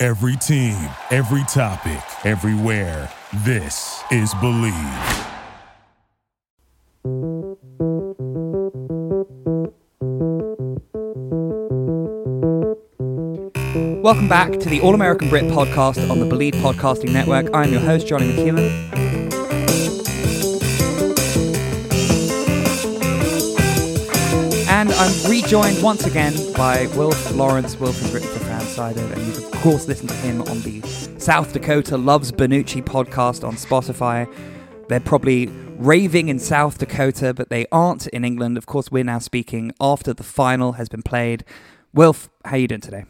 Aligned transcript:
Every 0.00 0.36
team, 0.36 0.76
every 1.10 1.42
topic, 1.48 2.00
everywhere. 2.24 3.10
This 3.38 4.00
is 4.12 4.32
Believe. 4.34 4.72
Welcome 14.00 14.28
back 14.28 14.52
to 14.60 14.68
the 14.68 14.78
All 14.84 14.94
American 14.94 15.28
Brit 15.28 15.46
podcast 15.46 16.08
on 16.08 16.20
the 16.20 16.26
Believe 16.26 16.54
Podcasting 16.54 17.12
Network. 17.12 17.52
I'm 17.52 17.72
your 17.72 17.80
host, 17.80 18.06
Johnny 18.06 18.32
McEwen. 18.32 18.70
And 24.68 24.92
I'm 24.92 25.28
rejoined 25.28 25.82
once 25.82 26.06
again 26.06 26.52
by 26.52 26.86
Wilf 26.94 27.34
Lawrence. 27.34 27.76
Wilf 27.80 27.98
has 27.98 28.12
written 28.12 28.37
and 28.78 29.26
you've, 29.26 29.38
of 29.38 29.50
course, 29.60 29.88
listened 29.88 30.08
to 30.08 30.14
him 30.16 30.40
on 30.42 30.62
the 30.62 30.80
South 31.18 31.52
Dakota 31.52 31.96
Loves 31.96 32.30
Bonucci 32.30 32.80
podcast 32.80 33.46
on 33.46 33.54
Spotify. 33.54 34.32
They're 34.88 35.00
probably 35.00 35.48
raving 35.78 36.28
in 36.28 36.38
South 36.38 36.78
Dakota, 36.78 37.34
but 37.34 37.50
they 37.50 37.66
aren't 37.72 38.06
in 38.08 38.24
England. 38.24 38.56
Of 38.56 38.66
course, 38.66 38.90
we're 38.90 39.02
now 39.02 39.18
speaking 39.18 39.72
after 39.80 40.14
the 40.14 40.22
final 40.22 40.72
has 40.72 40.88
been 40.88 41.02
played. 41.02 41.44
Wilf, 41.92 42.30
how 42.44 42.52
are 42.52 42.58
you 42.58 42.68
doing 42.68 42.80
today? 42.80 43.04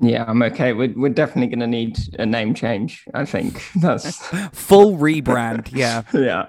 Yeah, 0.00 0.24
I'm 0.26 0.42
okay. 0.42 0.72
We're, 0.72 0.92
we're 0.96 1.08
definitely 1.10 1.54
going 1.54 1.60
to 1.60 1.68
need 1.68 1.98
a 2.18 2.26
name 2.26 2.52
change. 2.52 3.04
I 3.14 3.24
think 3.24 3.62
that's 3.76 4.16
full 4.52 4.96
rebrand. 4.96 5.70
Yeah, 5.72 6.02
yeah. 6.12 6.46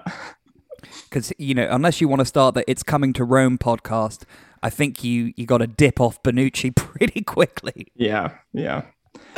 Because 1.14 1.32
you 1.38 1.54
know, 1.54 1.68
unless 1.70 2.00
you 2.00 2.08
want 2.08 2.18
to 2.18 2.24
start 2.24 2.56
the 2.56 2.68
"It's 2.68 2.82
Coming 2.82 3.12
to 3.12 3.22
Rome" 3.22 3.56
podcast, 3.56 4.22
I 4.64 4.70
think 4.70 5.04
you 5.04 5.32
you 5.36 5.46
got 5.46 5.58
to 5.58 5.68
dip 5.68 6.00
off 6.00 6.20
Bonucci 6.24 6.74
pretty 6.76 7.22
quickly. 7.22 7.86
Yeah, 7.94 8.32
yeah. 8.52 8.82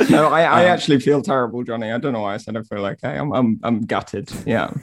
No, 0.09 0.29
I, 0.29 0.41
I 0.41 0.65
um, 0.65 0.71
actually 0.71 0.99
feel 0.99 1.21
terrible, 1.21 1.63
Johnny. 1.63 1.91
I 1.91 1.99
don't 1.99 2.13
know 2.13 2.21
why 2.21 2.33
I 2.33 2.37
said 2.37 2.57
I 2.57 2.63
feel 2.63 2.83
okay. 2.83 3.15
I'm 3.15 3.31
I'm 3.31 3.59
I'm 3.61 3.85
gutted. 3.85 4.31
Yeah. 4.43 4.73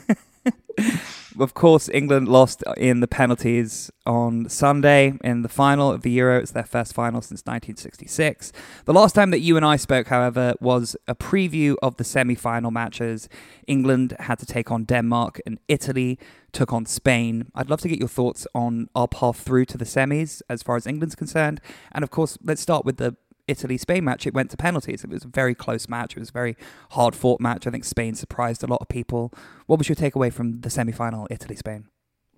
of 1.39 1.55
course, 1.55 1.89
England 1.89 2.29
lost 2.29 2.63
in 2.77 3.01
the 3.01 3.09
penalties 3.09 3.91
on 4.07 4.49
Sunday 4.49 5.15
in 5.23 5.43
the 5.43 5.49
final 5.49 5.91
of 5.91 6.03
the 6.03 6.11
Euro. 6.13 6.39
It's 6.39 6.53
their 6.53 6.65
first 6.65 6.95
final 6.95 7.21
since 7.21 7.41
1966. 7.41 8.53
The 8.85 8.93
last 8.93 9.15
time 9.15 9.31
that 9.31 9.41
you 9.41 9.57
and 9.57 9.65
I 9.65 9.77
spoke, 9.77 10.09
however, 10.09 10.55
was 10.61 10.97
a 11.09 11.15
preview 11.15 11.77
of 11.83 11.97
the 11.97 12.05
semi 12.05 12.35
final 12.35 12.71
matches. 12.71 13.29
England 13.67 14.17
had 14.21 14.39
to 14.41 14.47
take 14.47 14.71
on 14.71 14.85
Denmark 14.85 15.41
and 15.47 15.59
Italy 15.69 16.19
took 16.53 16.73
on 16.73 16.87
Spain. 16.87 17.49
I'd 17.55 17.69
love 17.69 17.81
to 17.83 17.89
get 17.89 17.99
your 17.99 18.09
thoughts 18.09 18.47
on 18.55 18.89
our 18.95 19.09
path 19.09 19.41
through 19.41 19.65
to 19.67 19.79
the 19.79 19.85
semis 19.85 20.41
as 20.49 20.63
far 20.63 20.77
as 20.77 20.87
England's 20.87 21.17
concerned. 21.17 21.61
And 21.93 22.03
of 22.05 22.11
course, 22.11 22.39
let's 22.43 22.61
start 22.61 22.85
with 22.85 22.97
the 22.97 23.17
Italy 23.47 23.77
Spain 23.77 24.05
match, 24.05 24.27
it 24.27 24.35
went 24.35 24.51
to 24.51 24.57
penalties. 24.57 25.05
It 25.05 25.11
was 25.11 25.25
a 25.25 25.29
very 25.29 25.55
close 25.55 25.89
match. 25.89 26.17
It 26.17 26.21
was 26.21 26.31
a 26.31 26.33
very 26.33 26.57
hard 26.93 27.15
fought 27.15 27.41
match. 27.41 27.67
I 27.67 27.71
think 27.71 27.85
Spain 27.85 28.15
surprised 28.15 28.63
a 28.63 28.67
lot 28.67 28.81
of 28.81 28.89
people. 28.89 29.33
What 29.67 29.79
was 29.79 29.89
your 29.89 29.97
takeaway 29.97 30.33
from 30.33 30.61
the 30.61 30.71
semi 30.71 30.93
final, 30.93 31.27
Italy 31.31 31.57
Spain? 31.57 31.89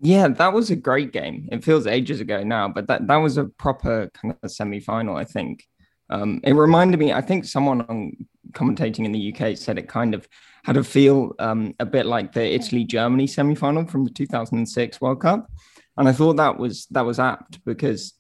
Yeah, 0.01 0.29
that 0.29 0.53
was 0.53 0.71
a 0.71 0.77
great 0.77 1.13
game. 1.13 1.49
It 1.51 1.65
feels 1.65 1.87
ages 1.87 2.21
ago 2.21 2.43
now, 2.43 2.69
but 2.69 2.87
that, 2.89 3.07
that 3.07 3.17
was 3.17 3.39
a 3.39 3.45
proper 3.45 4.11
kind 4.21 4.37
of 4.43 4.51
semi 4.51 4.81
final, 4.81 5.17
I 5.17 5.25
think. 5.25 5.65
Um, 6.11 6.41
it 6.45 6.53
reminded 6.53 7.01
me, 7.01 7.13
I 7.13 7.21
think 7.21 7.45
someone 7.45 7.81
on 7.83 8.13
commentating 8.53 9.05
in 9.05 9.13
the 9.13 9.35
UK 9.35 9.57
said 9.57 9.79
it 9.79 9.89
kind 9.89 10.15
of 10.15 10.29
had 10.65 10.77
a 10.77 10.85
feel 10.85 11.35
um, 11.39 11.75
a 11.81 11.87
bit 11.87 12.07
like 12.07 12.33
the 12.33 12.55
Italy 12.55 12.85
Germany 12.85 13.27
semi 13.27 13.55
final 13.55 13.87
from 13.87 14.05
the 14.05 14.11
2006 14.11 15.01
World 15.01 15.21
Cup. 15.21 15.51
And 15.97 16.09
I 16.09 16.13
thought 16.13 16.37
that 16.37 16.59
was 16.59 16.87
that 16.91 17.07
was 17.07 17.19
apt 17.19 17.65
because 17.65 18.13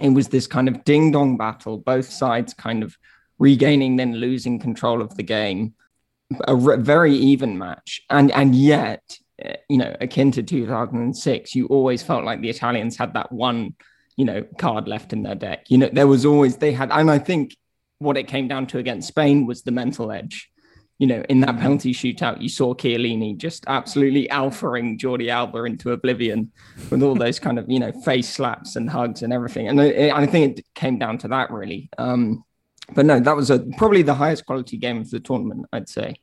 it 0.00 0.10
was 0.10 0.28
this 0.28 0.46
kind 0.46 0.68
of 0.68 0.84
ding 0.84 1.12
dong 1.12 1.36
battle, 1.36 1.78
both 1.78 2.10
sides 2.10 2.54
kind 2.54 2.82
of 2.82 2.96
regaining 3.38 3.96
then 3.96 4.14
losing 4.14 4.58
control 4.58 5.00
of 5.00 5.14
the 5.16 5.22
game, 5.22 5.74
a 6.46 6.54
re- 6.54 6.76
very 6.78 7.14
even 7.14 7.58
match, 7.58 8.02
and 8.10 8.30
and 8.32 8.54
yet 8.54 9.02
eh, 9.38 9.56
you 9.68 9.78
know 9.78 9.94
akin 10.00 10.32
to 10.32 10.42
2006, 10.42 11.54
you 11.54 11.66
always 11.66 12.02
felt 12.02 12.24
like 12.24 12.40
the 12.40 12.50
Italians 12.50 12.96
had 12.96 13.14
that 13.14 13.30
one 13.30 13.74
you 14.16 14.24
know 14.24 14.42
card 14.58 14.88
left 14.88 15.12
in 15.12 15.22
their 15.22 15.34
deck. 15.34 15.66
You 15.70 15.78
know 15.78 15.90
there 15.92 16.08
was 16.08 16.24
always 16.24 16.56
they 16.56 16.72
had, 16.72 16.90
and 16.90 17.10
I 17.10 17.18
think 17.18 17.56
what 17.98 18.16
it 18.16 18.28
came 18.28 18.48
down 18.48 18.66
to 18.68 18.78
against 18.78 19.08
Spain 19.08 19.46
was 19.46 19.62
the 19.62 19.70
mental 19.70 20.10
edge 20.10 20.50
you 20.98 21.06
know, 21.06 21.22
in 21.28 21.40
that 21.40 21.58
penalty 21.58 21.92
shootout, 21.92 22.40
you 22.40 22.48
saw 22.48 22.72
Chiellini 22.74 23.36
just 23.36 23.64
absolutely 23.66 24.28
alphaing 24.28 24.98
Jordi 24.98 25.28
Alba 25.28 25.64
into 25.64 25.90
oblivion 25.90 26.52
with 26.90 27.02
all 27.02 27.16
those 27.16 27.40
kind 27.40 27.58
of, 27.58 27.68
you 27.68 27.80
know, 27.80 27.92
face 28.02 28.28
slaps 28.28 28.76
and 28.76 28.88
hugs 28.88 29.22
and 29.22 29.32
everything. 29.32 29.68
And 29.68 29.80
I, 29.80 30.10
I 30.14 30.26
think 30.26 30.58
it 30.58 30.66
came 30.74 30.98
down 30.98 31.18
to 31.18 31.28
that 31.28 31.50
really. 31.50 31.90
Um, 31.98 32.44
but 32.94 33.06
no, 33.06 33.18
that 33.18 33.34
was 33.34 33.50
a, 33.50 33.60
probably 33.76 34.02
the 34.02 34.14
highest 34.14 34.46
quality 34.46 34.76
game 34.76 34.98
of 34.98 35.10
the 35.10 35.20
tournament, 35.20 35.66
I'd 35.72 35.88
say. 35.88 36.16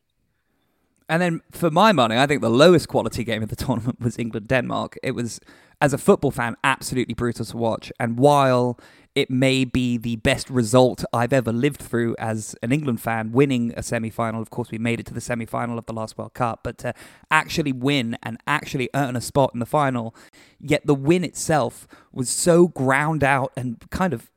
And 1.10 1.22
then 1.22 1.42
for 1.52 1.70
my 1.70 1.92
money, 1.92 2.18
I 2.18 2.26
think 2.26 2.42
the 2.42 2.50
lowest 2.50 2.88
quality 2.88 3.26
game 3.26 3.44
of 3.44 3.50
the 3.50 3.56
tournament 3.66 4.00
was 4.00 4.18
England 4.18 4.48
Denmark. 4.48 4.98
It 5.04 5.12
was, 5.12 5.42
as 5.82 5.92
a 5.92 5.98
football 5.98 6.32
fan, 6.32 6.56
absolutely 6.64 7.14
brutal 7.14 7.44
to 7.44 7.58
watch. 7.58 7.92
And 8.00 8.18
while 8.18 8.80
it 9.14 9.30
may 9.30 9.66
be 9.66 9.98
the 9.98 10.16
best 10.18 10.50
result 10.50 11.04
I've 11.12 11.34
ever 11.34 11.52
lived 11.52 11.82
through 11.82 12.16
as 12.18 12.56
an 12.64 12.72
England 12.72 13.02
fan, 13.02 13.32
winning 13.32 13.74
a 13.76 13.84
semi 13.84 14.10
final. 14.10 14.42
Of 14.42 14.50
course, 14.50 14.72
we 14.72 14.78
made 14.78 15.00
it 15.00 15.06
to 15.08 15.14
the 15.14 15.22
semi 15.22 15.46
final 15.46 15.78
of 15.78 15.86
the 15.86 15.94
last 15.94 16.18
World 16.18 16.34
Cup, 16.34 16.62
but 16.64 16.78
to 16.80 16.94
actually 17.30 17.74
win 17.74 18.18
and 18.24 18.38
actually 18.48 18.90
earn 18.94 19.16
a 19.16 19.22
spot 19.22 19.52
in 19.54 19.60
the 19.60 19.66
final, 19.66 20.16
yet 20.60 20.86
the 20.86 20.96
win 20.96 21.24
itself 21.24 21.88
was 22.14 22.30
so 22.30 22.70
ground 22.70 23.24
out 23.24 23.52
and 23.58 23.84
kind 23.90 24.14
of 24.14 24.32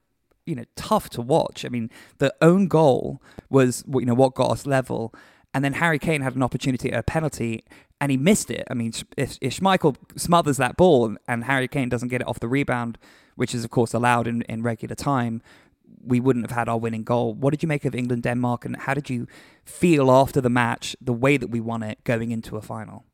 you 0.45 0.57
know 0.57 0.65
tough 0.75 1.09
to 1.11 1.23
watch. 1.23 1.65
I 1.65 1.69
mean, 1.69 1.89
the 2.19 2.35
own 2.43 2.67
goal 2.67 3.23
was 3.49 3.85
you 3.89 4.07
know 4.07 4.15
what 4.15 4.35
got 4.35 4.51
us 4.51 4.67
level, 4.67 5.15
and 5.55 5.65
then 5.65 5.75
Harry 5.75 5.99
Kane 5.99 6.21
had 6.21 6.35
an 6.35 6.43
opportunity 6.43 6.93
at 6.93 6.99
a 6.99 7.03
penalty 7.03 7.65
and 8.01 8.11
he 8.11 8.19
missed 8.19 8.51
it. 8.51 8.65
I 8.69 8.75
mean, 8.75 8.93
if, 9.17 9.39
if 9.41 9.59
Schmeichel 9.59 9.97
smothers 10.17 10.57
that 10.59 10.77
ball 10.77 11.17
and 11.29 11.45
Harry 11.45 11.69
Kane 11.69 11.89
doesn't 11.89 12.09
get 12.09 12.21
it 12.21 12.27
off 12.27 12.41
the 12.41 12.49
rebound, 12.49 12.99
which 13.37 13.55
is 13.55 13.65
of 13.65 13.71
course 13.71 13.95
allowed 13.95 14.27
in, 14.27 14.43
in 14.43 14.63
regular 14.63 14.97
time, 14.97 15.41
we 16.07 16.21
wouldn't 16.21 16.45
have 16.45 16.57
had 16.57 16.69
our 16.69 16.79
winning 16.79 17.05
goal. 17.05 17.35
What 17.35 17.53
did 17.53 17.63
you 17.63 17.69
make 17.69 17.85
of 17.85 17.95
England 17.95 18.25
Denmark, 18.25 18.65
and 18.65 18.77
how 18.77 18.95
did 18.95 19.09
you 19.09 19.27
feel 19.65 20.11
after 20.11 20.41
the 20.41 20.51
match, 20.51 20.97
the 21.01 21.13
way 21.13 21.37
that 21.37 21.49
we 21.49 21.61
won 21.61 21.83
it, 21.83 22.03
going 22.05 22.31
into 22.31 22.57
a 22.57 22.63
final? 22.63 23.05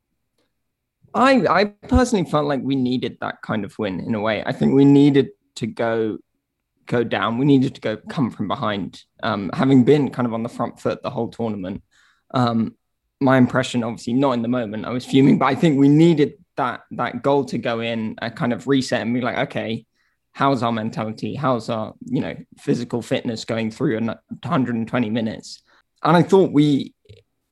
I 1.14 1.46
I 1.48 1.64
personally 1.64 2.28
felt 2.28 2.46
like 2.46 2.60
we 2.62 2.76
needed 2.76 3.18
that 3.20 3.42
kind 3.42 3.64
of 3.64 3.78
win 3.78 4.00
in 4.00 4.14
a 4.14 4.20
way. 4.20 4.42
I 4.44 4.52
think 4.52 4.74
we 4.74 4.84
needed 4.84 5.30
to 5.56 5.66
go 5.66 6.18
go 6.86 7.04
down. 7.04 7.38
We 7.38 7.44
needed 7.44 7.74
to 7.76 7.80
go 7.80 7.96
come 8.08 8.30
from 8.30 8.48
behind. 8.48 9.04
Um, 9.22 9.50
having 9.52 9.84
been 9.84 10.10
kind 10.10 10.26
of 10.26 10.34
on 10.34 10.42
the 10.42 10.48
front 10.48 10.80
foot 10.80 11.02
the 11.02 11.10
whole 11.10 11.28
tournament, 11.28 11.82
um, 12.32 12.74
my 13.20 13.36
impression, 13.36 13.84
obviously 13.84 14.14
not 14.14 14.32
in 14.32 14.42
the 14.42 14.48
moment, 14.48 14.86
I 14.86 14.90
was 14.90 15.04
fuming, 15.04 15.38
but 15.38 15.46
I 15.46 15.54
think 15.54 15.78
we 15.78 15.88
needed 15.88 16.34
that 16.56 16.82
that 16.92 17.22
goal 17.22 17.44
to 17.46 17.58
go 17.58 17.80
in, 17.80 18.16
a 18.22 18.30
kind 18.30 18.52
of 18.52 18.66
reset 18.66 19.02
and 19.02 19.14
be 19.14 19.20
like, 19.20 19.38
okay, 19.48 19.86
how's 20.32 20.62
our 20.62 20.72
mentality? 20.72 21.34
How's 21.34 21.68
our, 21.68 21.94
you 22.04 22.20
know, 22.20 22.34
physical 22.58 23.02
fitness 23.02 23.44
going 23.44 23.70
through 23.70 23.98
120 24.00 25.10
minutes? 25.10 25.62
And 26.02 26.16
I 26.16 26.22
thought 26.22 26.52
we 26.52 26.94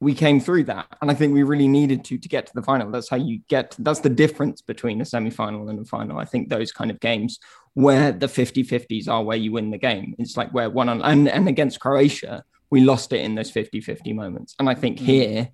we 0.01 0.15
came 0.15 0.39
through 0.39 0.65
that. 0.65 0.87
And 1.03 1.11
I 1.11 1.15
think 1.15 1.35
we 1.35 1.43
really 1.43 1.69
needed 1.69 2.05
to 2.07 2.19
to 2.19 2.29
get 2.29 2.47
to 2.47 2.53
the 2.55 2.63
final. 2.63 2.91
That's 2.91 3.09
how 3.09 3.17
you 3.17 3.41
get 3.49 3.75
that's 3.79 4.01
the 4.01 4.11
difference 4.11 4.63
between 4.63 5.01
a 5.01 5.05
semi-final 5.05 5.69
and 5.69 5.81
a 5.81 5.85
final. 5.85 6.19
I 6.19 6.25
think 6.25 6.49
those 6.49 6.73
kind 6.73 6.91
of 6.91 7.01
games 7.01 7.39
where 7.75 8.13
the 8.13 8.27
50-50s 8.27 9.09
are 9.09 9.23
where 9.23 9.37
you 9.37 9.53
win 9.53 9.71
the 9.71 9.79
game. 9.79 10.15
It's 10.19 10.37
like 10.37 10.53
where 10.53 10.71
one 10.71 10.89
on 10.89 11.03
and, 11.03 11.29
and 11.29 11.49
against 11.49 11.81
Croatia, 11.81 12.45
we 12.71 12.81
lost 12.81 13.13
it 13.13 13.21
in 13.21 13.35
those 13.35 13.51
50-50 13.51 14.15
moments. 14.15 14.55
And 14.59 14.69
I 14.69 14.75
think 14.75 14.99
mm. 14.99 15.05
here 15.05 15.49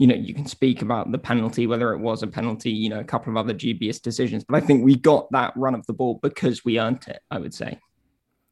you 0.00 0.06
know, 0.06 0.14
you 0.14 0.32
can 0.32 0.46
speak 0.46 0.80
about 0.80 1.12
the 1.12 1.18
penalty, 1.18 1.66
whether 1.66 1.92
it 1.92 1.98
was 1.98 2.22
a 2.22 2.26
penalty, 2.26 2.70
you 2.70 2.88
know, 2.88 3.00
a 3.00 3.04
couple 3.04 3.30
of 3.30 3.36
other 3.36 3.52
dubious 3.52 4.00
decisions. 4.00 4.42
But 4.44 4.56
I 4.56 4.66
think 4.66 4.82
we 4.82 4.96
got 4.96 5.30
that 5.32 5.52
run 5.56 5.74
of 5.74 5.84
the 5.84 5.92
ball 5.92 6.18
because 6.22 6.64
we 6.64 6.80
earned 6.80 7.04
it, 7.06 7.20
I 7.30 7.38
would 7.38 7.52
say. 7.52 7.78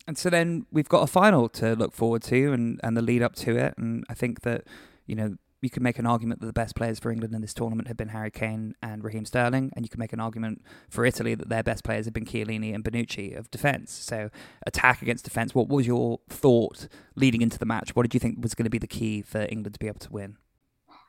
And 0.07 0.19
so 0.19 0.29
then 0.29 0.67
we've 0.71 0.91
got 0.91 1.05
a 1.05 1.07
final 1.07 1.49
to 1.51 1.75
look 1.75 1.95
forward 1.95 2.23
to 2.25 2.53
and, 2.53 2.79
and 2.85 2.99
the 2.99 3.01
lead 3.01 3.23
up 3.23 3.35
to 3.37 3.57
it. 3.57 3.73
And 3.79 4.05
I 4.11 4.15
think 4.15 4.43
that, 4.43 4.65
you 5.07 5.15
know, 5.15 5.37
you 5.61 5.71
could 5.71 5.83
make 5.83 5.99
an 5.99 6.07
argument 6.07 6.41
that 6.41 6.47
the 6.47 6.53
best 6.53 6.77
players 6.77 6.99
for 6.99 7.11
England 7.11 7.35
in 7.35 7.41
this 7.41 7.55
tournament 7.55 7.89
have 7.89 7.97
been 7.97 8.09
Harry 8.09 8.31
Kane 8.31 8.75
and 8.83 9.03
Raheem 9.03 9.25
Sterling, 9.25 9.73
and 9.75 9.85
you 9.85 9.89
can 9.89 9.99
make 9.99 10.13
an 10.13 10.21
argument 10.21 10.63
for 10.89 11.05
Italy 11.05 11.35
that 11.35 11.49
their 11.49 11.63
best 11.63 11.85
players 11.85 12.05
have 12.05 12.15
been 12.15 12.25
Chiellini 12.25 12.75
and 12.75 12.85
Bonucci 12.85 13.37
of 13.37 13.51
defence. 13.51 13.93
So 13.93 14.31
attack 14.67 15.03
against 15.03 15.25
defence. 15.25 15.55
What 15.55 15.69
was 15.69 15.87
your 15.87 16.21
thought 16.29 16.87
leading 17.17 17.43
into 17.43 17.59
the 17.59 17.67
match? 17.67 17.97
What 17.97 18.05
did 18.05 18.15
you 18.15 18.21
think 18.21 18.43
was 18.43 18.55
going 18.55 18.65
to 18.65 18.71
be 18.71 18.79
the 18.79 18.87
key 18.87 19.23
for 19.23 19.47
England 19.51 19.75
to 19.75 19.81
be 19.81 19.89
able 19.89 20.01
to 20.01 20.13
win? 20.13 20.37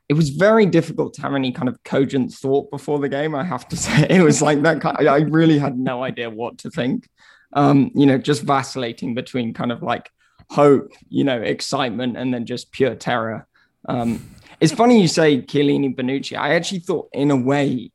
It 0.07 0.16
was 0.16 0.30
very 0.30 0.66
difficult 0.66 1.13
to 1.16 1.22
have 1.22 1.36
any 1.36 1.52
kind 1.52 1.69
of 1.69 1.84
cogent 1.84 2.34
thought 2.34 2.72
before 2.72 2.98
the 2.98 3.10
game. 3.10 3.36
I 3.36 3.44
have 3.44 3.68
to 3.69 3.78
say, 3.78 4.07
it 4.10 4.24
was 4.24 4.42
like 4.42 4.63
that. 4.63 4.81
Kind 4.81 4.98
of, 5.00 5.06
I 5.06 5.19
really 5.19 5.60
had 5.60 5.78
no 5.78 6.04
idea 6.04 6.30
what 6.30 6.57
to 6.60 6.72
think. 6.72 7.07
Um, 7.54 7.92
you 7.94 8.07
know, 8.07 8.18
just 8.18 8.42
vacillating 8.42 9.13
between 9.13 9.54
kind 9.54 9.72
of 9.72 9.84
like 9.84 10.10
hope, 10.50 10.92
you 11.10 11.24
know, 11.24 11.40
excitement, 11.40 12.18
and 12.18 12.34
then 12.34 12.48
just 12.48 12.72
pure 12.72 12.95
terror. 12.95 13.48
Um, 13.88 14.24
it's 14.59 14.73
funny 14.73 15.01
you 15.01 15.07
say 15.07 15.41
Chiellini 15.41 15.95
Bonucci. 15.95 16.38
I 16.38 16.56
actually 16.56 16.79
thought, 16.79 17.09
in 17.13 17.31
a 17.31 17.35
way, 17.35 17.91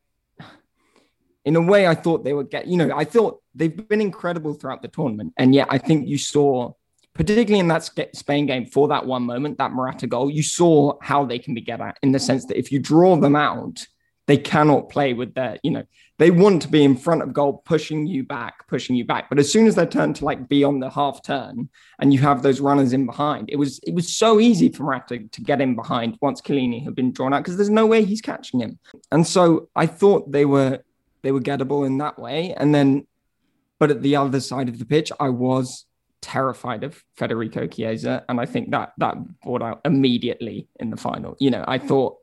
in 1.44 1.56
a 1.56 1.60
way, 1.60 1.86
I 1.86 1.94
thought 1.94 2.24
they 2.24 2.32
would 2.32 2.50
get. 2.50 2.66
You 2.66 2.76
know, 2.78 2.90
I 2.96 3.04
thought 3.04 3.42
they've 3.54 3.88
been 3.88 4.00
incredible 4.00 4.54
throughout 4.54 4.82
the 4.82 4.88
tournament, 4.88 5.34
and 5.36 5.54
yet 5.54 5.68
I 5.70 5.78
think 5.78 6.08
you 6.08 6.16
saw, 6.16 6.72
particularly 7.12 7.60
in 7.60 7.68
that 7.68 7.90
Spain 8.14 8.46
game, 8.46 8.66
for 8.66 8.88
that 8.88 9.06
one 9.06 9.24
moment, 9.24 9.58
that 9.58 9.72
Morata 9.72 10.06
goal, 10.06 10.30
you 10.30 10.42
saw 10.42 10.94
how 11.02 11.24
they 11.24 11.38
can 11.38 11.54
be 11.54 11.60
get 11.60 11.80
at 11.80 11.98
in 12.02 12.12
the 12.12 12.18
sense 12.18 12.46
that 12.46 12.58
if 12.58 12.72
you 12.72 12.78
draw 12.78 13.16
them 13.16 13.36
out, 13.36 13.86
they 14.26 14.38
cannot 14.38 14.88
play 14.88 15.12
with 15.12 15.34
their. 15.34 15.58
You 15.62 15.72
know, 15.72 15.84
they 16.18 16.30
want 16.30 16.62
to 16.62 16.68
be 16.68 16.84
in 16.84 16.96
front 16.96 17.22
of 17.22 17.32
goal, 17.32 17.62
pushing 17.64 18.06
you 18.06 18.22
back, 18.22 18.66
pushing 18.68 18.94
you 18.94 19.04
back. 19.04 19.28
But 19.28 19.38
as 19.38 19.52
soon 19.52 19.66
as 19.66 19.74
they 19.74 19.86
turn 19.86 20.14
to 20.14 20.24
like 20.24 20.48
be 20.48 20.62
on 20.62 20.78
the 20.78 20.90
half 20.90 21.22
turn 21.22 21.68
and 21.98 22.12
you 22.12 22.20
have 22.20 22.42
those 22.42 22.60
runners 22.60 22.92
in 22.92 23.04
behind, 23.06 23.50
it 23.50 23.56
was 23.56 23.80
it 23.80 23.94
was 23.94 24.14
so 24.14 24.38
easy 24.38 24.68
for 24.68 24.84
Morata 24.84 25.18
to 25.18 25.40
get 25.40 25.60
in 25.60 25.74
behind 25.74 26.16
once 26.20 26.40
Chiellini 26.40 26.84
had 26.84 26.94
been 26.94 27.12
drawn 27.12 27.34
out 27.34 27.42
because 27.42 27.56
there's 27.56 27.70
no 27.70 27.86
way 27.86 28.04
he's 28.04 28.20
catching 28.20 28.60
him. 28.60 28.78
And 29.10 29.26
so 29.26 29.68
I 29.74 29.86
thought 29.86 30.30
they 30.30 30.44
were 30.44 30.80
they 31.22 31.32
were 31.32 31.40
gettable 31.40 31.86
in 31.86 31.98
that 31.98 32.18
way. 32.18 32.54
And 32.56 32.74
then, 32.74 33.06
but 33.78 33.90
at 33.90 34.02
the 34.02 34.16
other 34.16 34.40
side 34.40 34.68
of 34.68 34.78
the 34.78 34.84
pitch, 34.84 35.10
I 35.18 35.30
was 35.30 35.86
terrified 36.20 36.84
of 36.84 37.02
Federico 37.16 37.66
Chiesa, 37.66 38.24
and 38.28 38.40
I 38.40 38.46
think 38.46 38.70
that 38.70 38.92
that 38.98 39.16
brought 39.40 39.62
out 39.62 39.80
immediately 39.84 40.68
in 40.78 40.90
the 40.90 40.96
final. 40.96 41.36
You 41.40 41.50
know, 41.50 41.64
I 41.66 41.78
thought 41.78 42.18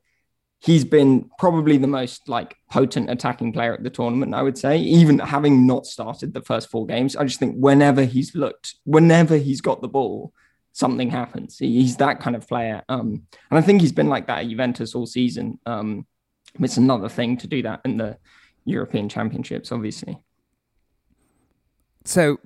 he's 0.62 0.84
been 0.84 1.28
probably 1.38 1.76
the 1.76 1.88
most 1.88 2.28
like 2.28 2.56
potent 2.70 3.10
attacking 3.10 3.52
player 3.52 3.74
at 3.74 3.82
the 3.82 3.90
tournament, 3.90 4.32
I 4.32 4.42
would 4.42 4.56
say, 4.56 4.78
even 4.78 5.18
having 5.18 5.66
not 5.66 5.86
started 5.86 6.32
the 6.32 6.40
first 6.40 6.70
four 6.70 6.86
games. 6.86 7.16
I 7.16 7.24
just 7.24 7.40
think 7.40 7.56
whenever 7.56 8.04
he's 8.04 8.34
looked, 8.36 8.76
whenever 8.84 9.36
he's 9.36 9.60
got 9.60 9.82
the 9.82 9.88
ball, 9.88 10.32
something 10.72 11.10
happens. 11.10 11.58
He's 11.58 11.96
that 11.96 12.20
kind 12.20 12.36
of 12.36 12.46
player. 12.46 12.82
Um, 12.88 13.26
and 13.50 13.58
I 13.58 13.60
think 13.60 13.80
he's 13.80 13.92
been 13.92 14.08
like 14.08 14.28
that 14.28 14.38
at 14.38 14.48
Juventus 14.48 14.94
all 14.94 15.04
season. 15.04 15.58
Um, 15.66 16.06
it's 16.60 16.76
another 16.76 17.08
thing 17.08 17.36
to 17.38 17.48
do 17.48 17.62
that 17.62 17.80
in 17.84 17.96
the 17.96 18.18
European 18.64 19.08
Championships, 19.08 19.72
obviously. 19.72 20.18
So, 22.04 22.38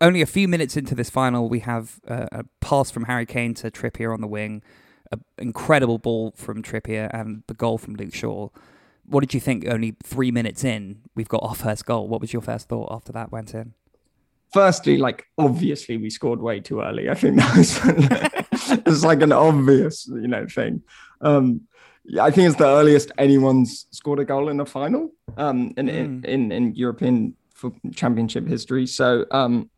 only 0.00 0.20
a 0.20 0.26
few 0.26 0.48
minutes 0.48 0.76
into 0.76 0.94
this 0.94 1.10
final, 1.10 1.48
we 1.48 1.60
have 1.60 2.00
a 2.06 2.44
pass 2.60 2.90
from 2.90 3.04
Harry 3.04 3.26
Kane 3.26 3.54
to 3.54 3.70
Trippier 3.70 4.12
on 4.12 4.20
the 4.20 4.26
wing 4.26 4.62
an 5.12 5.24
incredible 5.38 5.98
ball 5.98 6.32
from 6.36 6.62
Trippier 6.62 7.10
and 7.12 7.42
the 7.46 7.54
goal 7.54 7.78
from 7.78 7.94
Luke 7.94 8.14
Shaw. 8.14 8.48
What 9.04 9.20
did 9.20 9.34
you 9.34 9.40
think? 9.40 9.66
Only 9.68 9.96
three 10.02 10.30
minutes 10.30 10.64
in, 10.64 11.02
we've 11.14 11.28
got 11.28 11.42
our 11.42 11.54
first 11.54 11.86
goal. 11.86 12.08
What 12.08 12.20
was 12.20 12.32
your 12.32 12.42
first 12.42 12.68
thought 12.68 12.88
after 12.90 13.12
that 13.12 13.30
went 13.30 13.54
in? 13.54 13.74
Firstly, 14.52 14.98
like 14.98 15.26
obviously 15.38 15.96
we 15.96 16.10
scored 16.10 16.40
way 16.40 16.60
too 16.60 16.80
early. 16.80 17.08
I 17.08 17.14
think 17.14 17.36
that 17.38 17.56
was 17.56 18.80
it's 18.86 19.04
like 19.04 19.22
an 19.22 19.32
obvious, 19.32 20.06
you 20.06 20.28
know, 20.28 20.46
thing. 20.46 20.82
Um, 21.20 21.62
I 22.20 22.30
think 22.30 22.48
it's 22.48 22.58
the 22.58 22.66
earliest 22.66 23.12
anyone's 23.18 23.86
scored 23.90 24.18
a 24.18 24.24
goal 24.24 24.48
in 24.48 24.60
a 24.60 24.66
final 24.66 25.10
um, 25.36 25.72
in, 25.76 25.86
mm. 25.86 25.94
in, 25.94 26.24
in 26.24 26.52
in 26.52 26.74
European 26.74 27.34
Championship 27.94 28.46
history. 28.46 28.86
So 28.86 29.24
um, 29.30 29.70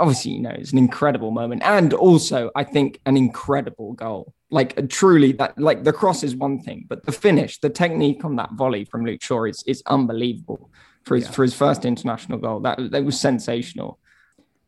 obviously, 0.00 0.32
you 0.32 0.42
know, 0.42 0.50
it's 0.50 0.72
an 0.72 0.78
incredible 0.78 1.30
moment. 1.30 1.62
And 1.64 1.92
also, 1.92 2.50
I 2.56 2.64
think 2.64 3.00
an 3.06 3.16
incredible 3.16 3.92
goal. 3.92 4.34
Like 4.52 4.88
truly 4.88 5.30
that 5.32 5.56
like 5.58 5.84
the 5.84 5.92
cross 5.92 6.24
is 6.24 6.34
one 6.34 6.60
thing, 6.60 6.86
but 6.88 7.06
the 7.06 7.12
finish, 7.12 7.60
the 7.60 7.70
technique 7.70 8.24
on 8.24 8.34
that 8.36 8.50
volley 8.54 8.84
from 8.84 9.04
Luke 9.04 9.22
Shaw 9.22 9.44
is 9.44 9.62
is 9.64 9.80
unbelievable 9.86 10.70
for 11.04 11.14
his 11.14 11.26
yeah. 11.26 11.30
for 11.30 11.42
his 11.42 11.54
first 11.54 11.84
international 11.84 12.38
goal. 12.38 12.58
That 12.58 12.90
that 12.90 13.04
was 13.04 13.20
sensational. 13.20 14.00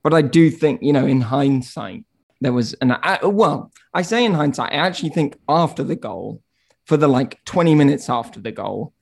But 0.05 0.15
I 0.15 0.23
do 0.23 0.51
think, 0.51 0.83
you 0.83 0.93
know, 0.93 1.07
in 1.07 1.21
hindsight, 1.21 2.05
there 2.41 2.53
was 2.53 2.75
an 2.75 2.93
uh, 2.93 3.19
well, 3.25 3.73
I 3.93 4.03
say 4.03 4.25
in 4.25 4.35
hindsight, 4.35 4.73
I 4.73 4.77
actually 4.77 5.11
think 5.11 5.37
after 5.49 5.83
the 5.83 5.97
goal, 5.97 6.43
for 6.87 6.97
the 6.97 7.09
like 7.09 7.43
20 7.45 7.75
minutes 7.75 8.09
after 8.09 8.41
the 8.41 8.53
goal, 8.53 8.93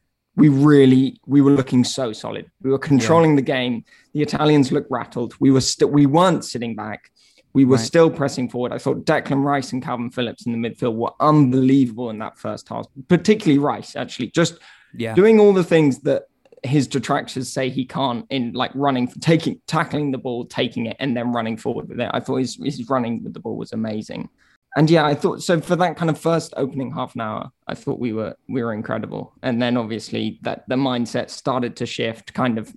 we 0.40 0.48
really 0.48 1.20
we 1.26 1.40
were 1.40 1.50
looking 1.50 1.84
so 1.84 2.12
solid. 2.12 2.50
We 2.62 2.70
were 2.70 2.78
controlling 2.78 3.32
yeah. 3.32 3.36
the 3.36 3.42
game. 3.42 3.84
The 4.14 4.22
Italians 4.22 4.72
looked 4.72 4.90
rattled. 4.90 5.34
We 5.38 5.50
were 5.50 5.60
still 5.60 5.88
we 5.88 6.06
weren't 6.06 6.44
sitting 6.44 6.74
back. 6.74 7.10
We 7.52 7.64
were 7.64 7.76
right. 7.76 7.84
still 7.84 8.10
pressing 8.10 8.48
forward. 8.48 8.72
I 8.72 8.78
thought 8.78 9.04
Declan 9.04 9.44
Rice 9.44 9.72
and 9.72 9.82
Kalvin 9.82 10.14
Phillips 10.14 10.46
in 10.46 10.52
the 10.52 10.68
midfield 10.68 10.94
were 10.94 11.12
unbelievable 11.20 12.08
in 12.10 12.18
that 12.20 12.38
first 12.38 12.68
half, 12.68 12.86
particularly 13.08 13.58
Rice, 13.58 13.96
actually, 13.96 14.28
just 14.28 14.58
yeah. 14.94 15.14
doing 15.14 15.40
all 15.40 15.52
the 15.52 15.64
things 15.64 15.98
that 16.00 16.24
his 16.62 16.86
detractors 16.86 17.52
say 17.52 17.68
he 17.68 17.84
can't 17.84 18.24
in 18.30 18.52
like 18.52 18.70
running, 18.74 19.08
taking, 19.08 19.60
tackling 19.66 20.12
the 20.12 20.18
ball, 20.18 20.44
taking 20.44 20.86
it, 20.86 20.96
and 21.00 21.16
then 21.16 21.32
running 21.32 21.56
forward 21.56 21.88
with 21.88 22.00
it. 22.00 22.10
I 22.12 22.20
thought 22.20 22.36
his, 22.36 22.56
his 22.62 22.88
running 22.88 23.24
with 23.24 23.34
the 23.34 23.40
ball 23.40 23.56
was 23.56 23.72
amazing 23.72 24.28
and 24.76 24.88
yeah, 24.88 25.04
I 25.04 25.14
thought 25.14 25.42
so 25.42 25.60
for 25.60 25.76
that 25.76 25.96
kind 25.96 26.10
of 26.10 26.18
first 26.18 26.54
opening 26.56 26.92
half 26.92 27.14
an 27.14 27.22
hour, 27.22 27.50
I 27.66 27.74
thought 27.74 27.98
we 27.98 28.12
were 28.12 28.36
we 28.48 28.62
were 28.62 28.72
incredible. 28.72 29.32
And 29.42 29.60
then 29.60 29.76
obviously 29.76 30.38
that 30.42 30.64
the 30.68 30.76
mindset 30.76 31.30
started 31.30 31.76
to 31.76 31.86
shift 31.86 32.34
kind 32.34 32.58
of 32.58 32.72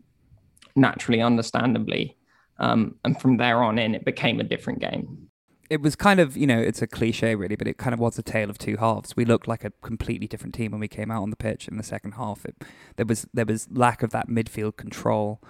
naturally, 0.76 1.22
understandably. 1.22 2.18
Um, 2.60 2.96
and 3.04 3.20
from 3.20 3.38
there 3.38 3.64
on 3.64 3.78
in, 3.78 3.94
it 3.94 4.06
became 4.06 4.40
a 4.40 4.44
different 4.44 4.80
game. 4.80 5.30
It 5.70 5.82
was 5.82 5.96
kind 5.96 6.20
of, 6.20 6.36
you 6.38 6.46
know, 6.46 6.60
it's 6.60 6.82
a 6.82 6.88
cliche 6.88 7.36
really, 7.36 7.56
but 7.56 7.68
it 7.68 7.78
kind 7.78 7.94
of 7.94 8.00
was 8.00 8.18
a 8.20 8.24
tale 8.24 8.50
of 8.50 8.58
two 8.58 8.78
halves. 8.78 9.16
We 9.16 9.26
looked 9.26 9.48
like 9.48 9.64
a 9.64 9.72
completely 9.82 10.28
different 10.28 10.54
team 10.54 10.72
when 10.72 10.82
we 10.82 10.88
came 10.88 11.10
out 11.10 11.24
on 11.24 11.30
the 11.30 11.36
pitch 11.36 11.68
in 11.68 11.78
the 11.78 11.84
second 11.84 12.14
half. 12.14 12.46
It, 12.46 12.56
there 12.96 13.06
was 13.06 13.28
there 13.34 13.46
was 13.46 13.68
lack 13.72 14.02
of 14.02 14.12
that 14.12 14.30
midfield 14.30 14.78
control, 14.78 15.42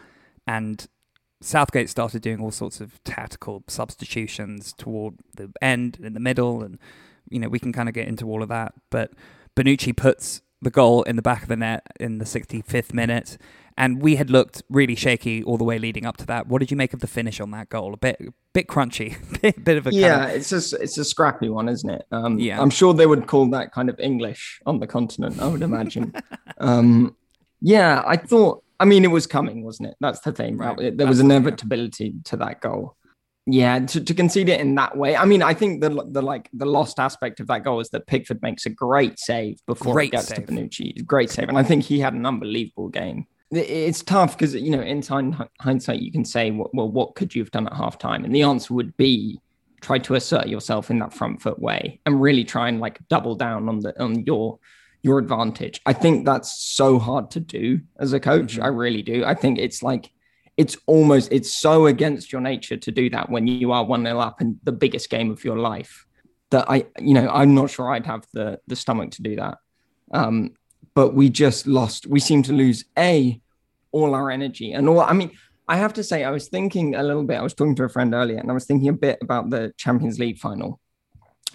and 0.46 0.88
Southgate 1.44 1.90
started 1.90 2.22
doing 2.22 2.40
all 2.40 2.52
sorts 2.52 2.80
of 2.80 3.04
tactical 3.04 3.64
substitutions 3.68 4.74
toward 4.74 5.16
the 5.36 5.52
end, 5.62 6.00
in 6.02 6.14
the 6.14 6.20
middle, 6.20 6.64
and 6.64 6.80
you 7.30 7.40
know 7.40 7.50
we 7.50 7.60
can 7.60 7.74
kind 7.74 7.90
of 7.90 7.96
get 7.96 8.08
into 8.08 8.28
all 8.28 8.42
of 8.42 8.50
that. 8.50 8.74
But 8.90 9.12
Bonucci 9.56 9.96
puts 9.96 10.42
the 10.62 10.72
goal 10.72 11.04
in 11.04 11.16
the 11.18 11.22
back 11.22 11.44
of 11.44 11.50
the 11.50 11.58
net 11.58 11.86
in 12.00 12.18
the 12.18 12.26
65th 12.26 12.94
minute, 12.94 13.38
and 13.78 14.02
we 14.02 14.16
had 14.16 14.30
looked 14.30 14.64
really 14.70 14.96
shaky 14.96 15.44
all 15.44 15.58
the 15.58 15.64
way 15.64 15.78
leading 15.78 16.06
up 16.06 16.18
to 16.18 16.26
that. 16.28 16.48
What 16.48 16.60
did 16.60 16.72
you 16.72 16.78
make 16.78 16.94
of 16.94 17.02
the 17.02 17.08
finish 17.08 17.42
on 17.42 17.52
that 17.52 17.70
goal? 17.70 17.94
A 17.94 17.98
bit, 17.98 18.22
bit 18.54 18.68
crunchy, 18.68 19.18
bit 19.64 19.78
of 19.78 19.88
a 19.88 19.94
yeah. 19.94 20.28
It's 20.28 20.52
a 20.52 20.82
it's 20.82 20.98
a 20.98 21.06
scrappy 21.06 21.50
one, 21.50 21.68
isn't 21.68 21.90
it? 21.90 22.06
Um, 22.12 22.40
yeah, 22.40 22.62
I'm 22.62 22.70
sure 22.70 22.94
they 22.94 23.06
would 23.06 23.28
call 23.28 23.50
that 23.50 23.74
kind 23.74 23.90
of 23.90 24.00
English 24.00 24.62
on 24.66 24.80
the 24.80 24.88
continent. 24.88 25.42
I 25.42 25.48
would 25.48 25.62
imagine. 25.62 26.14
um, 26.60 27.16
yeah, 27.62 28.02
I 28.06 28.18
thought 28.18 28.63
I 28.84 28.86
mean, 28.86 29.06
it 29.06 29.12
was 29.12 29.26
coming, 29.26 29.64
wasn't 29.64 29.88
it? 29.88 29.96
That's 30.02 30.20
the 30.20 30.34
thing. 30.34 30.58
Right. 30.58 30.98
There 30.98 31.08
was 31.08 31.22
inevitability 31.22 32.16
to 32.26 32.36
that 32.36 32.60
goal. 32.60 32.98
Yeah, 33.46 33.80
to, 33.80 34.04
to 34.04 34.14
concede 34.14 34.50
it 34.50 34.60
in 34.60 34.76
that 34.76 34.98
way. 34.98 35.16
I 35.16 35.24
mean, 35.24 35.42
I 35.42 35.54
think 35.54 35.80
the 35.80 35.90
the 36.12 36.22
like 36.22 36.50
the 36.52 36.66
lost 36.66 37.00
aspect 37.00 37.40
of 37.40 37.48
that 37.48 37.64
goal 37.64 37.80
is 37.80 37.90
that 37.92 38.08
Pickford 38.08 38.42
makes 38.42 38.66
a 38.66 38.70
great 38.70 39.20
save 39.20 39.66
before 39.68 39.94
great 39.94 40.10
it 40.10 40.12
gets 40.12 40.28
save. 40.28 40.48
to 40.48 40.52
Bonucci. 40.52 41.06
Great 41.06 41.30
save, 41.30 41.48
and 41.48 41.58
I 41.58 41.64
think 41.64 41.86
he 41.86 41.98
had 41.98 42.14
an 42.14 42.26
unbelievable 42.26 42.90
game. 42.90 43.26
It's 43.52 44.04
tough 44.04 44.38
because 44.38 44.54
you 44.54 44.72
know, 44.72 44.82
in 44.82 45.00
time, 45.00 45.48
hindsight, 45.62 46.02
you 46.02 46.12
can 46.12 46.26
say, 46.26 46.52
well, 46.52 46.90
what 46.90 47.16
could 47.16 47.34
you 47.34 47.42
have 47.42 47.52
done 47.52 47.68
at 47.68 47.74
halftime? 47.74 48.26
And 48.26 48.36
the 48.36 48.44
answer 48.44 48.74
would 48.74 48.98
be 48.98 49.40
try 49.80 49.98
to 50.00 50.16
assert 50.16 50.48
yourself 50.48 50.90
in 50.90 51.00
that 51.00 51.14
front 51.14 51.42
foot 51.42 51.60
way 51.60 52.02
and 52.06 52.22
really 52.22 52.44
try 52.44 52.68
and 52.68 52.82
like 52.82 53.00
double 53.08 53.36
down 53.36 53.70
on 53.70 53.80
the 53.80 53.98
on 54.04 54.26
your 54.26 54.60
your 55.04 55.20
advantage. 55.20 55.82
I 55.86 55.94
think 55.94 56.26
that's 56.26 56.60
so 56.60 56.98
hard 56.98 57.30
to 57.32 57.40
do 57.40 57.82
as 58.00 58.14
a 58.14 58.20
coach. 58.20 58.54
Mm-hmm. 58.54 58.64
I 58.64 58.68
really 58.68 59.02
do. 59.02 59.24
I 59.26 59.36
think 59.36 59.60
it's 59.60 59.84
like 59.84 60.10
it's 60.58 60.78
almost 60.88 61.32
it's 61.32 61.54
so 61.54 61.88
against 61.88 62.32
your 62.32 62.42
nature 62.42 62.78
to 62.78 62.92
do 62.92 63.10
that 63.10 63.30
when 63.30 63.46
you 63.46 63.72
are 63.72 63.84
one 63.84 64.04
nil 64.04 64.20
up 64.20 64.42
in 64.42 64.60
the 64.64 64.72
biggest 64.72 65.10
game 65.10 65.30
of 65.30 65.44
your 65.44 65.58
life 65.58 66.06
that 66.52 66.70
I 66.70 66.86
you 67.00 67.14
know 67.14 67.28
I'm 67.30 67.54
not 67.54 67.70
sure 67.70 67.92
I'd 67.92 68.06
have 68.06 68.26
the 68.34 68.60
the 68.68 68.76
stomach 68.76 69.12
to 69.12 69.22
do 69.22 69.36
that. 69.36 69.58
Um, 70.12 70.54
but 70.96 71.14
we 71.14 71.30
just 71.30 71.68
lost. 71.68 72.08
We 72.08 72.20
seem 72.20 72.44
to 72.44 72.54
lose 72.54 72.86
a 72.98 73.42
all 73.92 74.16
our 74.16 74.32
energy 74.32 74.72
and 74.72 74.88
all. 74.88 75.02
I 75.02 75.14
mean, 75.14 75.32
I 75.68 75.78
have 75.78 75.94
to 75.94 76.04
say, 76.04 76.24
I 76.24 76.32
was 76.32 76.48
thinking 76.48 76.96
a 76.96 77.04
little 77.04 77.24
bit. 77.24 77.38
I 77.38 77.42
was 77.42 77.54
talking 77.54 77.76
to 77.76 77.84
a 77.84 77.90
friend 77.90 78.14
earlier, 78.14 78.38
and 78.38 78.50
I 78.50 78.54
was 78.54 78.66
thinking 78.66 78.90
a 78.90 78.94
bit 78.94 79.18
about 79.22 79.50
the 79.50 79.74
Champions 79.78 80.20
League 80.20 80.38
final 80.38 80.80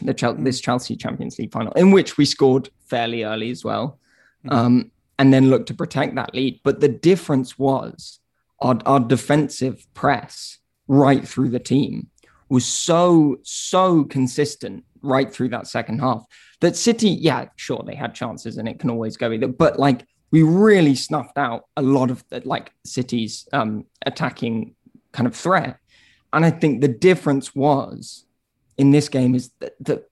the 0.02 0.14
Chel- 0.14 0.34
mm. 0.34 0.44
this 0.44 0.60
Chelsea 0.60 0.96
Champions 0.96 1.38
League 1.38 1.52
final, 1.52 1.72
in 1.72 1.90
which 1.90 2.16
we 2.16 2.24
scored 2.24 2.70
fairly 2.88 3.24
early 3.24 3.50
as 3.50 3.64
well, 3.64 3.98
mm. 4.44 4.52
um, 4.52 4.90
and 5.18 5.32
then 5.32 5.50
looked 5.50 5.68
to 5.68 5.74
protect 5.74 6.14
that 6.14 6.34
lead. 6.34 6.60
But 6.62 6.80
the 6.80 6.88
difference 6.88 7.58
was 7.58 8.20
our, 8.60 8.78
our 8.86 9.00
defensive 9.00 9.86
press 9.94 10.58
right 10.86 11.26
through 11.26 11.50
the 11.50 11.58
team 11.58 12.08
was 12.48 12.64
so 12.64 13.36
so 13.42 14.04
consistent 14.04 14.84
right 15.02 15.32
through 15.32 15.50
that 15.50 15.66
second 15.66 16.00
half. 16.00 16.24
That 16.60 16.76
City, 16.76 17.10
yeah, 17.10 17.46
sure, 17.56 17.84
they 17.86 17.94
had 17.94 18.14
chances 18.14 18.56
and 18.56 18.68
it 18.68 18.80
can 18.80 18.90
always 18.90 19.16
go 19.16 19.30
either, 19.30 19.48
but 19.48 19.78
like 19.78 20.06
we 20.30 20.42
really 20.42 20.94
snuffed 20.94 21.38
out 21.38 21.64
a 21.76 21.82
lot 21.82 22.10
of 22.10 22.24
the, 22.28 22.42
like 22.44 22.72
City's 22.84 23.48
um, 23.52 23.84
attacking 24.04 24.74
kind 25.12 25.26
of 25.26 25.34
threat. 25.34 25.78
And 26.32 26.44
I 26.44 26.50
think 26.50 26.80
the 26.80 26.88
difference 26.88 27.54
was 27.54 28.24
in 28.76 28.90
this 28.90 29.08
game 29.08 29.34
is 29.34 29.50
that, 29.60 29.72
that 29.80 30.10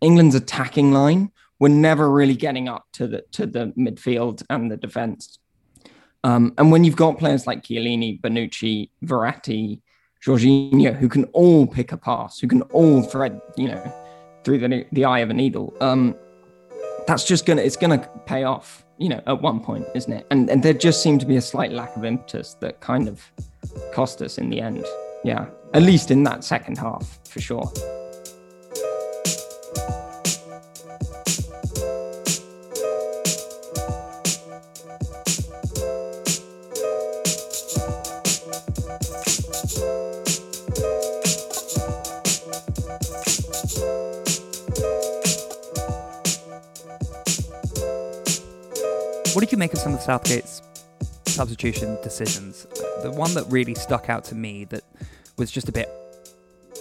England's 0.00 0.34
attacking 0.34 0.92
line 0.92 1.30
were 1.60 1.68
never 1.68 2.10
really 2.10 2.34
getting 2.34 2.68
up 2.68 2.86
to 2.94 3.06
the 3.06 3.24
to 3.32 3.46
the 3.46 3.66
midfield 3.78 4.42
and 4.50 4.70
the 4.70 4.76
defense. 4.76 5.38
Um, 6.24 6.52
and 6.58 6.72
when 6.72 6.84
you've 6.84 6.96
got 6.96 7.18
players 7.18 7.46
like 7.46 7.62
Chiellini, 7.62 8.20
Bonucci, 8.20 8.90
Verratti, 9.04 9.80
Jorginho, 10.24 10.94
who 10.94 11.08
can 11.08 11.24
all 11.26 11.66
pick 11.66 11.92
a 11.92 11.96
pass, 11.96 12.38
who 12.40 12.48
can 12.48 12.62
all 12.62 13.02
thread, 13.02 13.40
you 13.56 13.68
know, 13.68 13.92
through 14.44 14.58
the 14.58 14.86
the 14.90 15.04
eye 15.04 15.20
of 15.20 15.30
a 15.30 15.34
needle, 15.34 15.72
um, 15.80 16.16
that's 17.06 17.24
just 17.24 17.46
gonna 17.46 17.62
it's 17.62 17.76
gonna 17.76 17.98
pay 18.26 18.44
off, 18.44 18.84
you 18.98 19.08
know, 19.08 19.22
at 19.26 19.40
one 19.40 19.60
point, 19.60 19.86
isn't 19.94 20.12
it? 20.12 20.26
And 20.30 20.50
and 20.50 20.62
there 20.62 20.74
just 20.74 21.02
seemed 21.02 21.20
to 21.20 21.26
be 21.26 21.36
a 21.36 21.42
slight 21.42 21.72
lack 21.72 21.94
of 21.96 22.04
impetus 22.04 22.54
that 22.60 22.80
kind 22.80 23.06
of 23.06 23.30
cost 23.92 24.20
us 24.22 24.38
in 24.38 24.50
the 24.50 24.60
end. 24.60 24.84
Yeah, 25.24 25.46
at 25.74 25.82
least 25.82 26.10
in 26.10 26.22
that 26.24 26.42
second 26.44 26.78
half, 26.78 27.18
for 27.28 27.40
sure. 27.40 27.70
You 49.50 49.58
make 49.58 49.72
of 49.72 49.80
some 49.80 49.94
of 49.94 50.00
Southgate's 50.00 50.62
substitution 51.26 51.98
decisions? 52.04 52.68
The 53.02 53.10
one 53.10 53.34
that 53.34 53.46
really 53.48 53.74
stuck 53.74 54.08
out 54.08 54.22
to 54.26 54.36
me 54.36 54.64
that 54.66 54.84
was 55.38 55.50
just 55.50 55.68
a 55.68 55.72
bit, 55.72 55.88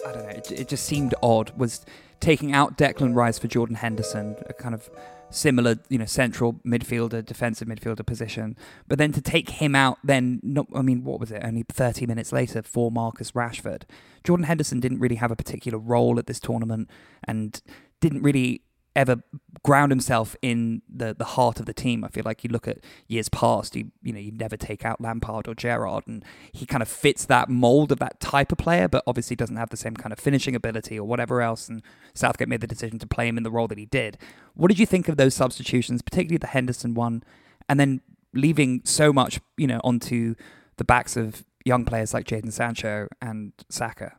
I 0.05 0.11
don't 0.11 0.23
know, 0.23 0.29
it, 0.29 0.51
it 0.51 0.67
just 0.67 0.85
seemed 0.85 1.15
odd 1.23 1.51
was 1.57 1.83
taking 2.19 2.53
out 2.53 2.77
Declan 2.77 3.15
Rice 3.15 3.39
for 3.39 3.47
Jordan 3.47 3.75
Henderson, 3.75 4.35
a 4.47 4.53
kind 4.53 4.75
of 4.75 4.87
similar, 5.31 5.79
you 5.89 5.97
know, 5.97 6.05
central 6.05 6.53
midfielder, 6.63 7.25
defensive 7.25 7.67
midfielder 7.67 8.05
position. 8.05 8.55
But 8.87 8.99
then 8.99 9.13
to 9.13 9.21
take 9.21 9.49
him 9.49 9.73
out, 9.73 9.97
then 10.03 10.39
not, 10.43 10.67
I 10.75 10.83
mean, 10.83 11.03
what 11.03 11.19
was 11.19 11.31
it? 11.31 11.41
Only 11.43 11.63
30 11.63 12.05
minutes 12.05 12.31
later 12.31 12.61
for 12.61 12.91
Marcus 12.91 13.31
Rashford. 13.31 13.83
Jordan 14.23 14.43
Henderson 14.45 14.79
didn't 14.79 14.99
really 14.99 15.15
have 15.15 15.31
a 15.31 15.35
particular 15.35 15.79
role 15.79 16.19
at 16.19 16.27
this 16.27 16.39
tournament 16.39 16.87
and 17.23 17.59
didn't 17.99 18.21
really 18.21 18.61
ever 18.99 19.23
ground 19.63 19.91
himself 19.91 20.35
in 20.41 20.81
the 20.93 21.15
the 21.17 21.23
heart 21.23 21.59
of 21.59 21.65
the 21.65 21.73
team. 21.73 22.03
I 22.03 22.09
feel 22.09 22.23
like 22.25 22.43
you 22.43 22.49
look 22.49 22.67
at 22.67 22.79
years 23.07 23.29
past, 23.29 23.75
you 23.75 23.91
you 24.03 24.11
know 24.11 24.19
you 24.19 24.31
never 24.31 24.57
take 24.57 24.83
out 24.83 24.99
Lampard 24.99 25.47
or 25.47 25.55
Gerrard, 25.55 26.05
and 26.05 26.23
he 26.51 26.65
kind 26.65 26.81
of 26.81 26.89
fits 26.89 27.25
that 27.25 27.49
mold 27.49 27.91
of 27.93 27.99
that 27.99 28.19
type 28.19 28.51
of 28.51 28.57
player, 28.57 28.89
but 28.89 29.03
obviously 29.07 29.35
doesn't 29.35 29.55
have 29.55 29.69
the 29.69 29.77
same 29.77 29.95
kind 29.95 30.11
of 30.11 30.19
finishing 30.19 30.53
ability 30.53 30.99
or 30.99 31.07
whatever 31.07 31.41
else. 31.41 31.69
And 31.69 31.81
Southgate 32.13 32.49
made 32.49 32.61
the 32.61 32.67
decision 32.67 32.99
to 32.99 33.07
play 33.07 33.27
him 33.27 33.37
in 33.37 33.43
the 33.43 33.51
role 33.51 33.67
that 33.69 33.77
he 33.77 33.85
did. 33.85 34.17
What 34.53 34.67
did 34.67 34.79
you 34.79 34.85
think 34.85 35.07
of 35.07 35.15
those 35.15 35.33
substitutions, 35.33 36.01
particularly 36.01 36.37
the 36.37 36.47
Henderson 36.47 36.93
one, 36.93 37.23
and 37.69 37.79
then 37.79 38.01
leaving 38.33 38.81
so 38.83 39.13
much 39.13 39.39
you 39.57 39.67
know 39.67 39.79
onto 39.83 40.35
the 40.75 40.83
backs 40.83 41.15
of 41.15 41.45
young 41.63 41.85
players 41.85 42.13
like 42.13 42.25
Jadon 42.25 42.51
Sancho 42.51 43.07
and 43.21 43.53
Saka? 43.69 44.17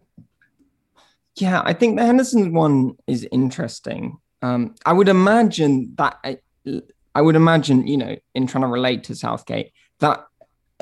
Yeah, 1.36 1.62
I 1.64 1.74
think 1.74 1.96
the 1.96 2.06
Henderson 2.06 2.54
one 2.54 2.96
is 3.06 3.28
interesting 3.30 4.18
um, 4.42 4.74
I 4.84 4.92
would 4.92 5.08
imagine 5.08 5.94
that 5.96 6.18
I, 6.24 6.38
I 7.14 7.22
would 7.22 7.36
imagine, 7.36 7.86
you 7.86 7.96
know, 7.96 8.16
in 8.34 8.46
trying 8.46 8.62
to 8.62 8.68
relate 8.68 9.04
to 9.04 9.14
Southgate, 9.14 9.72
that 9.98 10.26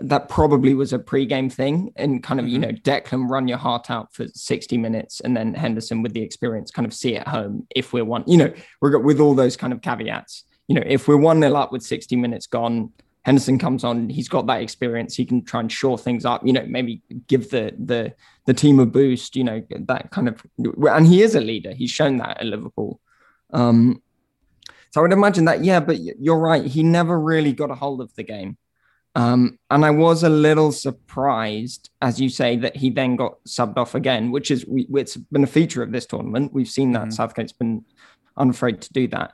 that 0.00 0.28
probably 0.28 0.74
was 0.74 0.92
a 0.92 0.98
pre-game 0.98 1.50
thing 1.50 1.92
and 1.96 2.22
kind 2.22 2.38
of 2.40 2.46
mm-hmm. 2.46 2.52
you 2.52 2.58
know 2.60 2.72
Declan 2.72 3.28
run 3.28 3.48
your 3.48 3.58
heart 3.58 3.90
out 3.90 4.14
for 4.14 4.26
60 4.28 4.78
minutes 4.78 5.20
and 5.20 5.36
then 5.36 5.54
Henderson 5.54 6.02
with 6.02 6.12
the 6.12 6.22
experience 6.22 6.70
kind 6.70 6.86
of 6.86 6.94
see 6.94 7.16
at 7.16 7.26
home 7.26 7.66
if 7.74 7.92
we're 7.92 8.04
one 8.04 8.24
you 8.26 8.36
know 8.36 8.52
we're 8.80 8.98
with 8.98 9.20
all 9.20 9.34
those 9.34 9.56
kind 9.56 9.72
of 9.72 9.82
caveats 9.82 10.44
you 10.68 10.74
know 10.74 10.82
if 10.86 11.08
we're 11.08 11.16
one 11.16 11.40
nil 11.40 11.56
up 11.56 11.72
with 11.72 11.82
60 11.82 12.16
minutes 12.16 12.46
gone 12.46 12.92
Henderson 13.24 13.58
comes 13.58 13.84
on 13.84 14.08
he's 14.08 14.28
got 14.28 14.46
that 14.46 14.62
experience 14.62 15.16
he 15.16 15.24
can 15.24 15.44
try 15.44 15.60
and 15.60 15.72
shore 15.72 15.98
things 15.98 16.24
up 16.24 16.46
you 16.46 16.52
know 16.52 16.64
maybe 16.68 17.02
give 17.26 17.50
the 17.50 17.74
the 17.78 18.14
the 18.46 18.54
team 18.54 18.78
a 18.78 18.86
boost 18.86 19.34
you 19.36 19.44
know 19.44 19.62
that 19.70 20.10
kind 20.10 20.28
of 20.28 20.42
and 20.58 21.06
he 21.06 21.22
is 21.22 21.34
a 21.34 21.40
leader 21.40 21.72
he's 21.74 21.90
shown 21.90 22.18
that 22.18 22.40
at 22.40 22.46
Liverpool 22.46 23.00
um, 23.52 24.02
so 24.90 25.00
I 25.00 25.02
would 25.02 25.12
imagine 25.12 25.44
that, 25.46 25.64
yeah, 25.64 25.80
but 25.80 25.98
you're 26.00 26.38
right. 26.38 26.64
He 26.64 26.82
never 26.82 27.18
really 27.18 27.52
got 27.52 27.70
a 27.70 27.74
hold 27.74 28.00
of 28.00 28.14
the 28.14 28.22
game. 28.22 28.56
Um, 29.14 29.58
and 29.70 29.84
I 29.84 29.90
was 29.90 30.22
a 30.22 30.28
little 30.28 30.70
surprised, 30.70 31.90
as 32.00 32.20
you 32.20 32.28
say, 32.28 32.56
that 32.58 32.76
he 32.76 32.90
then 32.90 33.16
got 33.16 33.42
subbed 33.44 33.76
off 33.76 33.94
again, 33.94 34.30
which 34.30 34.50
is 34.50 34.66
we, 34.66 34.86
it's 34.94 35.16
been 35.16 35.44
a 35.44 35.48
feature 35.48 35.82
of 35.82 35.92
this 35.92 36.06
tournament. 36.06 36.52
We've 36.52 36.68
seen 36.68 36.92
that 36.92 37.02
mm-hmm. 37.02 37.10
Southgate's 37.10 37.52
been 37.52 37.84
unafraid 38.36 38.80
to 38.82 38.92
do 38.92 39.08
that. 39.08 39.32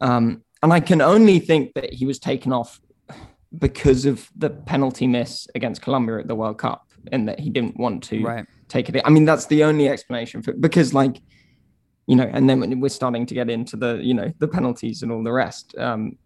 Um, 0.00 0.42
and 0.62 0.72
I 0.72 0.80
can 0.80 1.00
only 1.00 1.38
think 1.38 1.74
that 1.74 1.92
he 1.92 2.06
was 2.06 2.18
taken 2.18 2.52
off 2.52 2.80
because 3.56 4.06
of 4.06 4.28
the 4.36 4.50
penalty 4.50 5.06
miss 5.06 5.46
against 5.54 5.82
Colombia 5.82 6.18
at 6.18 6.28
the 6.28 6.34
World 6.34 6.58
Cup, 6.58 6.88
and 7.12 7.28
that 7.28 7.38
he 7.38 7.50
didn't 7.50 7.78
want 7.78 8.02
to 8.04 8.22
right. 8.22 8.46
take 8.68 8.88
it. 8.88 9.02
I 9.04 9.10
mean, 9.10 9.24
that's 9.24 9.46
the 9.46 9.64
only 9.64 9.88
explanation 9.88 10.42
for 10.42 10.52
because, 10.52 10.94
like, 10.94 11.20
you 12.06 12.16
know, 12.16 12.28
and 12.32 12.48
then 12.48 12.80
we're 12.80 12.88
starting 12.88 13.26
to 13.26 13.34
get 13.34 13.50
into 13.50 13.76
the, 13.76 14.00
you 14.02 14.14
know, 14.14 14.32
the 14.38 14.48
penalties 14.48 15.02
and 15.02 15.10
all 15.10 15.22
the 15.22 15.32
rest. 15.32 15.76
Um, 15.76 16.18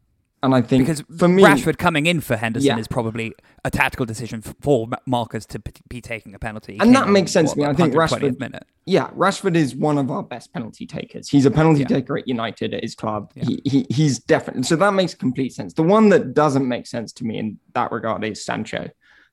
and 0.42 0.54
I 0.54 0.62
think 0.62 0.86
because 0.86 1.04
for 1.18 1.28
me, 1.28 1.42
Rashford 1.42 1.76
coming 1.76 2.06
in 2.06 2.20
for 2.22 2.36
Henderson 2.36 2.66
yeah. 2.66 2.78
is 2.78 2.88
probably 2.88 3.34
a 3.64 3.70
tactical 3.70 4.06
decision 4.06 4.40
for 4.40 4.88
Marcus 5.04 5.44
to 5.46 5.60
be 5.88 6.00
taking 6.00 6.34
a 6.34 6.38
penalty. 6.38 6.78
and 6.80 6.94
that 6.94 7.08
makes 7.10 7.30
sense 7.30 7.50
what, 7.50 7.54
to 7.54 7.60
me. 7.60 7.66
I 7.66 7.74
think 7.74 7.94
Rashford, 7.94 8.40
minute. 8.40 8.64
yeah, 8.86 9.10
Rashford 9.10 9.54
is 9.54 9.74
one 9.74 9.98
of 9.98 10.10
our 10.10 10.22
best 10.22 10.52
penalty 10.54 10.86
takers. 10.86 11.28
He's 11.28 11.44
a 11.44 11.50
penalty 11.50 11.80
yeah. 11.80 11.88
taker 11.88 12.16
at 12.16 12.26
United 12.26 12.72
at 12.72 12.82
his 12.82 12.94
club. 12.94 13.32
Yeah. 13.34 13.44
He, 13.44 13.62
he 13.64 13.86
he's 13.90 14.18
definitely 14.18 14.62
so 14.62 14.76
that 14.76 14.94
makes 14.94 15.14
complete 15.14 15.52
sense. 15.52 15.74
The 15.74 15.82
one 15.82 16.08
that 16.08 16.32
doesn't 16.32 16.66
make 16.66 16.86
sense 16.86 17.12
to 17.14 17.24
me 17.24 17.38
in 17.38 17.58
that 17.74 17.92
regard 17.92 18.24
is 18.24 18.42
Sancho, 18.42 18.88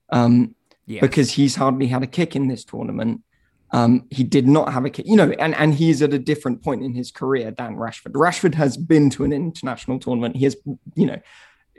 um, 0.10 0.56
yes. 0.88 1.00
because 1.00 1.32
he's 1.32 1.56
hardly 1.56 1.88
had 1.88 2.04
a 2.04 2.08
kick 2.08 2.36
in 2.36 2.50
this 2.50 2.66
tournament. 2.66 3.22
Um, 3.72 4.06
he 4.10 4.24
did 4.24 4.48
not 4.48 4.72
have 4.72 4.86
a 4.86 4.90
kid, 4.90 5.08
you 5.08 5.18
know, 5.18 5.32
and, 5.40 5.54
and 5.56 5.74
he's 5.74 6.02
at 6.02 6.14
a 6.14 6.20
different 6.20 6.64
point 6.64 6.84
in 6.84 6.94
his 6.94 7.12
career 7.12 7.52
than 7.52 7.76
Rashford. 7.76 8.14
Rashford 8.14 8.56
has 8.56 8.78
been 8.78 9.10
to 9.12 9.26
an 9.26 9.34
international 9.34 10.00
tournament. 10.00 10.38
He 10.38 10.46
has, 10.46 10.56
you 10.96 11.06
know, 11.06 11.20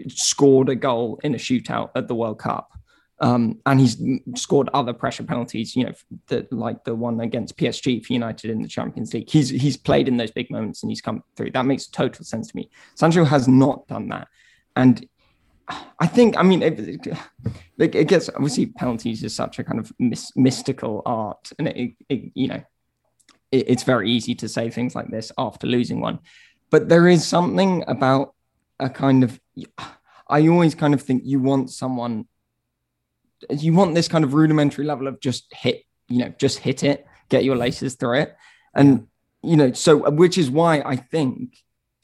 scored 0.09 0.68
a 0.68 0.76
goal 0.76 1.18
in 1.23 1.35
a 1.35 1.38
shootout 1.38 1.90
at 1.95 2.09
the 2.09 2.14
World 2.14 2.38
Cup. 2.38 2.73
Um, 3.21 3.59
and 3.66 3.80
he's 3.80 4.00
scored 4.37 4.68
other 4.73 4.92
pressure 4.92 5.25
penalties, 5.25 5.75
you 5.75 5.85
know, 5.85 5.92
the, 6.28 6.47
like 6.52 6.85
the 6.85 6.95
one 6.95 7.21
against 7.21 7.57
PSG 7.57 8.04
for 8.04 8.12
United 8.12 8.50
in 8.50 8.62
the 8.62 8.68
Champions 8.68 9.12
League. 9.12 9.28
He's 9.28 9.49
he's 9.49 9.76
played 9.76 10.07
in 10.07 10.18
those 10.18 10.30
big 10.30 10.50
moments 10.52 10.83
and 10.83 10.90
he's 10.90 11.00
come 11.00 11.25
through. 11.35 11.50
That 11.50 11.66
makes 11.66 11.88
total 11.88 12.25
sense 12.25 12.49
to 12.49 12.57
me. 12.57 12.71
Sancho 12.95 13.25
has 13.25 13.49
not 13.49 13.88
done 13.88 14.09
that, 14.11 14.28
and 14.76 15.04
I 15.99 16.07
think, 16.07 16.37
I 16.37 16.43
mean, 16.43 16.63
it, 16.63 16.79
it, 16.79 17.95
it, 17.95 18.09
gets 18.09 18.29
obviously 18.29 18.67
penalties 18.67 19.23
is 19.23 19.35
such 19.35 19.59
a 19.59 19.65
kind 19.65 19.79
of 19.79 19.93
mis- 19.99 20.33
mystical 20.37 21.03
art, 21.05 21.53
and 21.59 21.69
it, 21.69 21.95
it 22.09 22.33
you 22.35 22.49
know, 22.49 22.63
it's 23.51 23.83
very 23.83 24.11
easy 24.11 24.35
to 24.37 24.49
say 24.49 24.71
things 24.71 24.95
like 24.95 25.11
this 25.11 25.33
after 25.39 25.67
losing 25.67 26.01
one, 26.01 26.21
but 26.71 26.89
there 26.89 27.09
is 27.09 27.27
something 27.27 27.85
about 27.87 28.35
a 28.79 28.89
kind 28.89 29.25
of. 29.25 29.39
I 30.31 30.47
always 30.49 30.75
kind 30.75 30.93
of 30.93 31.03
think 31.03 31.23
you 31.25 31.41
want 31.41 31.71
someone, 31.71 32.27
you 33.51 33.73
want 33.73 33.95
this 33.95 34.09
kind 34.09 34.25
of 34.25 34.35
rudimentary 34.35 34.85
level 34.85 35.07
of 35.07 35.21
just 35.21 35.53
hit, 35.55 35.85
you 36.09 36.19
know, 36.19 36.35
just 36.39 36.59
hit 36.59 36.83
it, 36.85 37.07
get 37.31 37.45
your 37.45 37.57
laces 37.57 37.95
through 37.95 38.21
it, 38.21 38.37
and 38.75 39.07
you 39.43 39.57
know, 39.57 39.73
so 39.73 40.11
which 40.11 40.39
is 40.39 40.51
why 40.51 40.83
I 40.85 40.97
think 40.97 41.57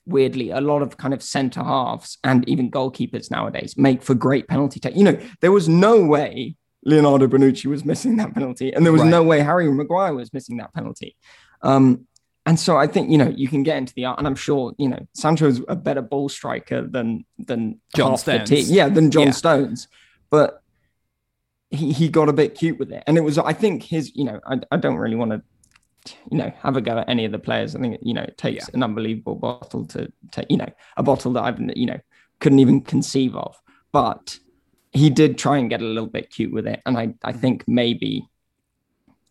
weirdly 0.07 0.51
a 0.51 0.61
lot 0.61 0.83
of 0.83 0.97
kind 0.97 1.15
of 1.15 1.23
center 1.23 1.63
halves 1.63 2.19
and 2.23 2.47
even 2.49 2.71
goalkeepers 2.71 3.31
nowadays 3.31 3.77
make 3.77 4.03
for 4.03 4.15
great 4.15 4.49
penalty 4.49 4.81
take. 4.81 4.97
You 4.97 5.05
know, 5.05 5.19
there 5.41 5.53
was 5.53 5.69
no 5.69 6.05
way 6.05 6.57
Leonardo 6.85 7.27
Bonucci 7.27 7.67
was 7.67 7.85
missing 7.85 8.17
that 8.17 8.35
penalty, 8.35 8.73
and 8.73 8.85
there 8.85 8.93
was 8.93 9.03
right. 9.03 9.11
no 9.11 9.23
way 9.23 9.41
Harry 9.41 9.71
Maguire 9.71 10.15
was 10.15 10.33
missing 10.33 10.59
that 10.59 10.75
penalty. 10.75 11.17
Um, 11.63 12.07
and 12.47 12.61
so 12.61 12.77
I 12.77 12.87
think 12.87 13.11
you 13.11 13.17
know 13.17 13.33
you 13.35 13.49
can 13.49 13.63
get 13.63 13.79
into 13.79 13.95
the 13.95 14.05
art, 14.05 14.19
and 14.19 14.27
I'm 14.27 14.35
sure 14.35 14.75
you 14.79 14.89
know 14.89 15.07
Sancho's 15.15 15.63
a 15.69 15.77
better 15.77 16.03
ball 16.03 16.29
striker 16.29 16.87
than 16.87 17.25
than 17.39 17.81
John 17.97 18.19
Stones. 18.19 18.51
yeah, 18.71 18.89
than 18.89 19.11
John 19.11 19.27
yeah. 19.27 19.33
Stones, 19.33 19.89
but 20.31 20.63
he 21.71 21.93
he 21.93 22.09
got 22.09 22.29
a 22.29 22.35
bit 22.35 22.55
cute 22.55 22.79
with 22.79 22.93
it, 22.93 23.03
and 23.07 23.17
it 23.17 23.23
was 23.23 23.39
I 23.39 23.55
think 23.55 23.83
his 23.83 24.15
you 24.15 24.25
know 24.25 24.41
I, 24.47 24.61
I 24.71 24.77
don't 24.77 24.97
really 24.97 25.17
want 25.17 25.31
to 25.31 25.43
you 26.31 26.39
know, 26.39 26.53
have 26.63 26.77
a 26.77 26.81
go 26.81 26.99
at 26.99 27.09
any 27.09 27.25
of 27.25 27.33
the 27.33 27.39
players. 27.39 27.75
I 27.75 27.81
think 27.81 27.99
you 28.03 28.15
know 28.15 28.23
it 28.23 28.39
takes 28.39 28.69
yeah. 28.69 28.75
an 28.75 28.83
unbelievable 28.83 29.37
bottle 29.37 29.87
to 29.87 30.13
take, 30.31 30.47
you 30.51 30.57
know, 30.57 30.69
a 30.97 31.03
bottle 31.03 31.33
that 31.35 31.45
I've 31.45 31.61
you 31.77 31.87
know 31.87 32.01
couldn't 32.41 32.59
even 32.59 32.81
conceive 32.81 33.35
of. 33.37 33.61
But 33.93 34.39
he 34.93 35.11
did 35.11 35.39
try 35.39 35.59
and 35.59 35.71
get 35.71 35.83
a 35.83 35.87
little 35.87 36.09
bit 36.09 36.31
cute 36.31 36.53
with 36.53 36.67
it, 36.67 36.81
and 36.87 36.97
I 36.97 37.15
I 37.23 37.33
mm-hmm. 37.33 37.41
think 37.41 37.65
maybe 37.67 38.29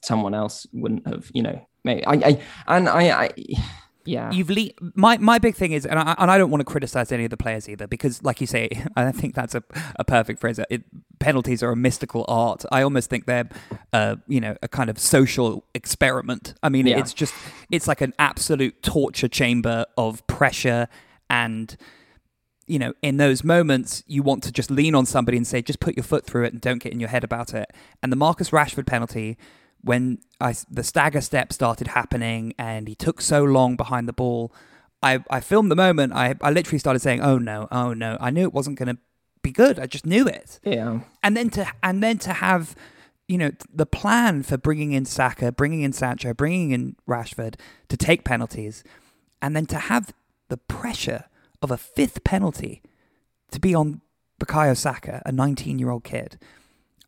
someone 0.02 0.34
else 0.34 0.68
wouldn't 0.74 1.08
have 1.08 1.30
you 1.34 1.44
know 1.44 1.66
maybe 1.84 2.06
I, 2.06 2.14
I 2.14 2.42
and 2.68 2.90
I, 2.90 3.24
I 3.24 3.30
yeah. 4.06 4.32
You've 4.32 4.50
le- 4.50 4.72
my 4.96 5.18
my 5.18 5.40
big 5.40 5.56
thing 5.56 5.72
is, 5.72 5.86
and 5.86 5.98
I, 5.98 6.16
and 6.18 6.30
I 6.30 6.38
don't 6.38 6.52
want 6.52 6.62
to 6.62 6.66
criticize 6.66 7.12
any 7.12 7.24
of 7.24 7.30
the 7.30 7.38
players 7.38 7.70
either, 7.70 7.88
because 7.88 8.22
like 8.24 8.42
you 8.42 8.48
say, 8.48 8.70
I 8.96 9.12
think 9.12 9.36
that's 9.36 9.56
a, 9.56 9.64
a 9.98 10.04
perfect 10.04 10.40
phrase. 10.40 10.60
It, 10.70 10.84
penalties 11.20 11.64
are 11.64 11.72
a 11.72 11.76
mystical 11.76 12.26
art. 12.28 12.66
I 12.72 12.82
almost 12.82 13.10
think 13.10 13.26
they're, 13.26 13.50
uh, 13.94 14.18
you 14.28 14.42
know, 14.42 14.56
a 14.62 14.68
kind 14.68 14.90
of 14.90 15.00
social 15.00 15.66
experiment. 15.74 16.54
I 16.62 16.70
mean, 16.70 16.88
yeah. 16.88 17.00
it's 17.00 17.14
just 17.14 17.34
it's 17.72 17.88
like 17.88 18.02
an 18.02 18.14
absolute 18.20 18.82
torture 18.84 19.30
chamber 19.30 19.86
of 19.98 20.26
pressure 20.28 20.88
and. 21.30 21.76
You 22.66 22.80
know, 22.80 22.94
in 23.02 23.18
those 23.18 23.44
moments, 23.44 24.06
you 24.08 24.24
want 24.24 24.42
to 24.44 24.52
just 24.52 24.72
lean 24.72 24.96
on 24.96 25.06
somebody 25.06 25.36
and 25.36 25.46
say, 25.46 25.62
just 25.62 25.82
put 25.82 25.98
your 25.98 26.04
foot 26.06 26.26
through 26.26 26.46
it 26.46 26.54
and 26.54 26.62
don't 26.62 26.82
get 26.82 26.94
in 26.94 27.00
your 27.02 27.10
head 27.10 27.26
about 27.26 27.54
it. 27.54 27.70
And 28.02 28.10
the 28.10 28.16
Marcus 28.16 28.52
Rashford 28.52 28.88
penalty 28.88 29.38
when 29.84 30.20
I, 30.40 30.56
the 30.70 30.84
stagger 30.84 31.22
step 31.22 31.52
started 31.52 31.88
happening 31.88 32.54
and 32.58 32.88
he 32.88 32.96
took 32.96 33.22
so 33.22 33.44
long 33.44 33.76
behind 33.76 34.08
the 34.08 34.14
ball, 34.14 34.54
I, 35.02 35.24
I 35.30 35.42
filmed 35.42 35.70
the 35.70 35.76
moment. 35.76 36.14
I, 36.14 36.36
I 36.42 36.52
literally 36.52 36.80
started 36.80 37.02
saying, 37.02 37.22
"Oh 37.22 37.38
no, 37.38 37.68
oh 37.72 37.94
no!" 37.94 38.18
I 38.22 38.30
knew 38.30 38.44
it 38.44 38.54
wasn't 38.54 38.80
going 38.80 38.96
to 38.96 39.02
be 39.42 39.52
good. 39.52 39.78
I 39.78 39.86
just 39.86 40.06
knew 40.06 40.26
it. 40.26 40.60
Yeah. 40.64 41.02
And 41.22 41.36
then 41.36 41.50
to 41.52 41.68
and 41.84 42.02
then 42.02 42.18
to 42.20 42.34
have, 42.34 42.76
you 43.28 43.38
know, 43.38 43.52
the 43.72 43.86
plan 43.86 44.44
for 44.44 44.58
bringing 44.58 44.94
in 44.94 45.04
Saka, 45.04 45.52
bringing 45.52 45.82
in 45.82 45.92
Sancho, 45.92 46.34
bringing 46.34 46.72
in 46.72 46.96
Rashford 47.08 47.56
to 47.90 47.98
take 47.98 48.24
penalties, 48.24 48.84
and 49.42 49.56
then 49.56 49.66
to 49.68 49.78
have 49.78 50.14
the 50.48 50.58
pressure 50.58 51.26
of 51.62 51.70
a 51.70 51.78
fifth 51.78 52.24
penalty 52.24 52.82
to 53.52 53.60
be 53.60 53.76
on 53.76 54.02
Bukayo 54.40 54.76
Saka, 54.76 55.22
a 55.26 55.32
19-year-old 55.32 56.04
kid, 56.04 56.40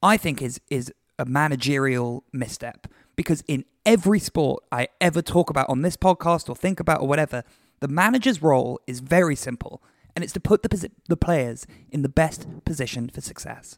I 0.03 0.17
think 0.17 0.41
is 0.41 0.59
is 0.69 0.93
a 1.17 1.25
managerial 1.25 2.23
misstep 2.33 2.87
because 3.15 3.43
in 3.47 3.65
every 3.85 4.19
sport 4.19 4.63
I 4.71 4.89
ever 4.99 5.21
talk 5.21 5.49
about 5.49 5.69
on 5.69 5.81
this 5.81 5.95
podcast 5.95 6.49
or 6.49 6.55
think 6.55 6.79
about 6.79 7.01
or 7.01 7.07
whatever, 7.07 7.43
the 7.79 7.87
manager's 7.87 8.41
role 8.41 8.79
is 8.87 8.99
very 8.99 9.35
simple 9.35 9.81
and 10.15 10.23
it's 10.23 10.33
to 10.33 10.39
put 10.39 10.63
the, 10.63 10.89
the 11.07 11.17
players 11.17 11.67
in 11.91 12.01
the 12.01 12.09
best 12.09 12.47
position 12.63 13.09
for 13.09 13.21
success. 13.21 13.77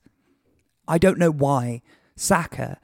I 0.87 0.97
don't 0.97 1.17
know 1.17 1.31
why 1.31 1.81
Saka 2.15 2.79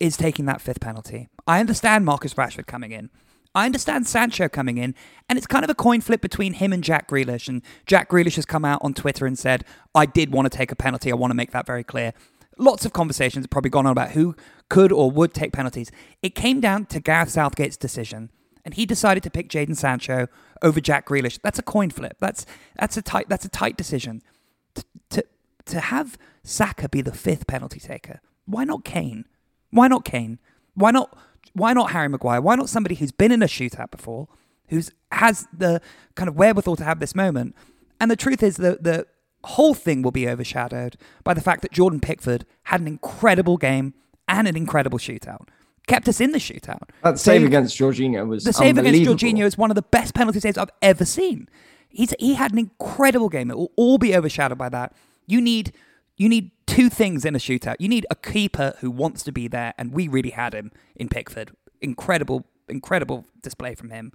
is 0.00 0.16
taking 0.16 0.46
that 0.46 0.60
fifth 0.60 0.80
penalty. 0.80 1.28
I 1.46 1.60
understand 1.60 2.04
Marcus 2.04 2.34
Rashford 2.34 2.66
coming 2.66 2.92
in. 2.92 3.10
I 3.54 3.64
understand 3.64 4.06
Sancho 4.06 4.50
coming 4.50 4.76
in, 4.76 4.94
and 5.30 5.38
it's 5.38 5.46
kind 5.46 5.64
of 5.64 5.70
a 5.70 5.74
coin 5.74 6.02
flip 6.02 6.20
between 6.20 6.54
him 6.54 6.74
and 6.74 6.84
Jack 6.84 7.08
Grealish. 7.08 7.48
And 7.48 7.62
Jack 7.86 8.10
Grealish 8.10 8.36
has 8.36 8.44
come 8.44 8.66
out 8.66 8.80
on 8.82 8.92
Twitter 8.92 9.24
and 9.24 9.38
said, 9.38 9.64
I 9.94 10.04
did 10.04 10.30
want 10.30 10.50
to 10.50 10.54
take 10.54 10.70
a 10.70 10.76
penalty. 10.76 11.10
I 11.10 11.14
want 11.14 11.30
to 11.30 11.34
make 11.34 11.52
that 11.52 11.66
very 11.66 11.82
clear. 11.82 12.12
Lots 12.58 12.86
of 12.86 12.92
conversations 12.92 13.44
have 13.44 13.50
probably 13.50 13.70
gone 13.70 13.86
on 13.86 13.92
about 13.92 14.12
who 14.12 14.34
could 14.68 14.90
or 14.92 15.10
would 15.10 15.34
take 15.34 15.52
penalties. 15.52 15.90
It 16.22 16.34
came 16.34 16.60
down 16.60 16.86
to 16.86 17.00
Gareth 17.00 17.28
Southgate's 17.28 17.76
decision, 17.76 18.30
and 18.64 18.74
he 18.74 18.86
decided 18.86 19.22
to 19.24 19.30
pick 19.30 19.48
Jadon 19.48 19.76
Sancho 19.76 20.28
over 20.62 20.80
Jack 20.80 21.06
Grealish. 21.06 21.38
That's 21.42 21.58
a 21.58 21.62
coin 21.62 21.90
flip. 21.90 22.16
That's 22.18 22.46
that's 22.78 22.96
a 22.96 23.02
tight 23.02 23.28
that's 23.28 23.44
a 23.44 23.50
tight 23.50 23.76
decision. 23.76 24.22
To 24.74 24.84
to, 25.10 25.24
to 25.66 25.80
have 25.80 26.18
Saka 26.42 26.88
be 26.88 27.02
the 27.02 27.12
fifth 27.12 27.46
penalty 27.46 27.80
taker. 27.80 28.20
Why 28.46 28.64
not 28.64 28.84
Kane? 28.84 29.26
Why 29.70 29.88
not 29.88 30.04
Kane? 30.04 30.38
Why 30.74 30.90
not 30.92 31.16
why 31.52 31.72
not 31.72 31.90
Harry 31.90 32.08
Maguire? 32.08 32.40
Why 32.40 32.54
not 32.54 32.68
somebody 32.68 32.94
who's 32.94 33.12
been 33.12 33.32
in 33.32 33.42
a 33.42 33.46
shootout 33.46 33.90
before, 33.90 34.28
who's 34.68 34.92
has 35.12 35.46
the 35.56 35.80
kind 36.14 36.28
of 36.28 36.36
wherewithal 36.36 36.76
to 36.76 36.84
have 36.84 37.00
this 37.00 37.14
moment? 37.14 37.54
And 38.00 38.10
the 38.10 38.16
truth 38.16 38.42
is 38.42 38.56
that 38.56 38.82
the 38.82 39.06
whole 39.46 39.74
thing 39.74 40.02
will 40.02 40.10
be 40.10 40.28
overshadowed 40.28 40.96
by 41.24 41.34
the 41.34 41.40
fact 41.40 41.62
that 41.62 41.72
Jordan 41.72 42.00
Pickford 42.00 42.44
had 42.64 42.80
an 42.80 42.86
incredible 42.86 43.56
game 43.56 43.94
and 44.28 44.48
an 44.48 44.56
incredible 44.56 44.98
shootout. 44.98 45.48
Kept 45.86 46.08
us 46.08 46.20
in 46.20 46.32
the 46.32 46.38
shootout. 46.38 46.90
That 47.02 47.18
save 47.18 47.44
against 47.44 47.78
Jorginho 47.78 48.26
was 48.26 48.42
the 48.42 48.52
save 48.52 48.76
against 48.76 49.02
Jorginho 49.02 49.44
is 49.44 49.56
one 49.56 49.70
of 49.70 49.76
the 49.76 49.82
best 49.82 50.14
penalty 50.14 50.40
saves 50.40 50.58
I've 50.58 50.70
ever 50.82 51.04
seen. 51.04 51.48
He's 51.88 52.12
he 52.18 52.34
had 52.34 52.52
an 52.52 52.58
incredible 52.58 53.28
game. 53.28 53.50
It 53.50 53.56
will 53.56 53.72
all 53.76 53.98
be 53.98 54.16
overshadowed 54.16 54.58
by 54.58 54.68
that. 54.70 54.92
You 55.26 55.40
need 55.40 55.72
you 56.16 56.28
need 56.28 56.50
two 56.66 56.90
things 56.90 57.24
in 57.24 57.36
a 57.36 57.38
shootout. 57.38 57.76
You 57.78 57.88
need 57.88 58.04
a 58.10 58.16
keeper 58.16 58.74
who 58.80 58.90
wants 58.90 59.22
to 59.24 59.32
be 59.32 59.46
there, 59.46 59.74
and 59.78 59.92
we 59.92 60.08
really 60.08 60.30
had 60.30 60.54
him 60.54 60.72
in 60.96 61.08
Pickford. 61.08 61.52
Incredible, 61.80 62.46
incredible 62.68 63.26
display 63.40 63.76
from 63.76 63.90
him. 63.90 64.12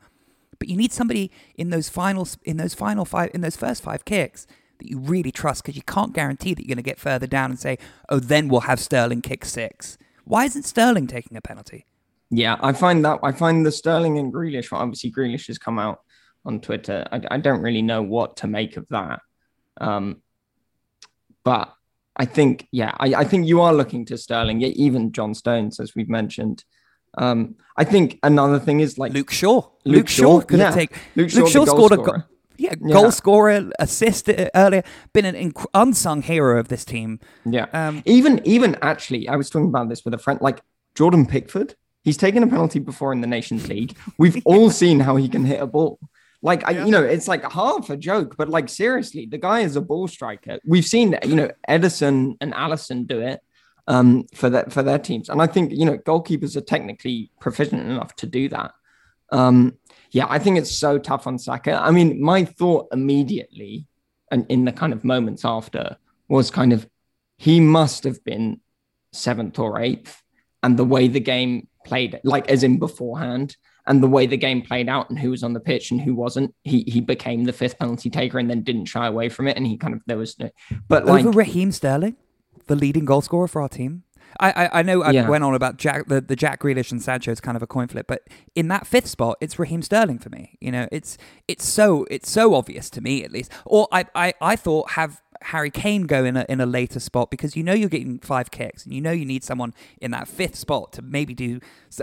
But 0.59 0.67
you 0.67 0.75
need 0.75 0.91
somebody 0.91 1.31
in 1.55 1.69
those 1.69 1.87
final 1.87 2.27
in 2.43 2.57
those 2.57 2.73
final 2.73 3.05
five 3.05 3.31
in 3.33 3.39
those 3.39 3.55
first 3.55 3.81
five 3.81 4.03
kicks 4.03 4.45
that 4.81 4.89
you 4.89 4.99
really 4.99 5.31
trust 5.31 5.63
because 5.63 5.75
you 5.75 5.83
can't 5.83 6.13
guarantee 6.13 6.53
that 6.53 6.61
you're 6.61 6.75
going 6.75 6.83
to 6.83 6.89
get 6.89 6.99
further 6.99 7.27
down 7.27 7.51
and 7.51 7.59
say, 7.59 7.77
oh, 8.09 8.19
then 8.19 8.47
we'll 8.47 8.61
have 8.61 8.79
Sterling 8.79 9.21
kick 9.21 9.45
six. 9.45 9.97
Why 10.25 10.45
isn't 10.45 10.63
Sterling 10.63 11.07
taking 11.07 11.37
a 11.37 11.41
penalty? 11.41 11.85
Yeah, 12.29 12.57
I 12.61 12.73
find 12.73 13.03
that 13.05 13.19
I 13.23 13.31
find 13.31 13.65
the 13.65 13.71
Sterling 13.71 14.17
and 14.17 14.33
Grealish. 14.33 14.71
Well, 14.71 14.81
obviously, 14.81 15.11
Grealish 15.11 15.47
has 15.47 15.57
come 15.57 15.77
out 15.77 15.99
on 16.45 16.61
Twitter. 16.61 17.05
I, 17.11 17.21
I 17.29 17.37
don't 17.37 17.61
really 17.61 17.81
know 17.81 18.01
what 18.01 18.37
to 18.37 18.47
make 18.47 18.77
of 18.77 18.87
that. 18.89 19.19
Um, 19.79 20.21
but 21.43 21.73
I 22.15 22.25
think, 22.25 22.67
yeah, 22.71 22.95
I, 22.99 23.13
I, 23.15 23.23
think 23.23 23.47
you 23.47 23.61
are 23.61 23.73
looking 23.73 24.05
to 24.05 24.17
Sterling, 24.17 24.61
Yeah, 24.61 24.69
even 24.69 25.11
John 25.11 25.33
Stones, 25.33 25.79
as 25.79 25.95
we've 25.95 26.09
mentioned. 26.09 26.63
Um, 27.17 27.55
I 27.75 27.83
think 27.83 28.19
another 28.23 28.59
thing 28.59 28.79
is 28.79 28.97
like 28.97 29.11
Luke 29.11 29.31
Shaw. 29.31 29.55
Luke, 29.55 29.71
Luke 29.85 30.09
Shaw, 30.09 30.39
Shaw 30.39 30.41
could 30.41 30.59
yeah. 30.59 30.71
take. 30.71 30.95
Luke 31.15 31.29
Shaw, 31.29 31.39
Luke 31.39 31.49
Shaw 31.49 31.65
scored 31.65 31.93
scorer. 31.93 32.15
a 32.15 32.19
goal 32.19 32.23
yeah, 32.61 32.75
goal 32.75 33.05
yeah. 33.05 33.09
scorer, 33.09 33.71
assist 33.79 34.29
earlier, 34.53 34.83
been 35.13 35.25
an 35.25 35.35
inc- 35.35 35.65
unsung 35.73 36.21
hero 36.21 36.59
of 36.59 36.67
this 36.67 36.85
team. 36.85 37.19
Yeah. 37.45 37.65
Um, 37.73 38.03
even 38.05 38.39
even 38.45 38.77
actually, 38.81 39.27
I 39.27 39.35
was 39.35 39.49
talking 39.49 39.67
about 39.67 39.89
this 39.89 40.05
with 40.05 40.13
a 40.13 40.19
friend, 40.19 40.39
like 40.41 40.61
Jordan 40.93 41.25
Pickford. 41.25 41.75
He's 42.03 42.17
taken 42.17 42.43
a 42.43 42.47
penalty 42.47 42.79
before 42.79 43.13
in 43.13 43.21
the 43.21 43.27
Nations 43.27 43.67
League. 43.67 43.97
We've 44.17 44.41
all 44.45 44.69
seen 44.69 44.99
how 44.99 45.15
he 45.15 45.27
can 45.27 45.45
hit 45.45 45.61
a 45.61 45.67
ball. 45.67 45.99
Like 46.43 46.67
I, 46.67 46.85
you 46.85 46.91
know, 46.91 47.03
it's 47.03 47.27
like 47.27 47.49
half 47.51 47.89
a 47.89 47.97
joke, 47.97 48.35
but 48.37 48.49
like 48.49 48.69
seriously, 48.69 49.25
the 49.25 49.37
guy 49.37 49.61
is 49.61 49.75
a 49.75 49.81
ball 49.81 50.07
striker. 50.07 50.59
We've 50.65 50.85
seen, 50.85 51.17
you 51.23 51.35
know, 51.35 51.51
Ederson 51.67 52.35
and 52.41 52.53
Alisson 52.53 53.05
do 53.05 53.21
it 53.21 53.41
um, 53.87 54.25
for 54.33 54.49
that 54.49 54.71
for 54.71 54.83
their 54.83 54.99
teams, 54.99 55.29
and 55.29 55.41
I 55.41 55.47
think 55.47 55.71
you 55.71 55.85
know 55.85 55.97
goalkeepers 55.97 56.55
are 56.55 56.61
technically 56.61 57.31
proficient 57.39 57.81
enough 57.81 58.15
to 58.17 58.27
do 58.27 58.49
that. 58.49 58.71
Um, 59.31 59.77
yeah, 60.11 60.25
I 60.29 60.39
think 60.39 60.57
it's 60.57 60.71
so 60.71 60.97
tough 60.97 61.27
on 61.27 61.39
Saka. 61.39 61.73
I 61.73 61.91
mean, 61.91 62.21
my 62.21 62.43
thought 62.45 62.87
immediately 62.91 63.87
and 64.29 64.45
in 64.49 64.65
the 64.65 64.71
kind 64.71 64.93
of 64.93 65.03
moments 65.03 65.43
after 65.45 65.97
was 66.27 66.51
kind 66.51 66.73
of 66.73 66.87
he 67.37 67.59
must 67.59 68.03
have 68.03 68.23
been 68.23 68.61
seventh 69.13 69.57
or 69.59 69.81
eighth. 69.81 70.21
And 70.63 70.77
the 70.77 70.85
way 70.85 71.07
the 71.07 71.19
game 71.19 71.67
played, 71.85 72.19
like 72.23 72.49
as 72.49 72.63
in 72.63 72.77
beforehand, 72.77 73.57
and 73.87 74.03
the 74.03 74.07
way 74.07 74.27
the 74.27 74.37
game 74.37 74.61
played 74.61 74.87
out 74.87 75.09
and 75.09 75.17
who 75.17 75.31
was 75.31 75.43
on 75.43 75.53
the 75.53 75.59
pitch 75.59 75.89
and 75.89 75.99
who 75.99 76.13
wasn't, 76.13 76.53
he 76.63 76.83
he 76.87 77.01
became 77.01 77.45
the 77.45 77.53
fifth 77.53 77.79
penalty 77.79 78.09
taker 78.09 78.37
and 78.37 78.49
then 78.49 78.61
didn't 78.61 78.85
shy 78.85 79.07
away 79.07 79.27
from 79.27 79.47
it. 79.47 79.57
And 79.57 79.65
he 79.65 79.77
kind 79.77 79.95
of 79.95 80.01
there 80.05 80.17
was 80.17 80.37
no 80.37 80.49
but 80.87 81.03
over 81.03 81.23
like, 81.23 81.35
Raheem 81.35 81.71
Sterling, 81.71 82.15
the 82.67 82.75
leading 82.75 83.05
goal 83.05 83.21
scorer 83.21 83.47
for 83.47 83.61
our 83.61 83.69
team. 83.69 84.03
I, 84.39 84.51
I, 84.51 84.79
I 84.79 84.81
know 84.83 85.03
I 85.03 85.11
yeah. 85.11 85.27
went 85.27 85.43
on 85.43 85.53
about 85.53 85.77
Jack 85.77 86.07
the, 86.07 86.21
the 86.21 86.35
Jack 86.35 86.61
Grealish 86.61 86.91
and 86.91 87.01
Sancho 87.01 87.31
is 87.31 87.39
kind 87.39 87.55
of 87.55 87.63
a 87.63 87.67
coin 87.67 87.87
flip, 87.87 88.07
but 88.07 88.27
in 88.55 88.67
that 88.69 88.87
fifth 88.87 89.07
spot, 89.07 89.37
it's 89.41 89.59
Raheem 89.59 89.81
Sterling 89.81 90.19
for 90.19 90.29
me. 90.29 90.57
You 90.59 90.71
know, 90.71 90.87
it's 90.91 91.17
it's 91.47 91.65
so 91.67 92.05
it's 92.09 92.29
so 92.29 92.53
obvious 92.53 92.89
to 92.91 93.01
me 93.01 93.23
at 93.23 93.31
least. 93.31 93.51
Or 93.65 93.87
I 93.91 94.05
I, 94.15 94.33
I 94.41 94.55
thought 94.55 94.91
have 94.91 95.21
Harry 95.43 95.71
Kane 95.71 96.03
go 96.03 96.23
in 96.23 96.37
a 96.37 96.45
in 96.47 96.61
a 96.61 96.65
later 96.65 96.99
spot 96.99 97.31
because 97.31 97.55
you 97.55 97.63
know 97.63 97.73
you're 97.73 97.89
getting 97.89 98.19
five 98.19 98.51
kicks 98.51 98.85
and 98.85 98.93
you 98.93 99.01
know 99.01 99.11
you 99.11 99.25
need 99.25 99.43
someone 99.43 99.73
in 99.99 100.11
that 100.11 100.27
fifth 100.27 100.55
spot 100.55 100.93
to 100.93 101.01
maybe 101.01 101.33
do 101.33 101.59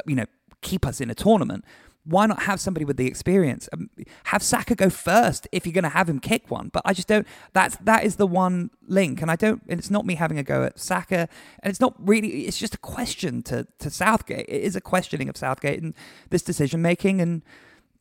you 0.07 0.15
know 0.15 0.27
keep 0.61 0.87
us 0.87 1.01
in 1.01 1.09
a 1.09 1.15
tournament 1.15 1.65
why 2.09 2.25
not 2.25 2.43
have 2.43 2.59
somebody 2.59 2.87
with 2.87 2.97
the 2.97 3.07
experience? 3.07 3.69
Um, 3.73 3.91
have 4.25 4.43
Saka 4.43 4.75
go 4.75 4.89
first 4.89 5.47
if 5.53 5.67
you're 5.67 5.75
going 5.75 5.85
to 5.85 5.91
have 5.91 6.09
him 6.09 6.19
kick 6.19 6.51
one. 6.51 6.71
But 6.73 6.83
I 6.87 6.95
just 6.95 7.07
don't. 7.07 7.27
That's 7.53 7.77
that 7.83 8.05
is 8.05 8.17
the 8.17 8.27
one 8.27 8.71
link, 8.87 9.21
and 9.21 9.31
I 9.31 9.37
don't. 9.37 9.63
And 9.69 9.79
it's 9.79 9.91
not 9.91 10.07
me 10.07 10.15
having 10.15 10.39
a 10.39 10.43
go 10.43 10.65
at 10.65 10.79
Saka, 10.79 11.29
and 11.63 11.71
it's 11.71 11.81
not 11.81 11.95
really. 11.99 12.47
It's 12.47 12.59
just 12.59 12.75
a 12.75 12.79
question 12.79 13.43
to 13.45 13.67
to 13.79 13.91
Southgate. 13.91 14.47
It 14.49 14.63
is 14.63 14.75
a 14.75 14.81
questioning 14.81 15.29
of 15.29 15.37
Southgate 15.37 15.83
and 15.83 15.95
this 16.31 16.43
decision 16.43 16.81
making, 16.81 17.21
and 17.21 17.43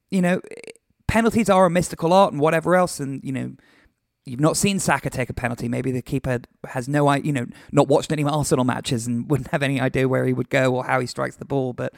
you 0.09 0.21
know, 0.21 0.41
penalties 1.07 1.49
are 1.49 1.65
a 1.65 1.69
mystical 1.69 2.13
art 2.13 2.31
and 2.31 2.41
whatever 2.41 2.75
else, 2.75 2.99
and 2.99 3.21
you 3.23 3.33
know. 3.33 3.53
You've 4.25 4.41
not 4.41 4.57
seen 4.57 4.77
Saka 4.79 5.09
take 5.09 5.29
a 5.29 5.33
penalty. 5.33 5.69
Maybe 5.69 5.89
the 5.89 6.01
keeper 6.01 6.41
has 6.67 6.89
no, 6.89 7.09
you 7.13 7.31
know, 7.31 7.45
not 7.71 7.87
watched 7.87 8.11
any 8.11 8.25
Arsenal 8.25 8.65
matches 8.65 9.07
and 9.07 9.25
wouldn't 9.31 9.51
have 9.51 9.63
any 9.63 9.79
idea 9.79 10.09
where 10.09 10.25
he 10.25 10.33
would 10.33 10.49
go 10.49 10.75
or 10.75 10.83
how 10.83 10.99
he 10.99 11.07
strikes 11.07 11.37
the 11.37 11.45
ball. 11.45 11.71
But 11.71 11.93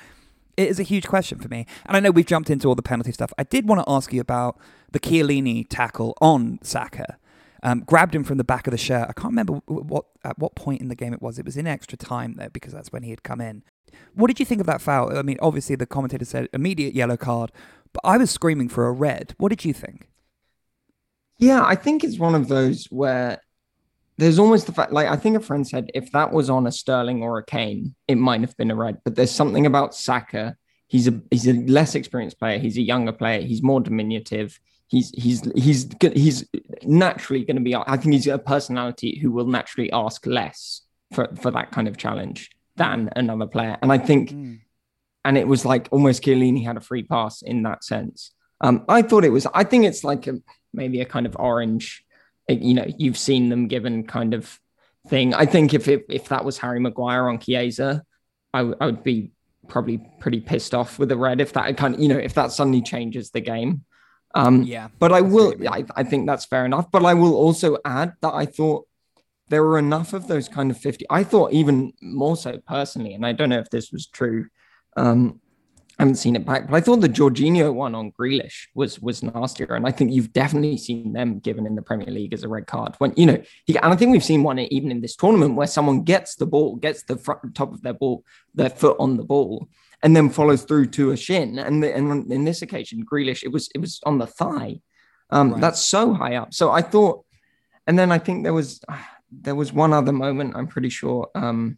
it 0.60 0.68
is 0.68 0.80
a 0.80 0.84
huge 0.84 1.08
question 1.08 1.40
for 1.40 1.48
me. 1.48 1.66
And 1.86 1.96
I 1.96 2.02
know 2.02 2.12
we've 2.12 2.26
jumped 2.26 2.50
into 2.50 2.68
all 2.68 2.76
the 2.76 2.82
penalty 2.82 3.14
stuff. 3.14 3.32
I 3.38 3.44
did 3.44 3.68
want 3.68 3.80
to 3.86 3.90
ask 3.90 4.12
you 4.12 4.20
about 4.20 4.60
the 4.92 5.00
Chiellini 5.00 5.66
tackle 5.68 6.16
on 6.20 6.60
Saka. 6.62 7.18
Um, 7.64 7.82
grabbed 7.82 8.14
him 8.14 8.24
from 8.26 8.38
the 8.38 8.44
back 8.44 8.68
of 8.68 8.72
the 8.72 8.78
shirt. 8.78 9.08
I 9.10 9.14
can't 9.14 9.32
remember 9.32 9.62
what 9.68 10.06
at 10.24 10.38
what 10.38 10.56
point 10.56 10.82
in 10.82 10.90
the 10.90 10.96
game 10.96 11.14
it 11.14 11.22
was. 11.22 11.40
It 11.40 11.46
was 11.46 11.56
in 11.58 11.66
extra 11.66 11.98
time 11.98 12.36
though, 12.36 12.50
because 12.50 12.74
that's 12.74 12.92
when 12.92 13.04
he 13.04 13.10
had 13.10 13.24
come 13.24 13.40
in. 13.40 13.64
What 14.14 14.28
did 14.28 14.40
you 14.40 14.46
think 14.46 14.62
of 14.62 14.68
that 14.68 14.82
foul? 14.82 15.18
I 15.18 15.22
mean, 15.22 15.38
obviously 15.42 15.76
the 15.76 15.86
commentator 15.86 16.26
said 16.26 16.50
immediate 16.54 16.94
yellow 16.94 17.18
card, 17.18 17.52
but 17.94 18.02
I 18.04 18.18
was 18.18 18.30
screaming 18.30 18.70
for 18.70 18.88
a 18.88 18.92
red. 18.92 19.36
What 19.38 19.50
did 19.50 19.64
you 19.66 19.74
think? 19.74 20.10
Yeah, 21.38 21.64
I 21.64 21.76
think 21.76 22.04
it's 22.04 22.20
one 22.20 22.36
of 22.36 22.50
those 22.50 22.86
where 22.88 23.42
there's 24.20 24.38
almost 24.38 24.66
the 24.66 24.74
fact, 24.74 24.92
like 24.92 25.08
I 25.08 25.16
think 25.16 25.38
a 25.38 25.40
friend 25.40 25.66
said, 25.66 25.92
if 25.94 26.12
that 26.12 26.34
was 26.34 26.50
on 26.50 26.68
a 26.68 26.72
Sterling 26.72 27.24
or 27.24 27.38
a 27.38 27.44
Kane, 27.44 27.96
it 28.08 28.16
might 28.16 28.42
have 28.42 28.56
been 28.58 28.70
a 28.70 28.76
red. 28.76 28.98
But 29.06 29.16
there's 29.16 29.32
something 29.32 29.66
about 29.66 29.96
Saka. 29.96 30.58
he's 30.88 31.08
a 31.08 31.22
he's 31.32 31.48
a 31.48 31.54
less 31.54 31.96
experienced 31.96 32.38
player. 32.38 32.60
He's 32.60 32.78
a 32.78 32.82
younger 32.82 33.14
player. 33.14 33.42
He's 33.42 33.64
more 33.64 33.80
diminutive. 33.80 34.60
He's 34.88 35.12
he's 35.12 35.50
he's 35.56 35.88
he's 36.14 36.46
naturally 36.84 37.46
going 37.46 37.56
to 37.56 37.64
be. 37.64 37.76
I 37.76 37.96
think 37.98 38.14
he's 38.14 38.28
a 38.28 38.38
personality 38.38 39.18
who 39.20 39.32
will 39.32 39.48
naturally 39.48 39.92
ask 39.92 40.26
less 40.26 40.82
for 41.14 41.30
for 41.42 41.52
that 41.52 41.72
kind 41.72 41.88
of 41.88 41.96
challenge 41.96 42.50
than 42.76 43.10
another 43.16 43.48
player. 43.48 43.78
And 43.82 43.92
I 43.92 44.00
think, 44.00 44.32
mm. 44.32 44.60
and 45.24 45.38
it 45.38 45.48
was 45.48 45.64
like 45.64 45.88
almost 45.92 46.24
Chiellini 46.24 46.66
had 46.66 46.78
a 46.78 46.82
free 46.82 47.04
pass 47.04 47.42
in 47.42 47.64
that 47.64 47.84
sense. 47.84 48.32
Um, 48.62 48.84
I 48.90 49.02
thought 49.02 49.24
it 49.24 49.30
was. 49.30 49.48
I 49.54 49.64
think 49.64 49.86
it's 49.86 50.04
like 50.04 50.28
a, 50.28 50.40
maybe 50.74 51.00
a 51.00 51.06
kind 51.06 51.26
of 51.26 51.36
orange. 51.40 52.04
You 52.54 52.74
know, 52.74 52.86
you've 52.98 53.18
seen 53.18 53.50
them 53.50 53.68
given 53.68 54.06
kind 54.06 54.34
of 54.34 54.60
thing. 55.08 55.34
I 55.34 55.46
think 55.46 55.74
if 55.74 55.88
it, 55.88 56.06
if 56.10 56.30
that 56.30 56.46
was 56.46 56.58
Harry 56.58 56.80
Maguire 56.80 57.28
on 57.28 57.40
Chiesa, 57.40 58.04
I, 58.54 58.60
w- 58.60 58.78
I 58.80 58.86
would 58.88 59.04
be 59.04 59.32
probably 59.68 60.02
pretty 60.20 60.40
pissed 60.40 60.74
off 60.74 60.98
with 60.98 61.10
the 61.10 61.18
red 61.18 61.40
if 61.40 61.54
that 61.54 61.78
kind 61.78 61.94
of 61.94 62.02
you 62.02 62.08
know 62.08 62.18
if 62.18 62.34
that 62.34 62.52
suddenly 62.52 62.82
changes 62.82 63.32
the 63.32 63.42
game. 63.42 63.84
Um, 64.36 64.64
yeah, 64.64 64.90
but 65.00 65.12
I 65.12 65.22
will. 65.22 65.54
I, 65.68 65.86
I 65.96 66.04
think 66.04 66.28
that's 66.28 66.46
fair 66.46 66.66
enough. 66.66 66.92
But 66.92 67.06
I 67.06 67.14
will 67.14 67.36
also 67.36 67.78
add 67.86 68.14
that 68.22 68.34
I 68.34 68.46
thought 68.46 68.88
there 69.50 69.64
were 69.64 69.80
enough 69.80 70.14
of 70.14 70.28
those 70.28 70.48
kind 70.48 70.72
of 70.72 70.78
50 70.78 71.06
i 71.10 71.24
thought 71.24 71.52
even 71.52 71.92
more 72.02 72.38
so 72.38 72.60
personally 72.68 73.14
and 73.14 73.26
i 73.26 73.32
don't 73.32 73.50
know 73.50 73.60
if 73.60 73.70
this 73.70 73.92
was 73.92 74.08
true 74.08 74.46
um, 74.98 75.40
I 76.00 76.04
haven't 76.04 76.16
seen 76.16 76.38
it 76.38 76.46
back, 76.46 76.68
but 76.68 76.78
I 76.78 76.80
thought 76.80 77.02
the 77.02 77.10
Jorginho 77.10 77.74
one 77.74 77.94
on 77.94 78.14
Grealish 78.14 78.68
was 78.74 79.02
was 79.02 79.22
nastier, 79.22 79.76
and 79.76 79.86
I 79.86 79.92
think 79.92 80.14
you've 80.14 80.32
definitely 80.32 80.78
seen 80.78 81.12
them 81.12 81.40
given 81.40 81.66
in 81.66 81.76
the 81.76 81.82
Premier 81.82 82.10
League 82.10 82.34
as 82.34 82.44
a 82.44 82.48
red 82.48 82.68
card. 82.68 82.96
When 83.00 83.14
you 83.18 83.26
know, 83.26 83.44
he, 83.66 83.76
and 83.76 83.92
I 83.92 83.98
think 83.98 84.14
we've 84.14 84.24
seen 84.24 84.42
one 84.42 84.60
even 84.60 84.92
in 84.92 85.02
this 85.02 85.18
tournament 85.18 85.56
where 85.56 85.68
someone 85.68 86.04
gets 86.04 86.36
the 86.36 86.46
ball, 86.46 86.78
gets 86.78 87.04
the 87.04 87.18
front, 87.18 87.54
top 87.54 87.74
of 87.74 87.82
their 87.82 87.94
ball, 87.94 88.24
their 88.56 88.70
foot 88.70 88.96
on 88.98 89.18
the 89.18 89.26
ball, 89.26 89.68
and 90.02 90.16
then 90.16 90.30
follows 90.30 90.64
through 90.64 90.86
to 90.88 91.12
a 91.12 91.18
shin. 91.18 91.60
And, 91.60 91.84
the, 91.84 91.94
and 91.94 92.32
in 92.32 92.46
this 92.46 92.62
occasion, 92.62 93.06
Grealish, 93.06 93.44
it 93.44 93.52
was 93.52 93.68
it 93.76 93.80
was 93.80 94.00
on 94.06 94.20
the 94.20 94.28
thigh. 94.28 94.80
Um, 95.32 95.52
right. 95.52 95.62
That's 95.62 95.82
so 95.82 96.14
high 96.14 96.36
up. 96.36 96.54
So 96.54 96.72
I 96.72 96.82
thought, 96.82 97.26
and 97.86 98.00
then 98.00 98.10
I 98.10 98.20
think 98.20 98.44
there 98.44 98.54
was 98.54 98.80
there 99.32 99.56
was 99.56 99.74
one 99.74 99.92
other 99.92 100.14
moment. 100.14 100.56
I'm 100.56 100.68
pretty 100.68 100.90
sure. 100.90 101.30
Um, 101.36 101.78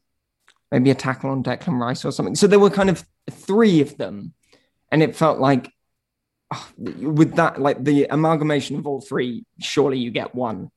maybe 0.72 0.90
a 0.90 0.96
tackle 0.96 1.30
on 1.30 1.44
Declan 1.44 1.80
Rice 1.80 2.06
or 2.06 2.12
something. 2.12 2.36
So 2.36 2.48
there 2.48 2.60
were 2.60 2.70
kind 2.70 2.90
of 2.90 3.06
three 3.30 3.82
of 3.82 3.98
them, 3.98 4.34
and 4.92 5.04
it 5.04 5.16
felt 5.16 5.40
like 5.40 5.72
oh, 6.54 6.70
with 6.78 7.36
that, 7.36 7.62
like 7.62 7.84
the 7.84 8.06
amalgamation 8.06 8.78
of 8.78 8.88
all 8.88 9.02
three, 9.02 9.46
surely 9.60 10.00
you 10.00 10.12
get 10.12 10.36
one 10.36 10.72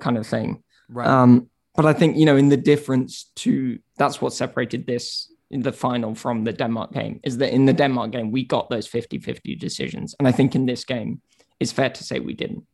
kind 0.00 0.18
of 0.18 0.26
thing. 0.26 0.62
Right. 0.88 1.06
Um, 1.06 1.50
but 1.74 1.86
I 1.86 1.92
think 1.92 2.16
you 2.16 2.26
know, 2.26 2.36
in 2.36 2.48
the 2.48 2.56
difference 2.56 3.30
to 3.36 3.78
that's 3.96 4.20
what 4.20 4.32
separated 4.32 4.86
this 4.86 5.32
in 5.50 5.62
the 5.62 5.72
final 5.72 6.14
from 6.14 6.42
the 6.42 6.52
Denmark 6.52 6.92
game 6.92 7.20
is 7.22 7.38
that 7.38 7.54
in 7.54 7.66
the 7.66 7.72
Denmark 7.72 8.10
game 8.10 8.32
we 8.32 8.44
got 8.44 8.68
those 8.68 8.88
50-50 8.88 9.58
decisions, 9.58 10.14
and 10.18 10.26
I 10.26 10.32
think 10.32 10.54
in 10.54 10.66
this 10.66 10.84
game 10.84 11.20
it's 11.60 11.72
fair 11.72 11.90
to 11.90 12.04
say 12.04 12.20
we 12.20 12.34
didn't. 12.34 12.66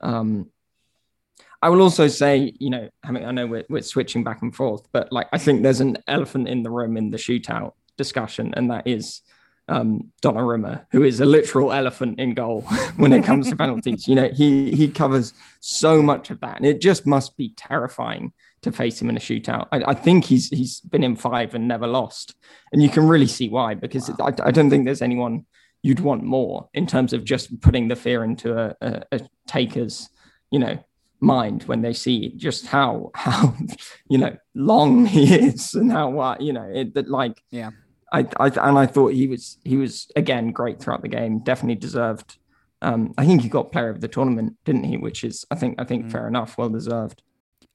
Um, 0.00 0.50
I 1.62 1.68
will 1.68 1.82
also 1.82 2.08
say, 2.08 2.54
you 2.58 2.70
know, 2.70 2.88
I 3.04 3.10
mean, 3.10 3.24
I 3.24 3.32
know 3.32 3.46
we're, 3.46 3.66
we're 3.68 3.82
switching 3.82 4.24
back 4.24 4.40
and 4.40 4.54
forth, 4.54 4.88
but 4.92 5.12
like 5.12 5.28
I 5.32 5.38
think 5.38 5.62
there's 5.62 5.80
an 5.80 5.98
elephant 6.08 6.48
in 6.48 6.62
the 6.62 6.70
room 6.70 6.96
in 6.96 7.10
the 7.10 7.18
shootout 7.18 7.72
discussion, 8.00 8.54
and 8.56 8.70
that 8.70 8.86
is 8.86 9.20
um, 9.68 10.10
Donnarumma, 10.22 10.86
who 10.90 11.02
is 11.04 11.20
a 11.20 11.26
literal 11.26 11.70
elephant 11.72 12.18
in 12.18 12.34
goal 12.34 12.62
when 12.96 13.12
it 13.12 13.24
comes 13.24 13.48
to 13.50 13.56
penalties. 13.56 14.08
You 14.08 14.14
know, 14.14 14.28
he 14.28 14.72
he 14.72 14.88
covers 14.88 15.34
so 15.60 16.02
much 16.02 16.30
of 16.30 16.40
that, 16.40 16.56
and 16.56 16.66
it 16.66 16.80
just 16.80 17.06
must 17.06 17.36
be 17.36 17.52
terrifying 17.56 18.32
to 18.62 18.72
face 18.72 19.00
him 19.00 19.10
in 19.10 19.16
a 19.16 19.20
shootout. 19.20 19.68
I, 19.70 19.82
I 19.92 19.94
think 19.94 20.24
he's 20.24 20.48
he's 20.48 20.80
been 20.80 21.04
in 21.04 21.14
five 21.14 21.54
and 21.54 21.68
never 21.68 21.86
lost, 21.86 22.34
and 22.72 22.82
you 22.82 22.88
can 22.88 23.06
really 23.06 23.28
see 23.28 23.48
why 23.48 23.74
because 23.74 24.08
wow. 24.08 24.26
I, 24.28 24.48
I 24.48 24.50
don't 24.50 24.70
think 24.70 24.86
there's 24.86 25.02
anyone 25.02 25.44
you'd 25.82 26.00
want 26.00 26.22
more 26.22 26.68
in 26.74 26.86
terms 26.86 27.12
of 27.12 27.24
just 27.24 27.60
putting 27.60 27.88
the 27.88 27.96
fear 27.96 28.22
into 28.22 28.58
a, 28.58 28.76
a, 28.82 29.02
a 29.12 29.20
taker's, 29.46 30.10
you 30.50 30.58
know, 30.58 30.78
mind 31.20 31.62
when 31.64 31.82
they 31.82 31.92
see 31.92 32.32
just 32.36 32.66
how 32.66 33.10
how 33.14 33.54
you 34.08 34.18
know 34.18 34.34
long 34.54 35.06
he 35.06 35.34
is 35.34 35.74
and 35.74 35.92
how 35.92 36.08
what 36.08 36.40
you 36.40 36.52
know 36.52 36.68
it 36.74 36.94
that 36.94 37.08
like 37.08 37.42
yeah 37.50 37.70
I, 38.12 38.26
I 38.38 38.48
and 38.48 38.78
I 38.78 38.86
thought 38.86 39.12
he 39.12 39.26
was 39.26 39.58
he 39.64 39.76
was 39.76 40.10
again 40.16 40.50
great 40.50 40.80
throughout 40.80 41.02
the 41.02 41.08
game 41.08 41.40
definitely 41.40 41.76
deserved 41.76 42.38
um 42.82 43.14
I 43.18 43.26
think 43.26 43.42
he 43.42 43.48
got 43.48 43.72
player 43.72 43.90
of 43.90 44.00
the 44.00 44.08
tournament 44.08 44.56
didn't 44.64 44.84
he 44.84 44.96
which 44.96 45.24
is 45.24 45.44
I 45.50 45.54
think 45.54 45.80
I 45.80 45.84
think 45.84 46.06
mm. 46.06 46.12
fair 46.12 46.26
enough 46.26 46.58
well 46.58 46.68
deserved 46.68 47.22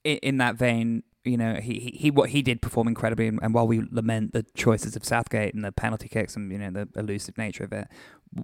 in, 0.04 0.18
in 0.18 0.38
that 0.38 0.56
vein 0.56 1.04
you 1.26 1.38
know, 1.38 1.56
he, 1.56 1.80
he, 1.80 1.98
he 1.98 2.12
what 2.12 2.30
he 2.30 2.42
did 2.42 2.62
perform 2.62 2.88
incredibly. 2.88 3.28
And, 3.28 3.40
and, 3.42 3.54
while 3.54 3.68
we 3.68 3.82
lament 3.92 4.32
the 4.32 4.46
choices 4.56 4.96
of 4.96 5.04
Southgate 5.04 5.54
and 5.54 5.66
the 5.66 5.72
penalty 5.72 6.08
kicks 6.08 6.36
and 6.36 6.52
you 6.52 6.60
know 6.60 6.70
the 6.70 6.88
elusive 6.96 7.38
nature 7.38 7.64
of 7.64 7.74
it, 7.74 7.88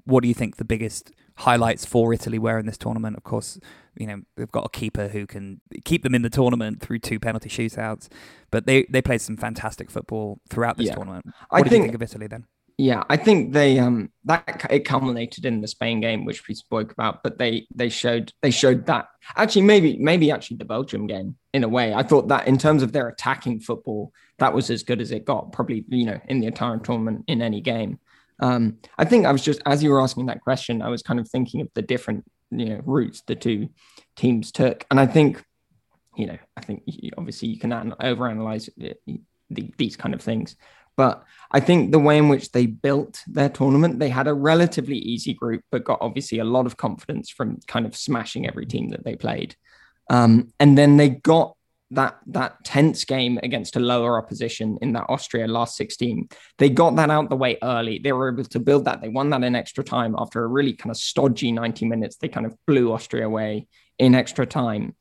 what 0.05 0.21
do 0.21 0.27
you 0.27 0.33
think 0.33 0.57
the 0.57 0.65
biggest 0.65 1.11
highlights 1.37 1.85
for 1.85 2.13
Italy 2.13 2.39
were 2.39 2.57
in 2.57 2.65
this 2.65 2.77
tournament? 2.77 3.17
Of 3.17 3.23
course, 3.23 3.59
you 3.95 4.07
know 4.07 4.21
they've 4.37 4.51
got 4.51 4.65
a 4.65 4.69
keeper 4.69 5.09
who 5.09 5.27
can 5.27 5.61
keep 5.83 6.03
them 6.03 6.15
in 6.15 6.21
the 6.21 6.29
tournament 6.29 6.81
through 6.81 6.99
two 6.99 7.19
penalty 7.19 7.49
shootouts, 7.49 8.07
but 8.49 8.65
they 8.65 8.85
they 8.89 9.01
played 9.01 9.21
some 9.21 9.37
fantastic 9.37 9.91
football 9.91 10.39
throughout 10.49 10.77
this 10.77 10.87
yeah. 10.87 10.95
tournament. 10.95 11.25
What 11.49 11.59
I 11.59 11.61
do 11.63 11.69
think, 11.69 11.81
you 11.81 11.85
think 11.85 11.95
of 11.95 12.01
Italy 12.01 12.27
then? 12.27 12.45
Yeah, 12.77 13.03
I 13.09 13.17
think 13.17 13.53
they 13.53 13.79
um 13.79 14.11
that 14.25 14.65
it 14.69 14.85
culminated 14.85 15.45
in 15.45 15.61
the 15.61 15.67
Spain 15.67 15.99
game, 16.01 16.25
which 16.25 16.47
we 16.47 16.55
spoke 16.55 16.91
about. 16.91 17.21
But 17.21 17.37
they 17.37 17.67
they 17.73 17.89
showed 17.89 18.33
they 18.41 18.51
showed 18.51 18.85
that 18.87 19.07
actually 19.35 19.63
maybe 19.63 19.97
maybe 19.97 20.31
actually 20.31 20.57
the 20.57 20.65
Belgium 20.65 21.05
game 21.05 21.35
in 21.53 21.63
a 21.63 21.69
way. 21.69 21.93
I 21.93 22.03
thought 22.03 22.29
that 22.29 22.47
in 22.47 22.57
terms 22.57 22.81
of 22.81 22.91
their 22.91 23.07
attacking 23.07 23.59
football, 23.59 24.13
that 24.39 24.53
was 24.53 24.69
as 24.69 24.83
good 24.83 25.01
as 25.01 25.11
it 25.11 25.25
got, 25.25 25.51
probably 25.51 25.85
you 25.89 26.05
know 26.05 26.19
in 26.27 26.39
the 26.39 26.47
entire 26.47 26.77
tournament 26.77 27.25
in 27.27 27.41
any 27.41 27.61
game. 27.61 27.99
Um, 28.41 28.77
I 28.97 29.05
think 29.05 29.25
I 29.25 29.31
was 29.31 29.43
just 29.43 29.61
as 29.65 29.83
you 29.83 29.91
were 29.91 30.01
asking 30.01 30.25
that 30.25 30.41
question, 30.41 30.81
I 30.81 30.89
was 30.89 31.03
kind 31.03 31.19
of 31.19 31.29
thinking 31.29 31.61
of 31.61 31.69
the 31.73 31.81
different 31.81 32.25
you 32.49 32.65
know 32.65 32.81
routes 32.83 33.21
the 33.27 33.35
two 33.35 33.69
teams 34.15 34.51
took, 34.51 34.85
and 34.89 34.99
I 34.99 35.05
think 35.05 35.43
you 36.15 36.25
know 36.25 36.37
I 36.57 36.61
think 36.61 36.83
obviously 37.17 37.49
you 37.49 37.59
can 37.59 37.71
overanalyze 37.71 38.69
these 39.49 39.95
kind 39.95 40.13
of 40.13 40.21
things. 40.21 40.55
But 40.97 41.23
I 41.51 41.61
think 41.61 41.91
the 41.91 41.99
way 41.99 42.17
in 42.17 42.27
which 42.27 42.51
they 42.51 42.65
built 42.65 43.23
their 43.25 43.49
tournament, 43.49 43.99
they 43.99 44.09
had 44.09 44.27
a 44.27 44.33
relatively 44.33 44.97
easy 44.97 45.33
group, 45.33 45.63
but 45.71 45.85
got 45.85 45.99
obviously 46.01 46.39
a 46.39 46.43
lot 46.43 46.65
of 46.65 46.77
confidence 46.77 47.29
from 47.29 47.59
kind 47.67 47.85
of 47.85 47.95
smashing 47.95 48.45
every 48.45 48.65
team 48.65 48.89
that 48.89 49.05
they 49.05 49.15
played. 49.15 49.55
Um, 50.09 50.51
and 50.59 50.77
then 50.77 50.97
they 50.97 51.09
got 51.09 51.55
that 51.91 52.17
that 52.27 52.63
tense 52.63 53.05
game 53.05 53.39
against 53.43 53.75
a 53.75 53.79
lower 53.79 54.17
opposition 54.17 54.77
in 54.81 54.93
that 54.93 55.05
Austria 55.09 55.47
last 55.47 55.75
16. 55.75 56.29
They 56.57 56.69
got 56.69 56.95
that 56.95 57.09
out 57.09 57.29
the 57.29 57.35
way 57.35 57.57
early. 57.61 57.99
They 57.99 58.13
were 58.13 58.31
able 58.31 58.45
to 58.45 58.59
build 58.59 58.85
that. 58.85 59.01
They 59.01 59.09
won 59.09 59.29
that 59.29 59.43
in 59.43 59.55
extra 59.55 59.83
time 59.83 60.15
after 60.17 60.43
a 60.43 60.47
really 60.47 60.73
kind 60.73 60.91
of 60.91 60.97
stodgy 60.97 61.51
90 61.51 61.85
minutes. 61.85 62.17
They 62.17 62.27
kind 62.27 62.45
of 62.45 62.55
blew 62.65 62.91
Austria 62.91 63.25
away 63.25 63.67
in 63.99 64.15
extra 64.15 64.45
time. 64.45 64.95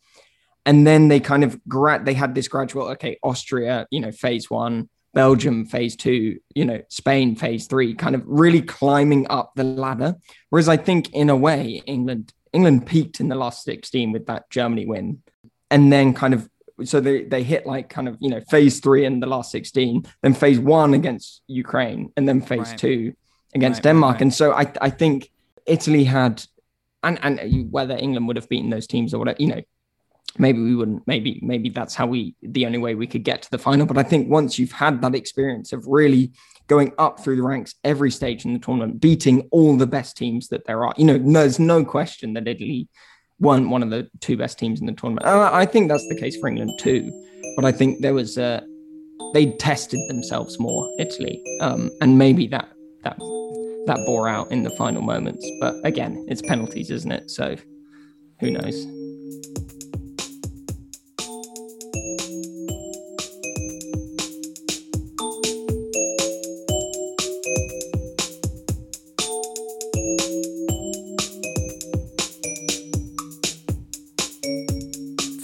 And 0.66 0.86
then 0.86 1.08
they 1.08 1.20
kind 1.20 1.44
of 1.44 1.58
gra- 1.66 2.02
they 2.04 2.14
had 2.14 2.34
this 2.34 2.48
gradual, 2.48 2.88
okay, 2.88 3.18
Austria, 3.22 3.86
you 3.90 4.00
know, 4.00 4.12
phase 4.12 4.50
one, 4.50 4.90
Belgium 5.14 5.64
phase 5.64 5.96
two, 5.96 6.38
you 6.54 6.64
know, 6.64 6.82
Spain 6.88 7.34
phase 7.34 7.66
three, 7.66 7.94
kind 7.94 8.14
of 8.14 8.22
really 8.26 8.62
climbing 8.62 9.26
up 9.30 9.52
the 9.56 9.64
ladder. 9.64 10.16
Whereas 10.50 10.68
I 10.68 10.76
think 10.76 11.12
in 11.12 11.30
a 11.30 11.36
way, 11.36 11.82
England 11.86 12.32
England 12.52 12.86
peaked 12.86 13.20
in 13.20 13.28
the 13.28 13.36
last 13.36 13.62
16 13.64 14.12
with 14.12 14.26
that 14.26 14.50
Germany 14.50 14.86
win. 14.86 15.22
And 15.70 15.92
then 15.92 16.14
kind 16.14 16.34
of 16.34 16.48
so 16.84 17.00
they, 17.00 17.24
they 17.24 17.42
hit 17.42 17.66
like 17.66 17.88
kind 17.88 18.08
of, 18.08 18.16
you 18.20 18.30
know, 18.30 18.40
phase 18.50 18.80
three 18.80 19.04
in 19.04 19.20
the 19.20 19.26
last 19.26 19.50
16, 19.50 20.04
then 20.22 20.34
phase 20.34 20.58
one 20.58 20.94
against 20.94 21.42
Ukraine, 21.46 22.12
and 22.16 22.28
then 22.28 22.40
phase 22.40 22.70
right. 22.70 22.78
two 22.78 23.14
against 23.54 23.78
right, 23.78 23.90
Denmark. 23.90 24.14
Right, 24.14 24.22
and 24.22 24.34
so 24.34 24.52
I 24.52 24.72
I 24.80 24.90
think 24.90 25.30
Italy 25.66 26.04
had 26.04 26.44
and 27.02 27.18
and 27.22 27.70
whether 27.70 27.96
England 27.96 28.26
would 28.26 28.36
have 28.36 28.48
beaten 28.48 28.70
those 28.70 28.86
teams 28.86 29.14
or 29.14 29.18
whatever, 29.18 29.40
you 29.40 29.48
know, 29.48 29.62
maybe 30.38 30.60
we 30.60 30.74
wouldn't 30.74 31.06
maybe 31.06 31.40
maybe 31.42 31.68
that's 31.68 31.94
how 31.94 32.06
we 32.06 32.34
the 32.42 32.66
only 32.66 32.78
way 32.78 32.94
we 32.94 33.06
could 33.06 33.24
get 33.24 33.42
to 33.42 33.50
the 33.50 33.58
final 33.58 33.86
but 33.86 33.98
i 33.98 34.02
think 34.02 34.28
once 34.30 34.58
you've 34.58 34.72
had 34.72 35.02
that 35.02 35.14
experience 35.14 35.72
of 35.72 35.84
really 35.86 36.30
going 36.68 36.92
up 36.98 37.18
through 37.18 37.36
the 37.36 37.42
ranks 37.42 37.74
every 37.82 38.10
stage 38.10 38.44
in 38.44 38.52
the 38.52 38.58
tournament 38.58 39.00
beating 39.00 39.48
all 39.50 39.76
the 39.76 39.86
best 39.86 40.16
teams 40.16 40.48
that 40.48 40.64
there 40.66 40.84
are 40.84 40.94
you 40.96 41.04
know 41.04 41.18
there's 41.18 41.58
no 41.58 41.84
question 41.84 42.34
that 42.34 42.46
italy 42.46 42.88
won 43.40 43.70
one 43.70 43.82
of 43.82 43.90
the 43.90 44.08
two 44.20 44.36
best 44.36 44.58
teams 44.58 44.80
in 44.80 44.86
the 44.86 44.92
tournament. 44.92 45.26
I 45.26 45.66
think 45.66 45.88
that's 45.88 46.06
the 46.08 46.14
case 46.14 46.36
for 46.38 46.48
england 46.48 46.78
too. 46.78 47.10
But 47.56 47.64
i 47.64 47.72
think 47.72 48.00
there 48.00 48.14
was 48.14 48.38
uh 48.38 48.60
they 49.34 49.46
tested 49.52 50.00
themselves 50.08 50.58
more 50.58 50.88
italy. 50.98 51.42
Um 51.60 51.90
and 52.00 52.18
maybe 52.18 52.46
that 52.48 52.68
that 53.02 53.18
that 53.86 54.02
bore 54.06 54.28
out 54.28 54.50
in 54.52 54.62
the 54.62 54.70
final 54.70 55.02
moments. 55.02 55.44
But 55.60 55.74
again 55.84 56.24
it's 56.28 56.42
penalties 56.42 56.90
isn't 56.90 57.12
it? 57.12 57.30
So 57.30 57.56
who 58.40 58.50
knows 58.50 58.86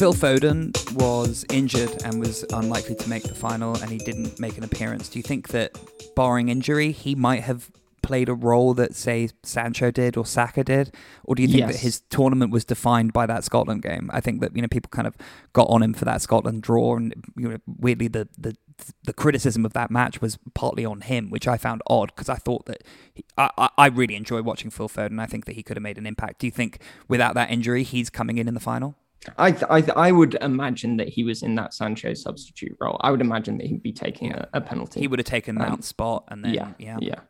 Phil 0.06 0.14
Foden 0.14 0.94
was 0.94 1.44
injured 1.50 1.90
and 2.04 2.20
was 2.20 2.44
unlikely 2.52 2.94
to 2.94 3.08
make 3.08 3.24
the 3.24 3.34
final, 3.34 3.74
and 3.82 3.90
he 3.90 3.98
didn't 3.98 4.38
make 4.38 4.56
an 4.56 4.62
appearance. 4.62 5.08
Do 5.08 5.18
you 5.18 5.24
think 5.24 5.48
that, 5.48 5.76
barring 6.14 6.48
injury, 6.48 6.92
he 6.92 7.16
might 7.16 7.42
have 7.42 7.72
played 8.04 8.28
a 8.28 8.34
role 8.34 8.72
that, 8.74 8.94
say, 8.94 9.30
Sancho 9.42 9.90
did 9.90 10.16
or 10.16 10.24
Saka 10.24 10.62
did? 10.62 10.94
Or 11.24 11.34
do 11.34 11.42
you 11.42 11.48
think 11.48 11.58
Yes. 11.62 11.72
that 11.72 11.80
his 11.80 12.00
tournament 12.08 12.52
was 12.52 12.64
defined 12.64 13.12
by 13.14 13.26
that 13.26 13.42
Scotland 13.42 13.82
game? 13.82 14.08
I 14.12 14.20
think 14.20 14.40
that, 14.42 14.54
you 14.54 14.62
know, 14.62 14.68
people 14.68 14.90
kind 14.90 15.08
of 15.08 15.16
got 15.52 15.66
on 15.68 15.82
him 15.82 15.92
for 15.92 16.04
that 16.04 16.22
Scotland 16.22 16.62
draw. 16.62 16.94
And, 16.96 17.12
you 17.36 17.48
know, 17.48 17.58
weirdly, 17.66 18.06
the, 18.06 18.28
the, 18.38 18.54
the 19.02 19.12
criticism 19.12 19.64
of 19.64 19.72
that 19.72 19.90
match 19.90 20.20
was 20.20 20.38
partly 20.54 20.84
on 20.84 21.00
him, 21.00 21.30
which 21.30 21.48
I 21.48 21.56
found 21.56 21.82
odd 21.88 22.12
because 22.14 22.28
I 22.28 22.36
thought 22.36 22.66
that 22.66 22.84
he, 23.12 23.24
I, 23.36 23.70
I- 23.76 23.88
really 23.88 24.14
enjoy 24.14 24.40
watching 24.42 24.70
Phil 24.70 24.88
Foden. 24.88 25.18
I 25.20 25.26
think 25.26 25.46
that 25.46 25.56
he 25.56 25.64
could 25.64 25.76
have 25.76 25.82
made 25.82 25.98
an 25.98 26.06
impact. 26.06 26.38
Do 26.38 26.46
you 26.46 26.52
think 26.52 26.78
without 27.08 27.34
that 27.34 27.50
injury, 27.50 27.82
he's 27.82 28.08
coming 28.08 28.38
in 28.38 28.46
in 28.46 28.54
the 28.54 28.60
final? 28.60 28.94
I, 29.38 29.50
th- 29.50 29.64
I, 29.68 29.80
th- 29.80 29.96
I 29.96 30.12
would 30.12 30.34
imagine 30.40 30.96
that 30.98 31.08
he 31.08 31.24
was 31.24 31.42
in 31.42 31.54
that 31.56 31.74
Sancho 31.74 32.14
substitute 32.14 32.76
role. 32.80 32.98
I 33.00 33.10
would 33.10 33.20
imagine 33.20 33.58
that 33.58 33.66
he'd 33.66 33.82
be 33.82 33.92
taking 33.92 34.32
a, 34.32 34.48
a 34.52 34.60
penalty. 34.60 35.00
He 35.00 35.08
would 35.08 35.18
have 35.18 35.26
taken 35.26 35.60
Um, 35.60 35.82
spot 35.82 36.24
and 36.28 36.44
then, 36.44 36.54
yeah, 36.54 36.72
yeah. 36.78 36.98
yeah. 37.00 37.20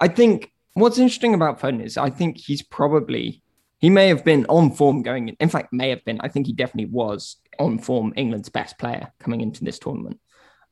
I 0.00 0.08
think 0.08 0.52
what's 0.74 0.98
interesting 0.98 1.34
about 1.34 1.60
Foden 1.60 1.82
is 1.84 1.96
I 1.96 2.10
think 2.10 2.38
he's 2.38 2.62
probably 2.62 3.42
he 3.80 3.90
may 3.90 4.08
have 4.08 4.24
been 4.24 4.44
on 4.48 4.72
form 4.72 5.02
going 5.02 5.28
in. 5.28 5.36
In 5.38 5.48
fact, 5.48 5.72
may 5.72 5.90
have 5.90 6.04
been. 6.04 6.20
I 6.20 6.28
think 6.28 6.46
he 6.46 6.52
definitely 6.52 6.90
was 6.90 7.36
on 7.60 7.78
form. 7.78 8.12
England's 8.16 8.48
best 8.48 8.76
player 8.76 9.12
coming 9.20 9.40
into 9.40 9.64
this 9.64 9.78
tournament, 9.78 10.18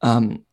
um, 0.03 0.45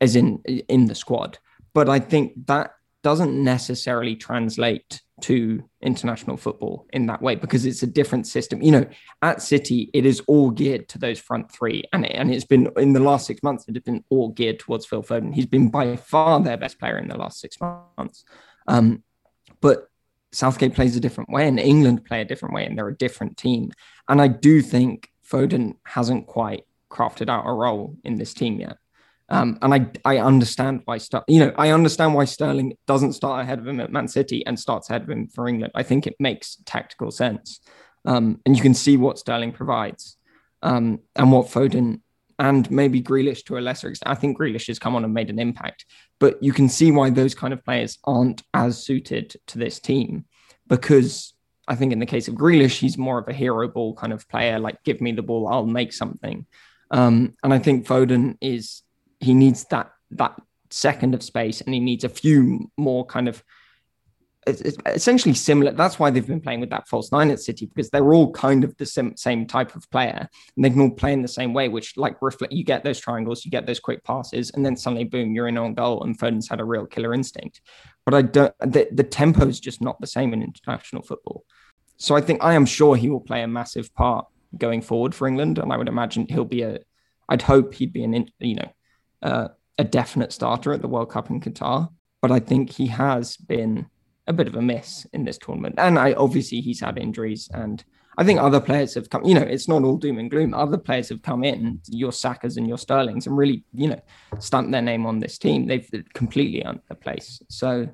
as 0.00 0.16
in 0.16 0.42
in 0.44 0.86
the 0.86 0.94
squad. 0.96 1.38
But 1.72 1.88
I 1.88 2.00
think 2.00 2.46
that 2.46 2.72
doesn't 3.02 3.40
necessarily 3.42 4.16
translate 4.16 5.02
to 5.22 5.62
international 5.80 6.36
football 6.36 6.86
in 6.92 7.06
that 7.06 7.22
way 7.22 7.36
because 7.36 7.64
it's 7.66 7.82
a 7.82 7.86
different 7.86 8.26
system. 8.26 8.60
You 8.62 8.72
know, 8.72 8.86
at 9.22 9.42
City, 9.42 9.90
it 9.92 10.04
is 10.04 10.20
all 10.26 10.50
geared 10.50 10.88
to 10.90 10.98
those 10.98 11.20
front 11.20 11.50
three, 11.52 11.84
and 11.92 12.04
and 12.06 12.32
it's 12.32 12.44
been 12.44 12.68
in 12.76 12.92
the 12.92 13.00
last 13.00 13.26
six 13.26 13.42
months. 13.42 13.64
It 13.68 13.74
has 13.74 13.82
been 13.82 14.04
all 14.10 14.30
geared 14.30 14.58
towards 14.58 14.86
Phil 14.86 15.02
Foden. 15.02 15.34
He's 15.34 15.46
been 15.46 15.70
by 15.70 15.96
far 15.96 16.40
their 16.40 16.56
best 16.56 16.78
player 16.78 16.98
in 16.98 17.08
the 17.08 17.16
last 17.16 17.40
six 17.40 17.56
months. 17.60 18.24
Um, 18.66 19.02
but 19.60 19.88
Southgate 20.32 20.74
plays 20.74 20.96
a 20.96 21.00
different 21.00 21.30
way, 21.30 21.46
and 21.46 21.60
England 21.60 22.04
play 22.04 22.20
a 22.20 22.24
different 22.24 22.54
way, 22.54 22.66
and 22.66 22.76
they're 22.76 22.88
a 22.88 22.96
different 22.96 23.36
team. 23.36 23.70
And 24.08 24.20
I 24.20 24.28
do 24.28 24.62
think 24.62 25.10
Foden 25.28 25.76
hasn't 25.84 26.26
quite 26.26 26.64
crafted 26.90 27.28
out 27.28 27.46
a 27.46 27.52
role 27.52 27.96
in 28.04 28.16
this 28.16 28.34
team 28.34 28.60
yet. 28.60 28.78
Um, 29.30 29.58
and 29.62 29.72
I 29.74 29.86
I 30.04 30.18
understand 30.18 30.82
why 30.84 30.98
Ster- 30.98 31.24
you 31.28 31.38
know 31.38 31.52
I 31.56 31.70
understand 31.70 32.14
why 32.14 32.26
Sterling 32.26 32.76
doesn't 32.86 33.14
start 33.14 33.42
ahead 33.42 33.58
of 33.58 33.66
him 33.66 33.80
at 33.80 33.92
Man 33.92 34.08
City 34.08 34.44
and 34.46 34.58
starts 34.58 34.90
ahead 34.90 35.02
of 35.02 35.10
him 35.10 35.28
for 35.28 35.48
England. 35.48 35.72
I 35.74 35.82
think 35.82 36.06
it 36.06 36.16
makes 36.18 36.58
tactical 36.66 37.10
sense, 37.10 37.60
um, 38.04 38.40
and 38.44 38.54
you 38.54 38.62
can 38.62 38.74
see 38.74 38.96
what 38.96 39.18
Sterling 39.18 39.52
provides, 39.52 40.18
um, 40.62 41.00
and 41.16 41.32
what 41.32 41.46
Foden 41.46 42.00
and 42.38 42.70
maybe 42.70 43.00
Grealish 43.00 43.44
to 43.44 43.58
a 43.58 43.60
lesser 43.60 43.88
extent. 43.88 44.10
I 44.10 44.20
think 44.20 44.38
Grealish 44.38 44.66
has 44.66 44.78
come 44.78 44.96
on 44.96 45.04
and 45.04 45.14
made 45.14 45.30
an 45.30 45.38
impact, 45.38 45.86
but 46.18 46.42
you 46.42 46.52
can 46.52 46.68
see 46.68 46.90
why 46.90 47.10
those 47.10 47.34
kind 47.34 47.52
of 47.52 47.64
players 47.64 47.98
aren't 48.04 48.42
as 48.52 48.84
suited 48.84 49.36
to 49.46 49.58
this 49.58 49.78
team 49.78 50.24
because 50.68 51.34
I 51.66 51.76
think 51.76 51.92
in 51.92 51.98
the 51.98 52.06
case 52.06 52.28
of 52.28 52.34
Grealish, 52.34 52.78
he's 52.78 52.98
more 52.98 53.18
of 53.18 53.28
a 53.28 53.32
hero 53.32 53.68
ball 53.68 53.94
kind 53.94 54.12
of 54.12 54.28
player. 54.28 54.58
Like, 54.58 54.82
give 54.84 55.00
me 55.00 55.12
the 55.12 55.22
ball, 55.22 55.48
I'll 55.48 55.66
make 55.66 55.92
something. 55.92 56.46
Um, 56.90 57.34
and 57.42 57.54
I 57.54 57.58
think 57.58 57.86
Foden 57.86 58.36
is 58.40 58.82
he 59.24 59.34
needs 59.34 59.64
that 59.70 59.90
that 60.12 60.40
second 60.70 61.14
of 61.14 61.22
space, 61.22 61.60
and 61.60 61.74
he 61.74 61.80
needs 61.80 62.04
a 62.04 62.08
few 62.08 62.70
more 62.76 63.04
kind 63.06 63.28
of 63.28 63.42
essentially 64.46 65.34
similar. 65.34 65.72
That's 65.72 65.98
why 65.98 66.10
they've 66.10 66.26
been 66.26 66.40
playing 66.40 66.60
with 66.60 66.70
that 66.70 66.88
false 66.88 67.10
nine 67.10 67.30
at 67.30 67.40
City 67.40 67.66
because 67.66 67.90
they're 67.90 68.12
all 68.12 68.30
kind 68.32 68.64
of 68.64 68.76
the 68.76 68.86
same, 68.86 69.16
same 69.16 69.46
type 69.46 69.74
of 69.74 69.90
player, 69.90 70.28
and 70.56 70.64
they 70.64 70.70
can 70.70 70.80
all 70.80 70.90
play 70.90 71.12
in 71.12 71.22
the 71.22 71.28
same 71.28 71.54
way. 71.54 71.68
Which 71.68 71.96
like 71.96 72.20
reflect, 72.20 72.52
you 72.52 72.64
get 72.64 72.84
those 72.84 73.00
triangles, 73.00 73.44
you 73.44 73.50
get 73.50 73.66
those 73.66 73.80
quick 73.80 74.04
passes, 74.04 74.50
and 74.50 74.64
then 74.64 74.76
suddenly, 74.76 75.04
boom, 75.04 75.34
you're 75.34 75.48
in 75.48 75.58
on 75.58 75.74
goal. 75.74 76.02
And 76.02 76.18
Foden's 76.18 76.48
had 76.48 76.60
a 76.60 76.64
real 76.64 76.86
killer 76.86 77.14
instinct, 77.14 77.60
but 78.04 78.14
I 78.14 78.22
don't. 78.22 78.54
The, 78.60 78.88
the 78.92 79.04
tempo 79.04 79.46
is 79.46 79.60
just 79.60 79.80
not 79.80 80.00
the 80.00 80.06
same 80.06 80.32
in 80.32 80.42
international 80.42 81.02
football. 81.02 81.44
So 81.96 82.16
I 82.16 82.20
think 82.20 82.42
I 82.42 82.54
am 82.54 82.66
sure 82.66 82.96
he 82.96 83.08
will 83.08 83.20
play 83.20 83.42
a 83.42 83.48
massive 83.48 83.94
part 83.94 84.26
going 84.58 84.82
forward 84.82 85.14
for 85.14 85.26
England, 85.26 85.58
and 85.58 85.72
I 85.72 85.76
would 85.76 85.88
imagine 85.88 86.26
he'll 86.28 86.44
be 86.44 86.62
a. 86.62 86.80
I'd 87.28 87.42
hope 87.42 87.74
he'd 87.74 87.92
be 87.92 88.04
an 88.04 88.26
you 88.38 88.56
know 88.56 88.70
uh, 89.24 89.48
a 89.78 89.84
definite 89.84 90.32
starter 90.32 90.72
at 90.72 90.80
the 90.80 90.88
World 90.88 91.10
Cup 91.10 91.30
in 91.30 91.40
Qatar, 91.40 91.88
but 92.22 92.30
I 92.30 92.38
think 92.38 92.70
he 92.70 92.86
has 92.86 93.36
been 93.36 93.86
a 94.26 94.32
bit 94.32 94.46
of 94.46 94.54
a 94.54 94.62
miss 94.62 95.06
in 95.12 95.24
this 95.24 95.38
tournament, 95.38 95.74
and 95.78 95.98
I 95.98 96.12
obviously 96.12 96.60
he's 96.60 96.80
had 96.80 96.98
injuries, 96.98 97.48
and 97.52 97.84
I 98.16 98.24
think 98.24 98.38
other 98.38 98.60
players 98.60 98.94
have 98.94 99.10
come. 99.10 99.24
You 99.24 99.34
know, 99.34 99.42
it's 99.42 99.68
not 99.68 99.82
all 99.82 99.96
doom 99.96 100.18
and 100.18 100.30
gloom. 100.30 100.54
Other 100.54 100.78
players 100.78 101.08
have 101.08 101.22
come 101.22 101.42
in, 101.42 101.80
your 101.88 102.12
Sakas 102.12 102.56
and 102.56 102.68
your 102.68 102.78
Sterlings, 102.78 103.26
and 103.26 103.36
really 103.36 103.64
you 103.74 103.88
know 103.88 104.00
stamped 104.38 104.70
their 104.70 104.82
name 104.82 105.06
on 105.06 105.18
this 105.18 105.38
team. 105.38 105.66
They've 105.66 105.88
completely 106.14 106.62
earned 106.64 106.80
their 106.88 106.96
place. 106.96 107.42
So. 107.48 107.88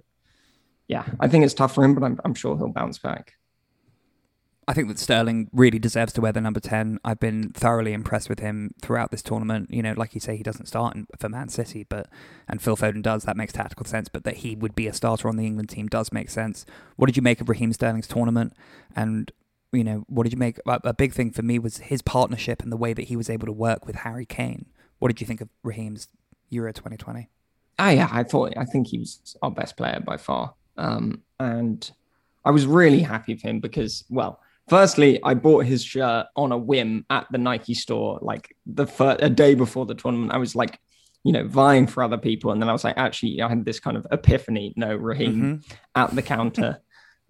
Yeah, 0.88 1.04
I 1.20 1.28
think 1.28 1.44
it's 1.44 1.54
tough 1.54 1.72
for 1.72 1.84
him, 1.84 1.94
but 1.94 2.02
I'm, 2.02 2.18
I'm 2.24 2.34
sure 2.34 2.56
he'll 2.56 2.72
bounce 2.72 2.98
back. 2.98 3.34
I 4.70 4.72
think 4.72 4.86
that 4.86 5.00
Sterling 5.00 5.50
really 5.52 5.80
deserves 5.80 6.12
to 6.12 6.20
wear 6.20 6.30
the 6.30 6.40
number 6.40 6.60
10. 6.60 7.00
I've 7.04 7.18
been 7.18 7.50
thoroughly 7.50 7.92
impressed 7.92 8.28
with 8.28 8.38
him 8.38 8.72
throughout 8.80 9.10
this 9.10 9.20
tournament. 9.20 9.68
You 9.74 9.82
know, 9.82 9.94
like 9.96 10.14
you 10.14 10.20
say, 10.20 10.36
he 10.36 10.44
doesn't 10.44 10.66
start 10.66 10.96
for 11.18 11.28
Man 11.28 11.48
City, 11.48 11.82
but 11.82 12.06
and 12.46 12.62
Phil 12.62 12.76
Foden 12.76 13.02
does. 13.02 13.24
That 13.24 13.36
makes 13.36 13.52
tactical 13.52 13.84
sense. 13.84 14.08
But 14.08 14.22
that 14.22 14.36
he 14.36 14.54
would 14.54 14.76
be 14.76 14.86
a 14.86 14.92
starter 14.92 15.28
on 15.28 15.34
the 15.34 15.44
England 15.44 15.70
team 15.70 15.88
does 15.88 16.12
make 16.12 16.30
sense. 16.30 16.66
What 16.94 17.06
did 17.06 17.16
you 17.16 17.22
make 17.22 17.40
of 17.40 17.48
Raheem 17.48 17.72
Sterling's 17.72 18.06
tournament? 18.06 18.52
And 18.94 19.32
you 19.72 19.82
know, 19.82 20.04
what 20.06 20.22
did 20.22 20.32
you 20.32 20.38
make? 20.38 20.60
A, 20.64 20.94
big 20.94 21.14
thing 21.14 21.32
for 21.32 21.42
me 21.42 21.58
was 21.58 21.78
his 21.78 22.00
partnership 22.00 22.62
and 22.62 22.70
the 22.70 22.76
way 22.76 22.92
that 22.92 23.08
he 23.08 23.16
was 23.16 23.28
able 23.28 23.46
to 23.46 23.52
work 23.52 23.88
with 23.88 23.96
Harry 23.96 24.24
Kane. 24.24 24.66
What 25.00 25.08
did 25.08 25.20
you 25.20 25.26
think 25.26 25.40
of 25.40 25.48
Raheem's 25.64 26.06
Euro 26.48 26.72
2020? 26.72 27.28
Ah, 27.80 27.90
yeah, 27.90 28.08
I 28.12 28.22
thought 28.22 28.52
I 28.56 28.66
think 28.66 28.86
he 28.86 29.00
was 29.00 29.36
our 29.42 29.50
best 29.50 29.76
player 29.76 29.98
by 29.98 30.16
far, 30.16 30.54
um, 30.76 31.22
and 31.40 31.90
I 32.44 32.52
was 32.52 32.66
really 32.66 33.00
happy 33.00 33.34
for 33.34 33.48
him 33.48 33.58
because, 33.58 34.04
well, 34.08 34.38
firstly, 34.70 35.18
I 35.24 35.34
bought 35.34 35.66
his 35.66 35.84
shirt 35.84 36.26
on 36.36 36.52
a 36.52 36.56
whim 36.56 37.04
at 37.10 37.26
the 37.32 37.38
Nike 37.38 37.74
store, 37.74 38.20
like 38.22 38.54
the 38.64 38.86
fir- 38.86 39.18
a 39.18 39.28
day 39.28 39.54
before 39.54 39.84
the 39.84 39.96
tournament. 39.96 40.32
I 40.32 40.38
was 40.38 40.54
like, 40.54 40.78
you 41.24 41.32
know, 41.32 41.46
vying 41.46 41.88
for 41.88 42.02
other 42.04 42.16
people, 42.16 42.52
and 42.52 42.62
then 42.62 42.70
I 42.70 42.72
was 42.72 42.84
like, 42.84 42.96
actually, 42.96 43.42
I 43.42 43.48
had 43.48 43.64
this 43.64 43.80
kind 43.80 43.96
of 43.96 44.06
epiphany. 44.12 44.72
No, 44.76 44.94
Raheem 44.94 45.62
at 45.94 46.14
the 46.14 46.22
counter, 46.22 46.80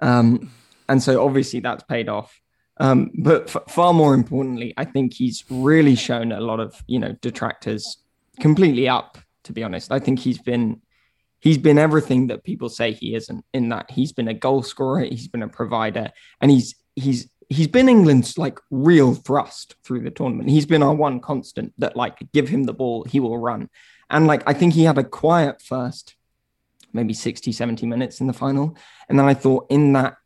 um, 0.00 0.52
and 0.88 1.02
so 1.02 1.24
obviously 1.24 1.60
that's 1.60 1.82
paid 1.84 2.08
off. 2.08 2.38
Um, 2.76 3.10
but 3.18 3.54
f- 3.54 3.64
far 3.68 3.92
more 3.92 4.14
importantly, 4.14 4.72
I 4.76 4.84
think 4.84 5.14
he's 5.14 5.44
really 5.50 5.96
shown 5.96 6.30
a 6.30 6.40
lot 6.40 6.60
of 6.60 6.80
you 6.86 6.98
know 7.00 7.16
detractors 7.20 7.96
completely 8.38 8.86
up. 8.86 9.18
To 9.44 9.52
be 9.52 9.64
honest, 9.64 9.90
I 9.90 9.98
think 9.98 10.18
he's 10.20 10.38
been 10.38 10.82
he's 11.40 11.58
been 11.58 11.78
everything 11.78 12.28
that 12.28 12.44
people 12.44 12.68
say 12.68 12.92
he 12.92 13.14
isn't. 13.14 13.44
In 13.54 13.70
that 13.70 13.90
he's 13.90 14.12
been 14.12 14.28
a 14.28 14.34
goal 14.34 14.62
scorer, 14.62 15.04
he's 15.04 15.26
been 15.26 15.42
a 15.42 15.48
provider, 15.48 16.10
and 16.40 16.50
he's 16.50 16.74
he's 16.96 17.28
he's 17.48 17.68
been 17.68 17.88
England's 17.88 18.38
like 18.38 18.58
real 18.70 19.14
thrust 19.14 19.74
through 19.84 20.02
the 20.02 20.10
tournament. 20.10 20.48
He's 20.48 20.66
been 20.66 20.82
our 20.82 20.94
one 20.94 21.20
constant 21.20 21.74
that 21.78 21.96
like 21.96 22.18
give 22.32 22.48
him 22.48 22.64
the 22.64 22.72
ball, 22.72 23.04
he 23.04 23.20
will 23.20 23.38
run. 23.38 23.68
And 24.08 24.26
like 24.26 24.42
I 24.46 24.54
think 24.54 24.74
he 24.74 24.84
had 24.84 24.98
a 24.98 25.04
quiet 25.04 25.60
first 25.60 26.14
maybe 26.92 27.14
60 27.14 27.52
70 27.52 27.86
minutes 27.86 28.20
in 28.20 28.26
the 28.26 28.32
final 28.32 28.76
and 29.08 29.18
then 29.18 29.26
I 29.26 29.34
thought 29.34 29.66
in 29.70 29.92
that 29.94 30.16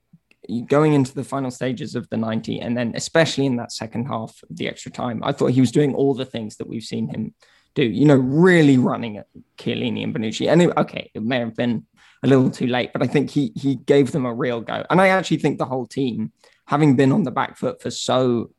going 0.66 0.92
into 0.92 1.14
the 1.14 1.24
final 1.24 1.50
stages 1.50 1.94
of 1.94 2.09
the 2.11 2.16
90 2.16 2.61
and 2.61 2.77
then 2.77 2.92
especially 2.94 3.46
in 3.46 3.57
that 3.57 3.72
second 3.72 4.07
half 4.07 4.42
of 4.48 4.57
the 4.57 4.68
extra 4.68 4.90
time 4.90 5.22
I 5.24 5.33
thought 5.33 5.53
he 5.53 5.61
was 5.61 5.72
doing 5.72 5.94
all 5.94 6.14
the 6.14 6.24
things 6.24 6.57
that 6.57 6.68
we've 6.68 6.83
seen 6.83 7.09
him 7.09 7.35
do 7.74 7.83
you 7.83 8.05
know 8.05 8.16
really 8.16 8.79
running 8.79 9.18
at 9.18 9.27
Chiellini 9.59 10.05
and 10.05 10.14
Bonucci 10.14 10.50
and 10.50 10.62
it, 10.62 10.77
okay 10.77 11.11
it 11.14 11.22
may 11.22 11.38
have 11.38 11.57
been 11.57 11.87
a 12.22 12.27
little 12.27 12.50
too 12.50 12.66
late 12.66 12.92
but 12.92 13.03
I 13.03 13.07
think 13.07 13.31
he 13.31 13.53
he 13.57 13.77
gave 13.77 14.12
them 14.12 14.27
a 14.27 14.35
real 14.35 14.61
go 14.61 14.85
and 14.88 15.00
I 15.00 15.09
actually 15.09 15.38
think 15.38 15.59
the 15.59 15.66
whole 15.66 15.87
team 15.87 16.33
having 16.66 16.96
been 16.96 17.12
on 17.12 17.22
the 17.22 17.31
back 17.31 17.57
foot 17.57 17.81
for 17.81 17.90
so 17.90 18.50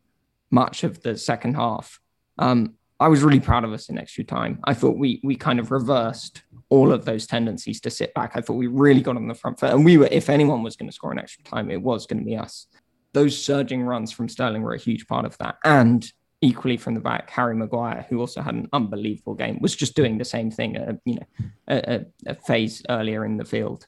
much 0.52 0.84
of 0.84 1.02
the 1.02 1.18
second 1.18 1.56
half 1.56 2.00
um 2.38 2.76
I 3.00 3.10
was 3.10 3.24
really 3.24 3.40
proud 3.40 3.66
of 3.66 3.74
us 3.74 3.90
in 3.90 3.98
extra 3.98 4.24
time. 4.24 4.60
I 4.64 4.74
thought 4.74 4.98
we 4.98 5.20
we 5.24 5.36
kind 5.36 5.60
of 5.60 5.72
reversed 5.72 6.44
all 6.70 6.94
of 6.94 7.04
those 7.04 7.28
tendencies 7.28 7.82
to 7.82 7.90
sit 7.90 8.14
back. 8.14 8.32
I 8.36 8.42
thought 8.42 8.54
we 8.54 8.68
really 8.68 9.02
got 9.02 9.18
on 9.18 9.28
the 9.28 9.36
front 9.36 9.60
foot, 9.60 9.72
and 9.72 9.84
we 9.84 9.98
were. 9.98 10.08
If 10.12 10.30
anyone 10.30 10.64
was 10.64 10.76
going 10.76 10.90
to 10.90 10.96
score 10.96 11.12
in 11.12 11.20
extra 11.20 11.44
time, 11.44 11.70
it 11.70 11.82
was 11.82 12.06
going 12.06 12.20
to 12.20 12.26
be 12.26 12.38
us. 12.38 12.68
Those 13.12 13.38
surging 13.38 13.84
runs 13.84 14.12
from 14.12 14.30
Sterling 14.30 14.62
were 14.62 14.74
a 14.74 14.80
huge 14.80 15.08
part 15.08 15.26
of 15.26 15.38
that, 15.40 15.58
and 15.66 16.10
equally 16.42 16.78
from 16.78 16.94
the 16.94 17.02
back, 17.02 17.30
Harry 17.32 17.56
Maguire, 17.56 18.06
who 18.10 18.20
also 18.20 18.42
had 18.42 18.56
an 18.56 18.70
unbelievable 18.72 19.36
game, 19.36 19.60
was 19.62 19.76
just 19.76 19.96
doing 19.96 20.18
the 20.18 20.26
same 20.26 20.50
thing. 20.50 20.78
Uh, 20.78 20.94
you 21.04 21.16
know, 21.16 21.28
a, 21.68 21.96
a, 21.96 22.32
a 22.32 22.36
phase 22.36 22.82
earlier 22.90 23.26
in 23.26 23.36
the 23.36 23.46
field. 23.46 23.88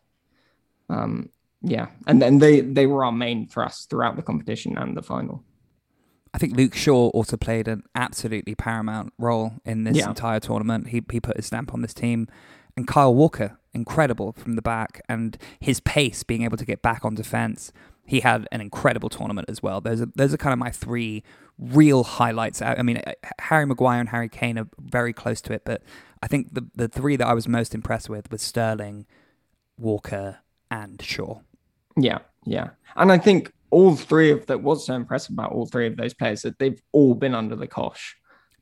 Um, 0.90 1.30
yeah, 1.68 1.88
and 2.08 2.22
then 2.22 2.40
they 2.40 2.62
they 2.62 2.86
were 2.88 3.04
our 3.06 3.12
main 3.12 3.48
thrust 3.48 3.90
throughout 3.90 4.16
the 4.16 4.22
competition 4.22 4.78
and 4.78 4.96
the 4.96 5.02
final. 5.02 5.44
I 6.34 6.38
think 6.40 6.56
Luke 6.56 6.76
Shaw 6.76 7.10
also 7.10 7.38
played 7.38 7.68
an 7.68 7.84
absolutely 7.96 8.54
paramount 8.54 9.14
role 9.18 9.54
in 9.66 9.86
this 9.86 9.98
Yeah. 9.98 10.10
entire 10.10 10.40
tournament. 10.40 10.88
He 10.90 11.02
he 11.12 11.20
put 11.20 11.38
his 11.38 11.46
stamp 11.48 11.74
on 11.74 11.82
this 11.82 11.94
team, 11.94 12.28
and 12.76 12.88
Kyle 12.88 13.14
Walker, 13.14 13.58
incredible 13.74 14.34
from 14.34 14.56
the 14.56 14.62
back, 14.62 15.02
and 15.10 15.38
his 15.60 15.80
pace, 15.80 16.24
being 16.24 16.44
able 16.44 16.58
to 16.58 16.66
get 16.66 16.82
back 16.82 17.04
on 17.06 17.16
defense. 17.16 17.72
He 18.06 18.22
had 18.22 18.48
an 18.54 18.62
incredible 18.62 19.10
tournament 19.10 19.50
as 19.50 19.62
well. 19.62 19.82
Those 19.82 20.02
are 20.02 20.08
those 20.16 20.34
are 20.34 20.38
kind 20.38 20.54
of 20.54 20.60
my 20.60 20.72
three 20.72 21.24
real 21.58 22.04
highlights. 22.04 22.62
I 22.62 22.76
I 22.76 22.82
mean, 22.84 22.98
uh, 22.98 23.14
Harry 23.40 23.66
Maguire 23.66 24.00
and 24.00 24.10
Harry 24.10 24.30
Kane 24.30 24.58
are 24.60 24.68
very 24.80 25.14
close 25.14 25.42
to 25.42 25.54
it, 25.54 25.64
but 25.66 25.82
I 26.24 26.28
think 26.28 26.54
the 26.54 26.68
the 26.76 26.88
three 26.88 27.16
that 27.18 27.28
I 27.28 27.34
was 27.34 27.48
most 27.48 27.74
impressed 27.76 28.10
with 28.10 28.32
was 28.32 28.42
Sterling, 28.42 29.06
Walker, 29.78 30.40
and 30.72 31.02
Shaw. 31.02 31.40
Yeah, 31.98 32.20
yeah. 32.46 32.70
And 32.96 33.12
I 33.12 33.18
think 33.18 33.52
all 33.70 33.96
three 33.96 34.32
of 34.32 34.46
that 34.46 34.62
what's 34.62 34.86
so 34.86 34.94
impressive 34.94 35.34
about 35.34 35.52
all 35.52 35.66
three 35.66 35.88
of 35.88 35.98
those 35.98 36.14
players 36.14 36.42
that 36.44 36.58
they've 36.60 36.82
all 36.94 37.14
been 37.16 37.36
under 37.36 37.56
the 37.56 37.68
cosh. 37.68 38.16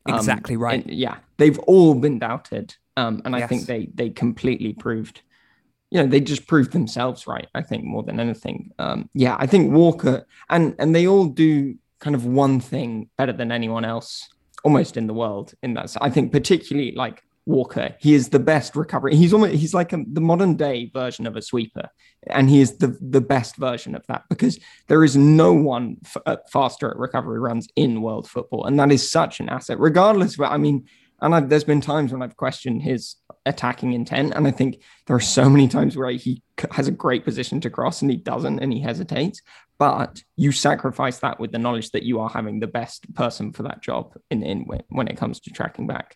Um, 0.07 0.15
exactly 0.15 0.55
right. 0.57 0.85
yeah, 0.87 1.17
they've 1.37 1.59
all 1.59 1.95
been 1.95 2.19
doubted. 2.19 2.75
Um, 2.97 3.21
and 3.25 3.35
I 3.35 3.39
Yes. 3.39 3.49
think 3.49 3.65
they 3.65 3.89
they 3.93 4.09
completely 4.09 4.73
proved, 4.73 5.21
you 5.91 5.99
know, 5.99 6.07
they 6.07 6.21
just 6.21 6.47
proved 6.47 6.71
themselves 6.71 7.27
right. 7.27 7.47
I 7.53 7.61
think 7.61 7.83
more 7.83 8.03
than 8.03 8.19
anything. 8.19 8.71
Um, 8.79 9.09
yeah, 9.13 9.35
I 9.37 9.47
think 9.47 9.73
Walker 9.73 10.25
and 10.49 10.75
and 10.79 10.95
they 10.95 11.07
all 11.07 11.25
do 11.25 11.75
kind 11.99 12.15
of 12.15 12.25
one 12.25 12.59
thing 12.59 13.09
better 13.17 13.33
than 13.33 13.51
anyone 13.51 13.83
else, 13.85 14.29
almost 14.63 14.95
in 14.97 15.07
the 15.07 15.13
world. 15.13 15.53
In 15.61 15.73
that, 15.73 15.95
I 16.01 16.09
think 16.09 16.31
particularly 16.31 16.91
like 16.93 17.23
Walker, 17.45 17.95
he 17.99 18.15
is 18.15 18.29
the 18.29 18.39
best 18.39 18.75
recovery. 18.75 19.15
He's 19.15 19.31
almost 19.31 19.53
he's 19.53 19.73
like 19.73 19.93
a, 19.93 20.03
the 20.11 20.21
modern 20.21 20.55
day 20.55 20.89
version 20.91 21.27
of 21.27 21.35
a 21.35 21.41
sweeper, 21.41 21.89
and 22.27 22.49
he 22.49 22.59
is 22.59 22.77
the 22.77 22.97
the 22.99 23.21
best 23.21 23.55
version 23.57 23.93
of 23.93 24.05
that 24.07 24.23
because 24.29 24.59
there 24.87 25.03
is 25.03 25.15
no 25.15 25.53
one 25.53 25.97
f- 26.03 26.17
uh, 26.25 26.37
faster 26.51 26.89
at 26.89 26.97
recovery 26.97 27.39
runs 27.39 27.67
in 27.75 28.01
world 28.01 28.27
football, 28.27 28.65
and 28.65 28.79
that 28.79 28.91
is 28.91 29.11
such 29.11 29.39
an 29.39 29.49
asset. 29.49 29.79
Regardless, 29.79 30.39
of, 30.39 30.41
I 30.41 30.57
mean, 30.57 30.87
and 31.21 31.35
I've, 31.35 31.49
there's 31.49 31.63
been 31.63 31.81
times 31.81 32.11
when 32.11 32.23
I've 32.23 32.35
questioned 32.35 32.81
his 32.81 33.15
attacking 33.45 33.93
intent, 33.93 34.33
and 34.35 34.47
I 34.47 34.51
think 34.51 34.81
there 35.05 35.15
are 35.15 35.21
so 35.21 35.47
many 35.47 35.67
times 35.67 35.95
where 35.95 36.09
he 36.09 36.41
has 36.71 36.87
a 36.87 36.91
great 36.91 37.23
position 37.23 37.61
to 37.61 37.69
cross 37.69 38.01
and 38.01 38.09
he 38.09 38.17
doesn't, 38.17 38.59
and 38.59 38.73
he 38.73 38.79
hesitates. 38.79 39.41
But 39.77 40.23
you 40.35 40.51
sacrifice 40.51 41.19
that 41.19 41.39
with 41.39 41.51
the 41.51 41.59
knowledge 41.59 41.91
that 41.91 42.03
you 42.03 42.19
are 42.21 42.29
having 42.29 42.59
the 42.59 42.67
best 42.67 43.13
person 43.13 43.51
for 43.51 43.63
that 43.63 43.83
job 43.83 44.15
in, 44.31 44.41
in 44.41 44.65
when 44.89 45.07
it 45.07 45.17
comes 45.17 45.41
to 45.41 45.51
tracking 45.51 45.85
back. 45.85 46.15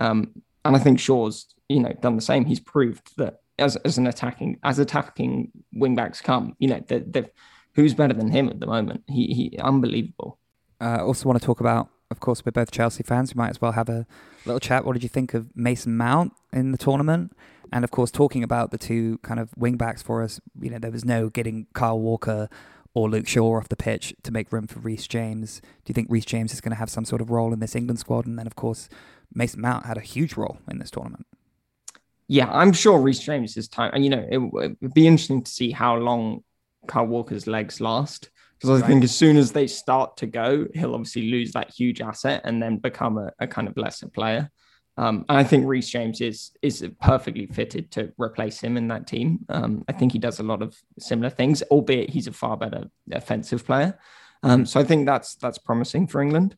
Um, 0.00 0.42
and 0.64 0.76
I 0.76 0.78
think 0.78 0.98
Shaw's, 0.98 1.46
you 1.68 1.80
know, 1.80 1.92
done 2.00 2.16
the 2.16 2.22
same. 2.22 2.44
He's 2.44 2.60
proved 2.60 3.16
that 3.16 3.40
as, 3.58 3.76
as 3.76 3.98
an 3.98 4.06
attacking, 4.06 4.58
as 4.62 4.78
attacking 4.78 5.50
wingbacks 5.74 6.22
come, 6.22 6.56
you 6.58 6.68
know, 6.68 6.82
they've 6.86 7.28
who's 7.74 7.94
better 7.94 8.14
than 8.14 8.30
him 8.30 8.48
at 8.48 8.60
the 8.60 8.66
moment? 8.66 9.02
He 9.08 9.26
he 9.26 9.58
unbelievable. 9.58 10.38
I 10.80 10.96
uh, 10.96 11.04
also 11.04 11.28
want 11.28 11.40
to 11.40 11.44
talk 11.44 11.60
about, 11.60 11.88
of 12.10 12.20
course, 12.20 12.44
we're 12.44 12.52
both 12.52 12.70
Chelsea 12.70 13.02
fans. 13.02 13.34
We 13.34 13.38
might 13.38 13.50
as 13.50 13.60
well 13.60 13.72
have 13.72 13.88
a 13.88 14.06
little 14.44 14.60
chat. 14.60 14.84
What 14.84 14.94
did 14.94 15.02
you 15.02 15.08
think 15.08 15.34
of 15.34 15.54
Mason 15.56 15.96
Mount 15.96 16.32
in 16.52 16.72
the 16.72 16.78
tournament? 16.78 17.36
And 17.72 17.84
of 17.84 17.90
course, 17.90 18.10
talking 18.10 18.42
about 18.42 18.70
the 18.70 18.78
two 18.78 19.18
kind 19.18 19.40
of 19.40 19.50
wingbacks 19.52 20.02
for 20.02 20.22
us, 20.22 20.40
you 20.60 20.70
know, 20.70 20.78
there 20.78 20.90
was 20.90 21.04
no 21.04 21.28
getting 21.28 21.66
Kyle 21.74 21.98
Walker 21.98 22.48
or 22.92 23.10
Luke 23.10 23.26
Shaw 23.26 23.56
off 23.56 23.68
the 23.68 23.76
pitch 23.76 24.14
to 24.22 24.30
make 24.30 24.52
room 24.52 24.66
for 24.68 24.78
Reece 24.78 25.08
James. 25.08 25.60
Do 25.60 25.90
you 25.90 25.94
think 25.94 26.08
Reece 26.10 26.26
James 26.26 26.52
is 26.52 26.60
going 26.60 26.70
to 26.70 26.76
have 26.76 26.90
some 26.90 27.04
sort 27.04 27.20
of 27.20 27.30
role 27.30 27.52
in 27.52 27.58
this 27.58 27.74
England 27.74 27.98
squad? 27.98 28.26
And 28.26 28.38
then, 28.38 28.46
of 28.46 28.54
course, 28.54 28.88
Mason 29.32 29.60
Mount 29.60 29.86
had 29.86 29.96
a 29.96 30.00
huge 30.02 30.36
role 30.36 30.58
in 30.70 30.78
this 30.78 30.90
tournament. 30.90 31.26
Yeah, 32.26 32.50
I'm 32.50 32.72
sure 32.72 32.98
Reece 32.98 33.20
James 33.20 33.56
is 33.56 33.68
time, 33.68 33.90
and 33.94 34.02
you 34.02 34.10
know, 34.10 34.26
it 34.30 34.38
would 34.38 34.94
be 34.94 35.06
interesting 35.06 35.42
to 35.42 35.50
see 35.50 35.70
how 35.70 35.96
long 35.96 36.42
Kyle 36.86 37.06
Walker's 37.06 37.46
legs 37.46 37.80
last. 37.80 38.30
Because 38.58 38.70
I 38.70 38.80
Right. 38.80 38.88
think 38.88 39.04
as 39.04 39.14
soon 39.14 39.36
as 39.36 39.52
they 39.52 39.66
start 39.66 40.16
to 40.18 40.26
go, 40.26 40.66
he'll 40.74 40.94
obviously 40.94 41.28
lose 41.30 41.52
that 41.52 41.70
huge 41.74 42.00
asset 42.00 42.42
and 42.44 42.62
then 42.62 42.78
become 42.78 43.18
a, 43.18 43.30
a 43.38 43.46
kind 43.46 43.68
of 43.68 43.76
lesser 43.76 44.08
player. 44.08 44.50
Um, 44.96 45.24
and 45.28 45.36
I 45.38 45.44
think 45.44 45.66
Reece 45.66 45.90
James 45.90 46.20
is 46.20 46.52
is 46.62 46.88
perfectly 47.00 47.46
fitted 47.46 47.90
to 47.92 48.12
replace 48.16 48.60
him 48.60 48.76
in 48.76 48.88
that 48.88 49.06
team. 49.06 49.40
Um, 49.48 49.84
I 49.88 49.92
think 49.92 50.12
he 50.12 50.18
does 50.20 50.38
a 50.38 50.44
lot 50.44 50.62
of 50.62 50.76
similar 50.98 51.30
things, 51.30 51.62
albeit 51.62 52.10
he's 52.10 52.28
a 52.28 52.32
far 52.32 52.56
better 52.56 52.84
offensive 53.10 53.66
player. 53.66 53.98
Um, 54.44 54.64
so 54.64 54.78
I 54.78 54.84
think 54.84 55.04
that's 55.04 55.34
that's 55.34 55.58
promising 55.58 56.06
for 56.06 56.22
England. 56.22 56.56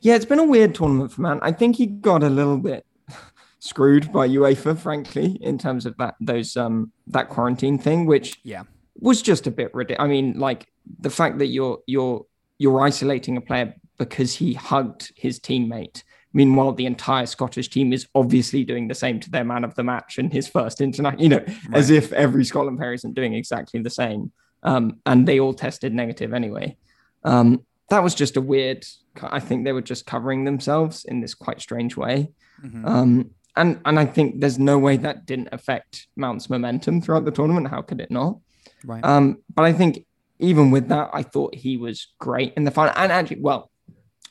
Yeah, 0.00 0.14
it's 0.16 0.24
been 0.24 0.38
a 0.38 0.44
weird 0.44 0.74
tournament 0.74 1.12
for 1.12 1.20
Man. 1.22 1.38
I 1.42 1.52
think 1.52 1.76
he 1.76 1.86
got 1.86 2.22
a 2.22 2.28
little 2.30 2.58
bit 2.58 2.84
screwed 3.58 4.12
by 4.12 4.28
UEFA, 4.28 4.78
frankly, 4.78 5.38
in 5.40 5.58
terms 5.58 5.86
of 5.86 5.96
that 5.98 6.14
those 6.20 6.56
um 6.56 6.92
that 7.08 7.28
quarantine 7.28 7.78
thing, 7.78 8.06
which 8.06 8.40
Yeah. 8.44 8.64
was 8.98 9.22
just 9.22 9.46
a 9.46 9.50
bit 9.50 9.74
ridiculous. 9.74 10.04
I 10.04 10.08
mean, 10.10 10.38
like 10.38 10.66
the 11.00 11.10
fact 11.10 11.38
that 11.38 11.46
you're 11.46 11.78
you're 11.86 12.26
you're 12.58 12.80
isolating 12.80 13.36
a 13.36 13.40
player 13.40 13.74
because 13.98 14.34
he 14.34 14.54
hugged 14.54 15.12
his 15.16 15.40
teammate. 15.40 16.02
Meanwhile, 16.32 16.72
the 16.72 16.84
entire 16.84 17.24
Scottish 17.24 17.68
team 17.70 17.94
is 17.94 18.06
obviously 18.14 18.62
doing 18.62 18.88
the 18.88 18.94
same 18.94 19.20
to 19.20 19.30
their 19.30 19.44
man 19.44 19.64
of 19.64 19.74
the 19.74 19.82
match 19.82 20.18
and 20.18 20.30
his 20.30 20.46
first 20.46 20.82
international. 20.82 21.22
You 21.22 21.28
know, 21.30 21.44
as 21.72 21.88
if 21.88 22.12
every 22.12 22.44
Scotland 22.44 22.76
player 22.78 22.92
isn't 22.92 23.14
doing 23.14 23.32
exactly 23.32 23.80
the 23.80 23.88
same. 23.90 24.32
Um, 24.62 24.98
and 25.06 25.26
they 25.26 25.40
all 25.40 25.54
tested 25.54 25.94
negative 25.94 26.34
anyway. 26.34 26.76
Um, 27.24 27.64
that 27.90 28.02
was 28.02 28.14
just 28.14 28.36
a 28.36 28.40
weird. 28.40 28.84
I 29.22 29.40
think 29.40 29.64
they 29.64 29.72
were 29.72 29.82
just 29.82 30.06
covering 30.06 30.44
themselves 30.44 31.04
in 31.04 31.20
this 31.20 31.34
quite 31.34 31.60
strange 31.60 31.96
way. 31.96 32.32
Mhm. 32.62 32.86
Um, 32.86 33.30
and 33.56 33.80
and 33.84 33.98
I 33.98 34.04
think 34.04 34.40
there's 34.40 34.58
no 34.58 34.78
way 34.78 34.96
that 34.98 35.26
didn't 35.26 35.48
affect 35.52 36.08
Mount's 36.16 36.50
momentum 36.50 37.00
throughout 37.00 37.24
the 37.24 37.30
tournament. 37.30 37.68
How 37.68 37.82
could 37.82 38.00
it 38.00 38.10
not? 38.10 38.38
right. 38.84 39.04
Um, 39.04 39.38
but 39.54 39.64
I 39.64 39.72
think 39.72 40.04
even 40.38 40.70
with 40.70 40.88
that, 40.88 41.10
I 41.12 41.22
thought 41.22 41.54
he 41.54 41.76
was 41.76 42.08
great 42.18 42.52
in 42.56 42.64
the 42.64 42.70
final. 42.70 42.92
And 42.96 43.10
actually, 43.10 43.40
well, 43.40 43.70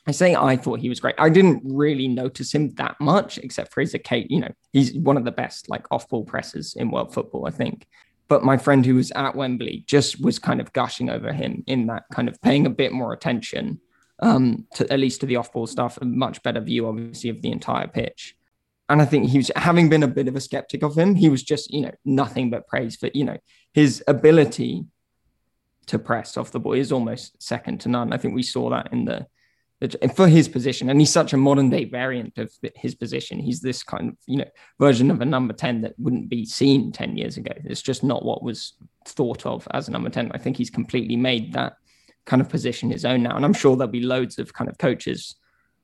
I 0.08 0.12
say 0.12 0.36
I 0.36 0.56
thought 0.56 0.80
he 0.80 0.90
was 0.90 1.00
great. 1.00 1.16
I 1.18 1.30
didn't 1.30 1.64
really 1.66 2.08
notice 2.08 2.54
him 2.54 2.70
that 2.76 2.96
much, 3.00 3.40
except 3.40 3.74
for 3.74 3.82
his 3.82 3.96
occasion. 3.96 4.28
You 4.30 4.40
know, 4.42 4.52
he's 4.72 4.94
one 4.94 5.18
of 5.18 5.26
the 5.26 5.32
best 5.32 5.68
like 5.68 5.88
off-ball 5.92 6.26
pressers 6.26 6.76
in 6.76 6.92
world 6.92 7.14
football, 7.14 7.48
I 7.48 7.52
think. 7.52 7.88
But 8.28 8.44
my 8.44 8.58
friend 8.58 8.86
who 8.86 8.96
was 8.96 9.12
at 9.12 9.36
Wembley 9.36 9.84
just 9.86 10.20
was 10.20 10.40
kind 10.40 10.60
of 10.60 10.74
gushing 10.74 11.10
over 11.10 11.32
him 11.32 11.64
in 11.68 11.88
that 11.88 12.04
kind 12.12 12.28
of 12.28 12.42
paying 12.42 12.66
a 12.66 12.72
bit 12.72 12.92
more 12.92 13.14
attention 13.14 13.80
um, 14.20 14.66
to 14.76 14.92
at 14.92 15.00
least 15.00 15.22
to 15.22 15.28
the 15.28 15.36
off-ball 15.36 15.68
stuff, 15.68 15.98
a 16.02 16.06
much 16.06 16.42
better 16.42 16.60
view, 16.60 16.88
obviously, 16.88 17.30
of 17.30 17.42
the 17.42 17.52
entire 17.52 17.88
pitch. 17.88 18.36
And 18.88 19.02
I 19.02 19.06
think 19.06 19.30
he 19.30 19.38
was 19.38 19.52
having 19.56 19.90
been 19.90 20.04
a 20.04 20.08
bit 20.08 20.28
of 20.28 20.36
a 20.36 20.42
skeptic 20.42 20.84
of 20.84 20.98
him. 20.98 21.16
He 21.16 21.30
was 21.30 21.44
just, 21.44 21.72
you 21.72 21.82
know, 21.82 21.92
nothing 22.04 22.50
but 22.50 22.68
praise 22.68 22.96
for, 22.96 23.10
you 23.14 23.26
know, 23.26 23.38
his 23.74 24.04
ability 24.08 24.86
to 25.88 26.00
press 26.00 26.38
off 26.38 26.52
the 26.52 26.60
ball 26.60 26.74
is 26.74 26.92
almost 26.92 27.42
second 27.42 27.82
to 27.82 27.90
none. 27.90 28.14
I 28.14 28.18
think 28.18 28.34
we 28.34 28.44
saw 28.44 28.70
that 28.72 28.92
in 28.92 29.06
the, 29.06 29.28
the 29.82 30.12
for 30.16 30.28
his 30.28 30.48
position, 30.48 30.90
and 30.90 31.00
he's 31.00 31.12
such 31.12 31.34
a 31.34 31.38
modern 31.38 31.70
day 31.70 31.86
variant 31.86 32.38
of 32.38 32.52
his 32.76 32.96
position. 32.96 33.40
He's 33.40 33.62
this 33.62 33.84
kind 33.84 34.10
of 34.10 34.16
you 34.26 34.38
know 34.38 34.50
version 34.80 35.12
of 35.12 35.22
a 35.22 35.26
number 35.26 35.54
ten 35.54 35.82
that 35.82 35.94
wouldn't 35.98 36.30
be 36.30 36.46
seen 36.46 36.92
ten 36.92 37.18
years 37.18 37.38
ago. 37.38 37.52
It's 37.66 37.82
just 37.82 38.04
not 38.04 38.24
what 38.24 38.44
was 38.44 38.74
thought 39.06 39.46
of 39.46 39.68
as 39.72 39.88
a 39.88 39.92
number 39.92 40.10
ten. 40.10 40.32
I 40.34 40.38
think 40.38 40.58
he's 40.58 40.70
completely 40.70 41.16
made 41.16 41.54
that 41.54 41.74
kind 42.26 42.42
of 42.42 42.50
position 42.50 42.90
his 42.90 43.06
own 43.06 43.24
now, 43.24 43.36
and 43.36 43.46
I'm 43.46 43.54
sure 43.54 43.76
there'll 43.76 43.92
be 43.92 44.02
loads 44.02 44.40
of 44.40 44.54
kind 44.54 44.70
of 44.70 44.78
coaches 44.78 45.36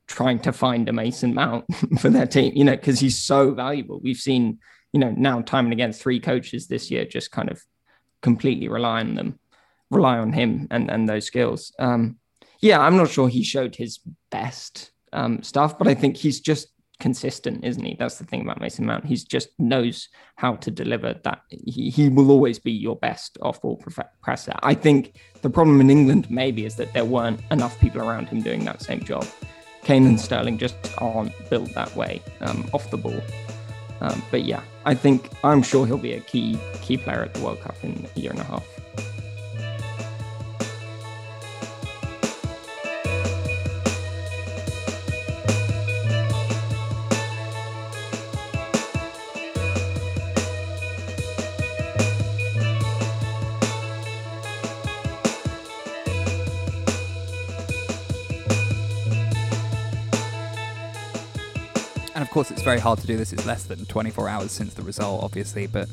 trying 0.07 0.39
to 0.39 0.51
find 0.51 0.89
a 0.89 0.93
Mason 0.93 1.33
Mount 1.33 1.65
for 1.99 2.09
their 2.09 2.27
team. 2.27 2.53
You 2.55 2.63
know, 2.63 2.75
because 2.75 2.99
he's 2.99 3.21
so 3.21 3.53
valuable. 3.53 3.99
We've 4.01 4.17
seen 4.17 4.59
you 4.93 4.99
know 4.99 5.11
now 5.11 5.41
time 5.41 5.65
and 5.65 5.73
again 5.73 5.93
three 5.93 6.19
coaches 6.19 6.67
this 6.67 6.91
year 6.91 7.05
just 7.05 7.31
kind 7.31 7.49
of 7.49 7.61
completely 8.21 8.67
rely 8.67 8.99
on 8.99 9.15
them 9.15 9.39
rely 9.89 10.17
on 10.17 10.31
him 10.31 10.67
and 10.71 10.89
and 10.89 11.07
those 11.07 11.25
skills 11.25 11.73
um 11.79 12.17
yeah 12.61 12.79
i'm 12.79 12.97
not 12.97 13.09
sure 13.09 13.27
he 13.27 13.43
showed 13.43 13.75
his 13.75 13.99
best 14.29 14.91
um 15.13 15.41
stuff 15.43 15.77
but 15.77 15.87
i 15.87 15.93
think 15.93 16.17
he's 16.17 16.39
just 16.39 16.67
consistent 17.01 17.65
isn't 17.65 17.83
he? 17.83 17.95
That's 17.99 18.17
the 18.19 18.23
thing 18.23 18.41
about 18.41 18.61
mason 18.61 18.85
mount. 18.85 19.05
He's 19.05 19.25
just 19.25 19.49
knows 19.59 20.07
how 20.37 20.55
to 20.57 20.71
deliver 20.71 21.15
that. 21.23 21.41
He, 21.49 21.89
he 21.89 22.07
will 22.07 22.31
always 22.31 22.59
be 22.59 22.71
your 22.71 22.95
best 22.95 23.37
off-ball 23.41 23.77
prof- 23.77 24.13
presser. 24.21 24.53
I 24.63 24.75
think 24.75 25.19
the 25.41 25.49
problem 25.49 25.81
in 25.81 25.89
england 25.89 26.29
maybe 26.31 26.65
is 26.65 26.75
that 26.75 26.93
there 26.93 27.03
weren't 27.03 27.41
enough 27.49 27.77
people 27.81 28.01
around 28.01 28.29
him 28.29 28.41
doing 28.41 28.63
that 28.65 28.81
same 28.81 29.03
job. 29.03 29.25
Kane 29.83 30.05
and 30.05 30.19
sterling 30.19 30.59
just 30.59 30.75
aren't 30.99 31.33
built 31.49 31.73
that 31.73 31.93
way 31.95 32.21
um, 32.39 32.69
off 32.71 32.89
the 32.91 32.97
ball. 32.97 33.19
Um, 33.99 34.21
but 34.29 34.45
yeah, 34.45 34.61
I 34.85 34.93
think 34.93 35.29
I'm 35.43 35.63
sure 35.63 35.87
he'll 35.87 35.97
be 35.97 36.13
a 36.13 36.21
key 36.21 36.57
key 36.81 36.97
player 36.97 37.23
at 37.23 37.33
the 37.33 37.41
World 37.43 37.61
Cup 37.61 37.75
in 37.83 38.07
a 38.15 38.19
year 38.19 38.31
and 38.31 38.39
a 38.39 38.43
half. 38.43 38.65
Course, 62.41 62.49
it's 62.49 62.63
very 62.63 62.79
hard 62.79 62.97
to 62.97 63.05
do 63.05 63.17
this. 63.17 63.31
It's 63.31 63.45
less 63.45 63.65
than 63.65 63.85
24 63.85 64.27
hours 64.27 64.51
since 64.51 64.73
the 64.73 64.81
result, 64.81 65.23
obviously. 65.23 65.67
But 65.67 65.87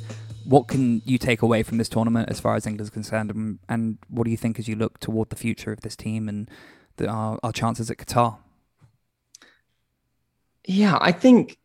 what 0.44 0.66
can 0.66 1.02
you 1.04 1.18
take 1.18 1.42
away 1.42 1.62
from 1.62 1.76
this 1.76 1.90
tournament 1.90 2.30
as 2.30 2.40
far 2.40 2.54
as 2.54 2.66
England's 2.66 2.88
concerned? 2.88 3.30
And, 3.30 3.58
and 3.68 3.98
what 4.08 4.24
do 4.24 4.30
you 4.30 4.38
think 4.38 4.58
as 4.58 4.66
you 4.66 4.74
look 4.74 4.98
toward 4.98 5.28
the 5.28 5.36
future 5.36 5.72
of 5.72 5.82
this 5.82 5.94
team 5.94 6.26
and 6.26 6.50
the, 6.96 7.06
our, 7.06 7.38
our 7.42 7.52
chances 7.52 7.90
at 7.90 7.98
Qatar? 7.98 8.38
Yeah, 10.66 10.96
I 11.02 11.12
think 11.12 11.58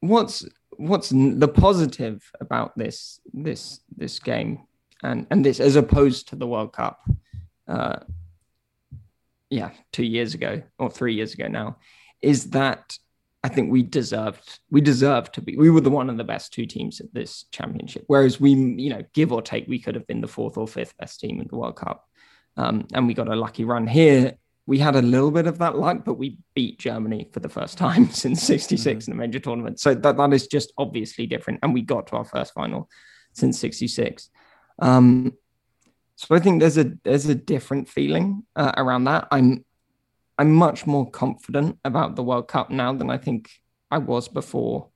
what's 0.00 0.46
what's 0.76 1.08
the 1.08 1.48
positive 1.48 2.30
about 2.38 2.76
this 2.76 3.20
this 3.32 3.80
this 3.96 4.18
game 4.18 4.66
and 5.02 5.26
and 5.30 5.46
this 5.46 5.60
as 5.60 5.76
opposed 5.76 6.28
to 6.28 6.36
the 6.36 6.46
World 6.46 6.74
Cup, 6.74 7.00
uh, 7.68 8.00
yeah, 9.48 9.70
two 9.92 10.04
years 10.04 10.34
ago 10.34 10.62
or 10.78 10.90
three 10.90 11.14
years 11.14 11.32
ago 11.32 11.48
now, 11.48 11.78
is 12.20 12.50
that 12.50 12.98
I 13.44 13.48
think 13.48 13.70
we 13.70 13.82
deserved 13.82 14.58
we 14.70 14.80
deserved 14.80 15.34
to 15.34 15.40
be 15.40 15.56
we 15.56 15.70
were 15.70 15.80
the 15.80 15.90
one 15.90 16.10
of 16.10 16.16
the 16.16 16.24
best 16.24 16.52
two 16.52 16.66
teams 16.66 17.00
at 17.00 17.12
this 17.14 17.44
championship. 17.52 18.04
Whereas 18.06 18.40
we, 18.40 18.50
you 18.50 18.90
know, 18.90 19.02
give 19.14 19.32
or 19.32 19.42
take, 19.42 19.68
we 19.68 19.78
could 19.78 19.94
have 19.94 20.06
been 20.06 20.20
the 20.20 20.28
fourth 20.28 20.56
or 20.56 20.66
fifth 20.66 20.96
best 20.98 21.20
team 21.20 21.40
in 21.40 21.46
the 21.48 21.56
World 21.56 21.76
Cup. 21.76 22.08
Um, 22.56 22.86
and 22.92 23.06
we 23.06 23.14
got 23.14 23.28
a 23.28 23.36
lucky 23.36 23.64
run 23.64 23.86
here. 23.86 24.34
We 24.66 24.78
had 24.78 24.96
a 24.96 25.02
little 25.02 25.30
bit 25.30 25.46
of 25.46 25.58
that 25.58 25.78
luck, 25.78 26.04
but 26.04 26.14
we 26.14 26.38
beat 26.54 26.80
Germany 26.80 27.30
for 27.32 27.40
the 27.40 27.48
first 27.48 27.78
time 27.78 28.10
since 28.10 28.42
'66 28.42 29.04
mm-hmm. 29.04 29.12
in 29.12 29.16
a 29.16 29.20
major 29.20 29.38
tournament. 29.38 29.78
So 29.78 29.94
that, 29.94 30.16
that 30.16 30.32
is 30.32 30.46
just 30.48 30.72
obviously 30.76 31.26
different. 31.26 31.60
And 31.62 31.72
we 31.72 31.82
got 31.82 32.08
to 32.08 32.16
our 32.16 32.24
first 32.24 32.54
final 32.54 32.88
since 33.32 33.60
'66. 33.60 34.30
Um, 34.80 35.34
so 36.16 36.34
I 36.34 36.38
think 36.38 36.60
there's 36.60 36.78
a 36.78 36.92
there's 37.04 37.26
a 37.26 37.34
different 37.34 37.88
feeling 37.88 38.44
uh, 38.56 38.72
around 38.76 39.04
that. 39.04 39.28
I'm 39.30 39.65
I'm 40.38 40.52
much 40.52 40.86
more 40.86 41.10
confident 41.10 41.78
about 41.84 42.16
the 42.16 42.22
World 42.22 42.48
Cup 42.48 42.70
now 42.70 42.92
than 42.92 43.10
I 43.10 43.18
think 43.18 43.50
I 43.90 43.98
was 43.98 44.28
before 44.28 44.88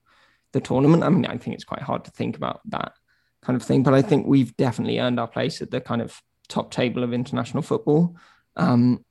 the 0.53 0.61
tournament. 0.61 1.03
I 1.03 1.09
mean, 1.09 1.26
I 1.26 1.36
think 1.38 1.55
it's 1.55 1.64
quite 1.64 1.82
hard 1.82 2.05
to 2.05 2.11
think 2.11 2.36
about 2.36 2.61
that 2.70 2.93
kind 3.43 3.57
of 3.57 3.62
thing, 3.62 3.82
but 3.82 3.95
I 3.95 4.03
think 4.03 4.26
we've 4.26 4.57
definitely 4.57 4.99
earned 4.99 5.18
our 5.18 5.28
place 5.28 5.62
at 5.62 5.70
the 5.70 5.80
kind 5.80 6.03
of 6.03 6.20
top 6.49 6.70
table 6.70 7.03
of 7.03 7.12
international 7.12 7.62
football. 7.62 8.16
Um, 8.57 9.05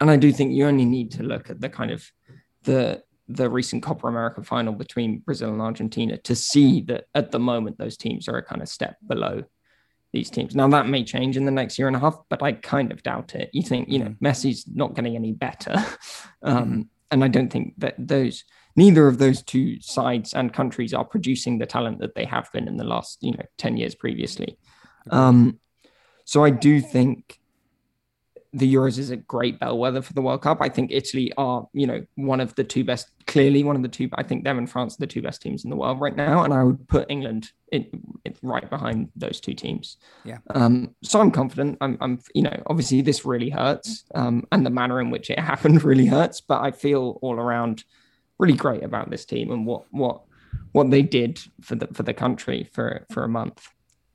and 0.00 0.10
I 0.10 0.16
do 0.16 0.32
think 0.32 0.52
you 0.52 0.66
only 0.66 0.84
need 0.84 1.12
to 1.12 1.22
look 1.22 1.50
at 1.50 1.60
the 1.60 1.68
kind 1.68 1.90
of 1.90 2.04
the 2.64 3.02
the 3.28 3.48
recent 3.48 3.82
Copa 3.82 4.08
America 4.08 4.42
final 4.42 4.72
between 4.72 5.20
Brazil 5.20 5.52
and 5.52 5.62
Argentina 5.62 6.18
to 6.18 6.34
see 6.34 6.82
that 6.82 7.04
at 7.14 7.30
the 7.30 7.38
moment 7.38 7.78
those 7.78 7.96
teams 7.96 8.28
are 8.28 8.36
a 8.36 8.42
kind 8.42 8.60
of 8.60 8.68
step 8.68 8.96
below 9.06 9.44
these 10.12 10.30
teams. 10.30 10.54
Now 10.54 10.68
that 10.68 10.88
may 10.88 11.04
change 11.04 11.36
in 11.36 11.44
the 11.44 11.50
next 11.50 11.78
year 11.78 11.88
and 11.88 11.96
a 11.96 12.00
half, 12.00 12.16
but 12.28 12.42
I 12.42 12.52
kind 12.52 12.92
of 12.92 13.02
doubt 13.02 13.34
it. 13.34 13.50
You 13.52 13.62
think, 13.62 13.88
you 13.88 13.98
know, 13.98 14.06
mm-hmm. 14.06 14.24
Messi's 14.24 14.64
not 14.72 14.94
getting 14.94 15.16
any 15.16 15.32
better. 15.32 15.72
um, 16.42 16.64
mm-hmm. 16.64 16.80
And 17.10 17.24
I 17.24 17.28
don't 17.28 17.50
think 17.50 17.74
that 17.78 17.94
those 17.98 18.44
neither 18.76 19.06
of 19.06 19.18
those 19.18 19.42
two 19.42 19.80
sides 19.80 20.32
and 20.32 20.52
countries 20.52 20.94
are 20.94 21.04
producing 21.04 21.58
the 21.58 21.66
talent 21.66 21.98
that 22.00 22.14
they 22.14 22.24
have 22.24 22.50
been 22.52 22.68
in 22.68 22.76
the 22.76 22.84
last, 22.84 23.18
you 23.20 23.32
know, 23.32 23.44
10 23.58 23.76
years 23.76 23.94
previously. 23.94 24.58
Um, 25.10 25.58
so 26.24 26.44
I 26.44 26.50
do 26.50 26.80
think 26.80 27.38
the 28.54 28.72
Euros 28.72 28.98
is 28.98 29.10
a 29.10 29.16
great 29.16 29.58
bellwether 29.58 30.02
for 30.02 30.12
the 30.12 30.20
World 30.20 30.42
Cup. 30.42 30.58
I 30.60 30.68
think 30.68 30.90
Italy 30.92 31.32
are, 31.38 31.66
you 31.72 31.86
know, 31.86 32.04
one 32.16 32.38
of 32.38 32.54
the 32.54 32.64
two 32.64 32.84
best, 32.84 33.10
clearly 33.26 33.64
one 33.64 33.76
of 33.76 33.82
the 33.82 33.88
two. 33.88 34.10
I 34.14 34.22
think 34.22 34.44
them 34.44 34.58
and 34.58 34.68
France 34.68 34.94
are 34.94 34.98
the 34.98 35.06
two 35.06 35.22
best 35.22 35.40
teams 35.40 35.64
in 35.64 35.70
the 35.70 35.76
world 35.76 36.00
right 36.00 36.14
now, 36.14 36.44
and 36.44 36.52
I 36.52 36.62
would 36.62 36.86
put 36.86 37.10
England 37.10 37.50
in, 37.70 37.86
in 38.26 38.34
right 38.42 38.68
behind 38.68 39.08
those 39.16 39.40
two 39.40 39.54
teams. 39.54 39.96
Yeah. 40.24 40.38
Um. 40.50 40.94
So 41.02 41.20
I'm 41.20 41.30
confident. 41.30 41.78
I'm. 41.80 41.96
I'm. 42.02 42.20
You 42.34 42.42
know, 42.42 42.62
obviously 42.66 43.00
this 43.00 43.24
really 43.24 43.48
hurts, 43.48 44.04
um, 44.14 44.46
and 44.52 44.66
the 44.66 44.70
manner 44.70 45.00
in 45.00 45.10
which 45.10 45.30
it 45.30 45.38
happened 45.52 45.82
really 45.82 46.06
hurts. 46.06 46.42
But 46.42 46.60
I 46.62 46.72
feel 46.72 47.18
all 47.22 47.36
around 47.36 47.84
really 48.38 48.54
great 48.54 48.82
about 48.82 49.08
this 49.08 49.24
team 49.24 49.50
and 49.50 49.66
what 49.66 49.84
what 49.90 50.22
what 50.72 50.90
they 50.90 51.02
did 51.02 51.40
for 51.62 51.74
the 51.74 51.86
for 51.94 52.02
the 52.02 52.14
country 52.14 52.68
for 52.74 53.06
for 53.10 53.24
a 53.24 53.28
month. 53.28 53.66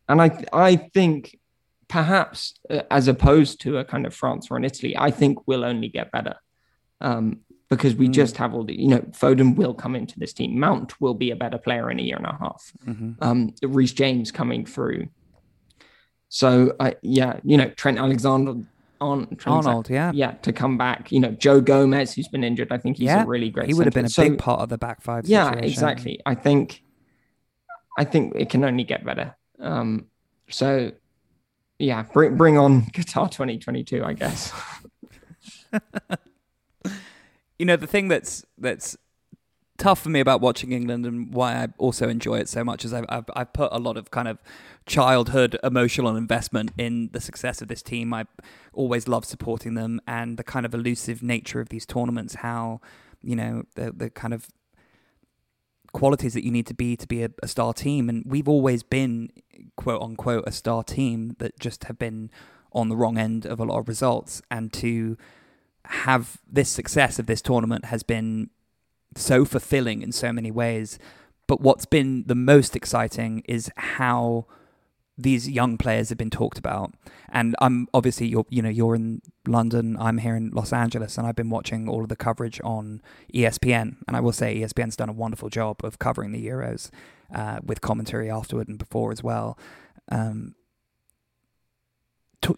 And 0.07 0.21
I 0.21 0.45
I 0.53 0.75
think 0.75 1.39
perhaps 1.88 2.59
uh, 2.69 2.81
as 2.91 3.07
opposed 3.07 3.61
to 3.61 3.77
a 3.77 3.85
kind 3.85 4.05
of 4.05 4.13
France 4.13 4.47
or 4.49 4.57
an 4.57 4.63
Italy, 4.63 4.95
I 4.97 5.11
think 5.11 5.47
will 5.47 5.63
only 5.63 5.88
get 5.88 6.11
better. 6.11 6.35
Um, 6.99 7.41
because 7.69 7.95
we 7.95 8.07
mm. 8.07 8.13
just 8.13 8.38
have 8.38 8.53
all 8.53 8.63
the, 8.63 8.79
you 8.79 8.88
know, 8.88 8.99
Foden 9.11 9.55
will 9.55 9.73
come 9.73 9.95
into 9.95 10.17
this 10.17 10.33
team. 10.33 10.57
Mount 10.57 10.99
will 11.01 11.13
be 11.13 11.31
a 11.31 11.35
better 11.35 11.57
player 11.57 11.91
in 11.91 11.99
a 11.99 12.03
year 12.03 12.15
and 12.15 12.25
a 12.25 12.38
half. 12.39 12.71
Mm-hmm. 12.85 13.11
Um, 13.21 13.53
Reece 13.61 13.91
James 13.91 14.31
coming 14.31 14.65
through. 14.65 15.09
So, 16.29 16.75
uh, 16.79 16.91
yeah, 17.01 17.39
you 17.43 17.57
know, 17.57 17.69
Trent 17.71 17.97
Alexander 17.97 18.55
on 18.99 19.38
Arnold, 19.45 19.89
yeah, 19.89 20.11
yeah, 20.13 20.31
to 20.31 20.51
come 20.51 20.77
back. 20.77 21.11
You 21.11 21.19
know, 21.19 21.31
Joe 21.31 21.61
Gomez, 21.61 22.13
who's 22.13 22.27
been 22.27 22.43
injured. 22.43 22.71
I 22.71 22.77
think 22.77 22.97
he's 22.97 23.05
yeah, 23.05 23.23
a 23.23 23.27
really 23.27 23.49
great. 23.49 23.67
He 23.67 23.73
would 23.73 23.85
have 23.85 23.93
been 23.93 24.05
a 24.05 24.09
so, 24.09 24.23
big 24.23 24.39
part 24.39 24.61
of 24.61 24.69
the 24.69 24.77
back 24.77 25.01
five. 25.01 25.27
Yeah, 25.27 25.45
situation. 25.45 25.69
exactly. 25.69 26.19
I 26.25 26.35
think, 26.35 26.83
I 27.97 28.05
think 28.05 28.33
it 28.35 28.49
can 28.49 28.63
only 28.63 28.83
get 28.83 29.05
better. 29.05 29.35
Um, 29.59 30.07
so 30.49 30.91
yeah, 31.80 32.03
bring 32.03 32.38
bring 32.38 32.57
on 32.57 32.82
Qatar 32.93 33.30
2022, 33.32 34.03
I 34.03 34.13
guess. 34.13 34.53
you 37.59 37.65
know, 37.65 37.75
the 37.75 37.88
thing 37.88 38.07
that's 38.07 38.45
that's 38.57 38.97
tough 39.78 39.99
for 39.99 40.09
me 40.09 40.19
about 40.19 40.41
watching 40.41 40.71
England 40.71 41.05
and 41.05 41.32
why 41.32 41.53
I 41.53 41.67
also 41.78 42.09
enjoy 42.09 42.39
it 42.39 42.49
so 42.49 42.63
much 42.63 42.84
is 42.84 42.93
I've, 42.93 43.05
I've, 43.09 43.25
I've 43.36 43.53
put 43.53 43.71
a 43.71 43.78
lot 43.78 43.95
of 43.95 44.09
kind 44.09 44.28
of 44.28 44.39
childhood 44.88 45.55
emotional 45.63 46.15
investment 46.15 46.71
in 46.80 47.11
the 47.13 47.21
success 47.21 47.61
of 47.61 47.67
this 47.67 47.84
team. 47.84 48.11
I 48.11 48.25
always 48.73 49.07
love 49.07 49.23
supporting 49.23 49.75
them 49.75 50.01
and 50.07 50.38
the 50.38 50.43
kind 50.43 50.65
of 50.65 50.73
elusive 50.73 51.21
nature 51.21 51.59
of 51.59 51.69
these 51.69 51.86
tournaments. 51.86 52.36
How 52.36 52.82
you 53.21 53.36
know 53.36 53.63
the 53.75 53.91
the 53.91 54.09
kind 54.09 54.34
of 54.34 54.47
qualities 55.93 56.34
that 56.34 56.43
you 56.43 56.51
need 56.51 56.67
to 56.67 56.73
be 56.73 56.95
to 56.95 57.07
be 57.07 57.23
a, 57.23 57.30
a, 57.41 57.47
star 57.47 57.73
team. 57.73 58.09
And 58.09 58.23
we've 58.25 58.47
always 58.47 58.84
been, 58.84 59.30
quote 59.76 60.01
unquote, 60.01 60.43
a 60.47 60.51
star 60.51 60.84
team 60.84 61.36
that 61.39 61.60
just 61.60 61.86
have 61.86 61.99
been 61.99 62.30
on 62.72 62.89
the 62.89 62.95
wrong 62.95 63.18
end 63.18 63.45
of 63.45 63.60
a 63.60 63.64
lot 63.64 63.80
of 63.80 63.88
results. 63.88 64.41
And 64.51 64.72
to 64.74 65.18
have 65.86 66.38
this 66.49 66.70
success 66.70 67.20
of 67.20 67.26
this 67.26 67.41
tournament 67.41 67.86
has 67.86 68.03
been 68.03 68.49
so 69.16 69.45
fulfilling 69.45 70.01
in 70.01 70.12
so 70.12 70.32
many 70.32 70.51
ways. 70.51 70.99
But 71.47 71.62
what's 71.62 71.86
been 71.86 72.24
the 72.28 72.36
most 72.36 72.76
exciting 72.76 73.43
is 73.47 73.72
how 73.78 74.45
these 75.18 75.49
young 75.49 75.78
players 75.78 76.10
have 76.10 76.18
been 76.18 76.30
talked 76.30 76.60
about. 76.60 76.93
And 77.30 77.55
I'm 77.60 77.88
obviously 77.93 78.28
you're 78.28 78.45
you 78.49 78.62
know 78.62 78.70
you're 78.70 78.95
in 78.95 79.22
London, 79.47 79.97
I'm 79.99 80.20
here 80.20 80.36
in 80.36 80.51
Los 80.51 80.72
Angeles, 80.72 81.18
and 81.18 81.26
I've 81.26 81.36
been 81.36 81.49
watching 81.49 81.89
all 81.89 82.03
of 82.03 82.10
the 82.10 82.16
coverage 82.16 82.62
on 82.64 83.01
ESPN. 83.34 83.95
And 84.08 84.16
I 84.16 84.20
will 84.20 84.32
say 84.34 84.60
ESPN's 84.60 84.95
done 84.95 85.10
a 85.10 85.14
wonderful 85.14 85.49
job 85.49 85.84
of 85.84 85.99
covering 85.99 86.32
the 86.32 86.45
Euros 86.45 86.91
uh, 87.34 87.59
with 87.63 87.82
commentary 87.82 88.30
afterward 88.30 88.67
and 88.67 88.78
before 88.78 89.11
as 89.11 89.23
well. 89.23 89.57
Um, 90.09 90.55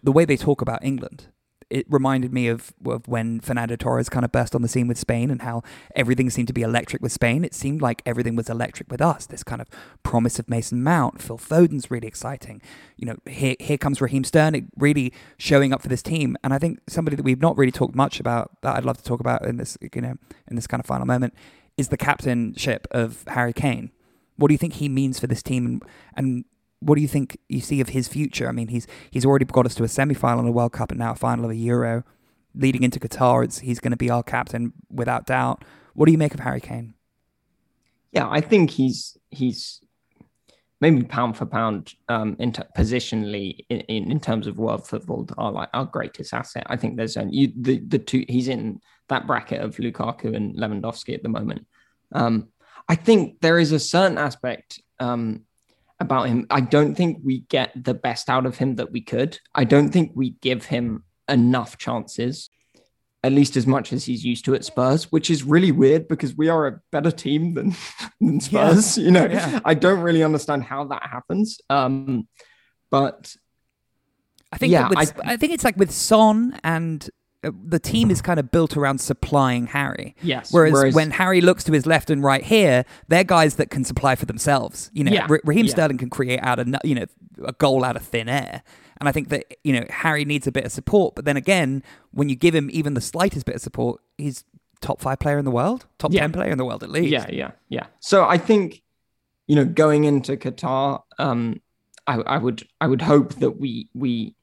the 0.02 0.12
way 0.12 0.24
they 0.24 0.36
talk 0.36 0.60
about 0.60 0.84
England 0.84 1.28
it 1.70 1.86
reminded 1.88 2.32
me 2.32 2.48
of, 2.48 2.74
of 2.84 3.06
when 3.06 3.38
Fernando 3.40 3.76
Torres 3.76 4.08
kind 4.08 4.24
of 4.24 4.32
burst 4.32 4.54
on 4.54 4.62
the 4.62 4.68
scene 4.68 4.88
with 4.88 4.98
Spain 4.98 5.30
and 5.30 5.42
how 5.42 5.62
everything 5.94 6.28
seemed 6.28 6.48
to 6.48 6.52
be 6.52 6.62
electric 6.62 7.00
with 7.00 7.12
Spain. 7.12 7.44
It 7.44 7.54
seemed 7.54 7.80
like 7.80 8.02
everything 8.04 8.34
was 8.34 8.50
electric 8.50 8.90
with 8.90 9.00
us. 9.00 9.26
This 9.26 9.44
kind 9.44 9.62
of 9.62 9.68
promise 10.02 10.40
of 10.40 10.50
Mason 10.50 10.82
Mount, 10.82 11.22
Phil 11.22 11.38
Foden's 11.38 11.90
really 11.90 12.08
exciting. 12.08 12.60
You 12.96 13.06
know, 13.06 13.16
here 13.26 13.54
here 13.60 13.78
comes 13.78 14.00
Raheem 14.00 14.24
Sterling 14.24 14.70
really 14.76 15.12
showing 15.38 15.72
up 15.72 15.80
for 15.80 15.88
this 15.88 16.02
team. 16.02 16.36
And 16.42 16.52
I 16.52 16.58
think 16.58 16.80
somebody 16.88 17.16
that 17.16 17.22
we've 17.22 17.40
not 17.40 17.56
really 17.56 17.72
talked 17.72 17.94
much 17.94 18.18
about 18.18 18.60
that 18.62 18.76
I'd 18.76 18.84
love 18.84 18.98
to 18.98 19.04
talk 19.04 19.20
about 19.20 19.46
in 19.46 19.56
this 19.56 19.78
you 19.94 20.00
know 20.00 20.16
in 20.48 20.56
this 20.56 20.66
kind 20.66 20.80
of 20.80 20.86
final 20.86 21.06
moment 21.06 21.34
is 21.76 21.88
the 21.88 21.96
captainship 21.96 22.88
of 22.90 23.24
Harry 23.28 23.52
Kane. 23.52 23.92
What 24.40 24.48
do 24.48 24.54
you 24.54 24.58
think 24.58 24.74
he 24.74 24.88
means 24.88 25.20
for 25.20 25.26
this 25.26 25.42
team 25.42 25.66
and, 25.66 25.82
and 26.16 26.44
what 26.78 26.94
do 26.94 27.02
you 27.02 27.08
think 27.08 27.36
you 27.50 27.60
see 27.60 27.82
of 27.82 27.90
his 27.90 28.08
future? 28.08 28.48
I 28.48 28.52
mean, 28.52 28.68
he's 28.68 28.86
he's 29.10 29.26
already 29.26 29.44
got 29.44 29.66
us 29.66 29.74
to 29.74 29.84
a 29.84 29.88
semi-final 29.88 30.40
in 30.40 30.48
a 30.48 30.50
World 30.50 30.72
Cup 30.72 30.90
and 30.90 30.98
now 30.98 31.12
a 31.12 31.14
final 31.14 31.44
of 31.44 31.50
a 31.50 31.56
Euro. 31.56 32.04
Leading 32.54 32.82
into 32.82 32.98
Qatar, 32.98 33.44
it's, 33.44 33.58
he's 33.58 33.80
going 33.80 33.90
to 33.90 33.98
be 33.98 34.08
our 34.08 34.22
captain 34.22 34.72
without 34.90 35.26
doubt. 35.26 35.62
What 35.92 36.06
do 36.06 36.12
you 36.12 36.18
make 36.18 36.32
of 36.32 36.40
Harry 36.40 36.60
Kane? 36.60 36.94
Yeah, 38.12 38.28
I 38.30 38.40
think 38.40 38.70
he's 38.70 39.18
he's 39.30 39.82
maybe 40.80 41.02
pound 41.02 41.36
for 41.36 41.44
pound 41.44 41.92
um, 42.08 42.36
positionally 42.36 43.66
in, 43.68 43.80
in, 43.80 44.10
in, 44.10 44.18
terms 44.18 44.46
of 44.46 44.56
world 44.56 44.88
football 44.88 45.28
are 45.36 45.52
like 45.52 45.68
our 45.74 45.84
greatest 45.84 46.32
asset. 46.32 46.64
I 46.66 46.76
think 46.76 46.96
there's 46.96 47.18
only 47.18 47.36
you, 47.36 47.52
the 47.54 47.78
the 47.80 47.98
two 47.98 48.24
he's 48.26 48.48
in 48.48 48.80
that 49.10 49.26
bracket 49.26 49.60
of 49.60 49.76
Lukaku 49.76 50.34
and 50.34 50.56
Lewandowski 50.56 51.14
at 51.14 51.22
the 51.22 51.28
moment. 51.28 51.66
Um, 52.12 52.48
I 52.90 52.96
think 52.96 53.40
there 53.40 53.60
is 53.60 53.70
a 53.70 53.78
certain 53.78 54.18
aspect 54.18 54.82
um, 54.98 55.44
about 56.00 56.24
him. 56.24 56.48
I 56.50 56.60
don't 56.60 56.96
think 56.96 57.20
we 57.22 57.42
get 57.42 57.70
the 57.80 57.94
best 57.94 58.28
out 58.28 58.46
of 58.46 58.58
him 58.58 58.74
that 58.76 58.90
we 58.90 59.00
could. 59.00 59.38
I 59.54 59.62
don't 59.62 59.90
think 59.90 60.10
we 60.16 60.30
give 60.40 60.64
him 60.64 61.04
enough 61.28 61.78
chances, 61.78 62.50
at 63.22 63.30
least 63.30 63.56
as 63.56 63.64
much 63.64 63.92
as 63.92 64.06
he's 64.06 64.24
used 64.24 64.44
to 64.46 64.56
at 64.56 64.64
Spurs, 64.64 65.12
which 65.12 65.30
is 65.30 65.44
really 65.44 65.70
weird 65.70 66.08
because 66.08 66.36
we 66.36 66.48
are 66.48 66.66
a 66.66 66.80
better 66.90 67.12
team 67.12 67.54
than, 67.54 67.76
than 68.20 68.40
Spurs. 68.40 68.98
Yeah. 68.98 69.04
You 69.04 69.10
know, 69.12 69.26
yeah. 69.26 69.60
I 69.64 69.74
don't 69.74 70.00
really 70.00 70.24
understand 70.24 70.64
how 70.64 70.82
that 70.86 71.04
happens. 71.04 71.60
Um, 71.70 72.26
but 72.90 73.36
I 74.50 74.58
think 74.58 74.72
yeah, 74.72 74.88
with, 74.88 74.98
I, 74.98 75.34
I 75.34 75.36
think 75.36 75.52
it's 75.52 75.62
like 75.62 75.76
with 75.76 75.92
Son 75.92 76.58
and 76.64 77.08
the 77.42 77.78
team 77.78 78.10
is 78.10 78.20
kind 78.20 78.38
of 78.38 78.50
built 78.50 78.76
around 78.76 78.98
supplying 78.98 79.66
Harry. 79.66 80.14
Yes. 80.22 80.52
Whereas, 80.52 80.72
Whereas, 80.72 80.94
when 80.94 81.10
Harry 81.10 81.40
looks 81.40 81.64
to 81.64 81.72
his 81.72 81.86
left 81.86 82.10
and 82.10 82.22
right 82.22 82.42
here, 82.42 82.84
they're 83.08 83.24
guys 83.24 83.56
that 83.56 83.70
can 83.70 83.84
supply 83.84 84.14
for 84.14 84.26
themselves. 84.26 84.90
You 84.92 85.04
know, 85.04 85.12
yeah, 85.12 85.26
Raheem 85.44 85.66
yeah. 85.66 85.72
Sterling 85.72 85.98
can 85.98 86.10
create 86.10 86.40
out 86.42 86.58
of 86.58 86.68
you 86.84 86.94
know 86.94 87.06
a 87.44 87.52
goal 87.52 87.84
out 87.84 87.96
of 87.96 88.02
thin 88.02 88.28
air. 88.28 88.62
And 88.98 89.08
I 89.08 89.12
think 89.12 89.30
that 89.30 89.56
you 89.64 89.72
know 89.72 89.86
Harry 89.88 90.24
needs 90.26 90.46
a 90.46 90.52
bit 90.52 90.64
of 90.64 90.72
support. 90.72 91.14
But 91.14 91.24
then 91.24 91.36
again, 91.36 91.82
when 92.10 92.28
you 92.28 92.36
give 92.36 92.54
him 92.54 92.68
even 92.72 92.94
the 92.94 93.00
slightest 93.00 93.46
bit 93.46 93.54
of 93.54 93.62
support, 93.62 94.00
he's 94.18 94.44
top 94.82 95.00
five 95.00 95.18
player 95.18 95.38
in 95.38 95.44
the 95.46 95.50
world, 95.50 95.86
top 95.98 96.12
yeah. 96.12 96.20
ten 96.20 96.32
player 96.32 96.50
in 96.50 96.58
the 96.58 96.64
world 96.64 96.82
at 96.82 96.90
least. 96.90 97.10
Yeah, 97.10 97.26
yeah, 97.30 97.52
yeah. 97.70 97.86
So 98.00 98.26
I 98.26 98.36
think 98.36 98.82
you 99.46 99.56
know 99.56 99.64
going 99.64 100.04
into 100.04 100.36
Qatar, 100.36 101.02
um, 101.18 101.62
I, 102.06 102.16
I 102.16 102.36
would 102.36 102.68
I 102.82 102.86
would 102.86 103.00
hope 103.00 103.36
that 103.36 103.58
we 103.58 103.88
we 103.94 104.34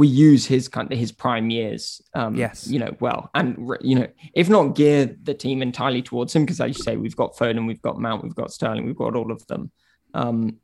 we 0.00 0.06
use 0.08 0.46
his 0.46 0.66
kind 0.68 0.90
of 0.92 0.98
his 0.98 1.12
prime 1.12 1.50
years. 1.50 2.00
Um, 2.14 2.34
Yes. 2.34 2.66
you 2.72 2.78
know, 2.82 2.92
well, 3.00 3.20
and 3.34 3.48
you 3.82 3.96
know, 3.98 4.06
if 4.34 4.48
not 4.48 4.74
gear 4.74 5.14
the 5.28 5.34
team 5.34 5.60
entirely 5.62 6.02
towards 6.02 6.34
him, 6.34 6.42
because 6.44 6.60
as 6.60 6.68
you 6.76 6.82
say, 6.82 6.96
we've 6.96 7.16
got 7.22 7.36
Foden, 7.36 7.66
we've 7.66 7.82
got 7.82 7.98
Mount, 7.98 8.22
we've 8.24 8.34
got 8.42 8.50
Sterling, 8.50 8.86
we've 8.86 8.96
got 9.04 9.14
all 9.14 9.30
of 9.30 9.46
them. 9.46 9.70
Um, 10.14 10.56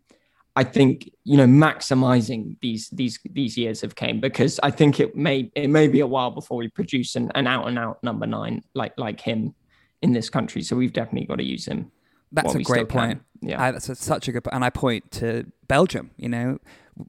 I 0.57 0.65
think 0.65 1.11
you 1.25 1.37
know 1.37 1.47
maximizing 1.47 2.57
these 2.63 2.89
these 3.01 3.19
these 3.39 3.55
years 3.59 3.83
of 3.85 3.95
Kane 3.95 4.21
because 4.21 4.59
I 4.69 4.71
think 4.71 5.01
it 5.05 5.15
may 5.15 5.51
it 5.55 5.69
may 5.69 5.87
be 5.87 6.01
a 6.01 6.07
while 6.07 6.31
before 6.31 6.57
we 6.57 6.69
produce 6.69 7.15
an, 7.15 7.31
an 7.35 7.47
out 7.47 7.69
and 7.69 7.79
out 7.79 8.03
number 8.03 8.27
nine 8.27 8.63
like 8.75 8.95
like 8.97 9.21
him 9.21 9.55
in 10.01 10.13
this 10.15 10.31
country. 10.31 10.63
So 10.63 10.75
we've 10.77 10.95
definitely 10.95 11.27
got 11.27 11.37
to 11.45 11.45
use 11.45 11.67
him. 11.67 11.91
That's 12.33 12.55
a 12.55 12.63
great 12.63 12.89
can. 12.89 13.01
point. 13.01 13.23
Yeah. 13.43 13.63
I, 13.63 13.71
that's 13.71 13.89
a, 13.91 13.95
such 13.95 14.29
a 14.29 14.33
good 14.33 14.45
point. 14.45 14.55
And 14.55 14.65
I 14.65 14.71
point 14.71 15.11
to 15.21 15.27
Belgium, 15.69 16.11
you 16.17 16.29
know, 16.29 16.59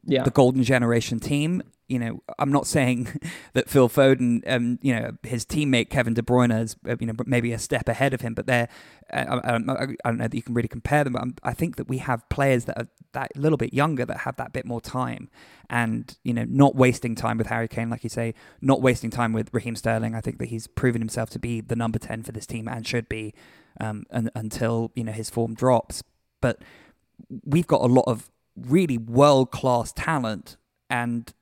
Yeah. 0.06 0.24
the 0.24 0.32
golden 0.42 0.64
generation 0.64 1.20
team. 1.20 1.64
You 1.88 2.00
know, 2.00 2.24
I'm 2.38 2.52
not 2.52 2.68
saying 2.68 3.20
that 3.54 3.70
Phil 3.70 3.90
Foden, 3.90 4.42
um, 4.48 4.78
you 4.82 4.94
know, 4.94 5.12
his 5.24 5.46
teammate 5.46 5.90
Kevin 5.90 6.14
De 6.14 6.22
Bruyne 6.22 6.62
is, 6.62 6.76
uh, 6.88 6.96
you 7.00 7.08
know, 7.08 7.14
maybe 7.26 7.54
a 7.54 7.60
step 7.60 7.88
ahead 7.88 8.14
of 8.14 8.22
him, 8.22 8.34
but 8.34 8.46
they're, 8.46 8.68
uh, 9.12 9.40
I, 9.44 9.50
I, 9.50 9.52
don't 9.52 9.66
know- 9.66 9.78
I 10.04 10.10
don't 10.10 10.18
know 10.18 10.28
that 10.28 10.34
you 10.34 10.42
can 10.42 10.54
really 10.54 10.68
compare 10.68 11.04
them, 11.04 11.14
but 11.14 11.22
I'm, 11.22 11.36
I 11.44 11.54
think 11.54 11.78
that 11.78 11.88
we 11.88 12.00
have 12.00 12.28
players 12.30 12.66
that 12.66 12.78
are 12.78 12.88
that 13.14 13.32
a 13.36 13.40
little 13.40 13.58
bit 13.58 13.74
younger 13.74 14.06
that 14.06 14.20
have 14.20 14.36
that 14.36 14.54
bit 14.54 14.66
more 14.66 14.82
time 14.82 15.30
and, 15.70 16.18
you 16.24 16.34
know, 16.34 16.46
not 16.48 16.76
wasting 16.76 17.16
time 17.16 17.38
with 17.38 17.48
Harry 17.48 17.68
Kane, 17.68 17.90
like 17.90 18.04
you 18.04 18.10
say, 18.10 18.34
not 18.62 18.82
wasting 18.82 19.10
time 19.10 19.34
with 19.34 19.54
Raheem 19.54 19.76
Sterling. 19.76 20.14
I 20.14 20.22
think 20.22 20.40
that 20.40 20.50
he's 20.50 20.68
proven 20.68 21.02
himself 21.02 21.30
to 21.32 21.40
be 21.40 21.62
the 21.62 21.76
number 21.76 22.00
10 22.00 22.24
for 22.24 22.32
this 22.32 22.46
team 22.46 22.68
and 22.68 22.86
should 22.86 23.08
be 23.10 23.34
um, 23.80 24.06
un, 24.12 24.30
until, 24.36 24.92
you 24.96 25.04
know, 25.04 25.12
his 25.12 25.30
form 25.30 25.54
drops. 25.56 26.04
But 26.42 26.62
we've 27.44 27.68
got 27.68 27.82
a 27.82 27.88
lot 27.88 28.06
of 28.08 28.30
really 28.56 28.98
world 28.98 29.52
class 29.52 29.92
talent, 29.92 30.58
and 30.90 31.34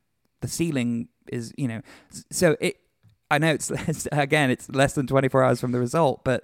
the 0.45 0.51
ceiling 0.51 1.09
is, 1.31 1.53
you 1.57 1.67
know, 1.67 1.81
so 2.31 2.55
it. 2.59 2.77
I 3.31 3.39
know 3.39 3.51
it's 3.51 3.71
less, 3.71 4.07
again, 4.11 4.51
it's 4.51 4.69
less 4.69 4.93
than 4.93 5.07
24 5.07 5.43
hours 5.43 5.59
from 5.59 5.71
the 5.71 5.79
result, 5.79 6.23
but 6.23 6.43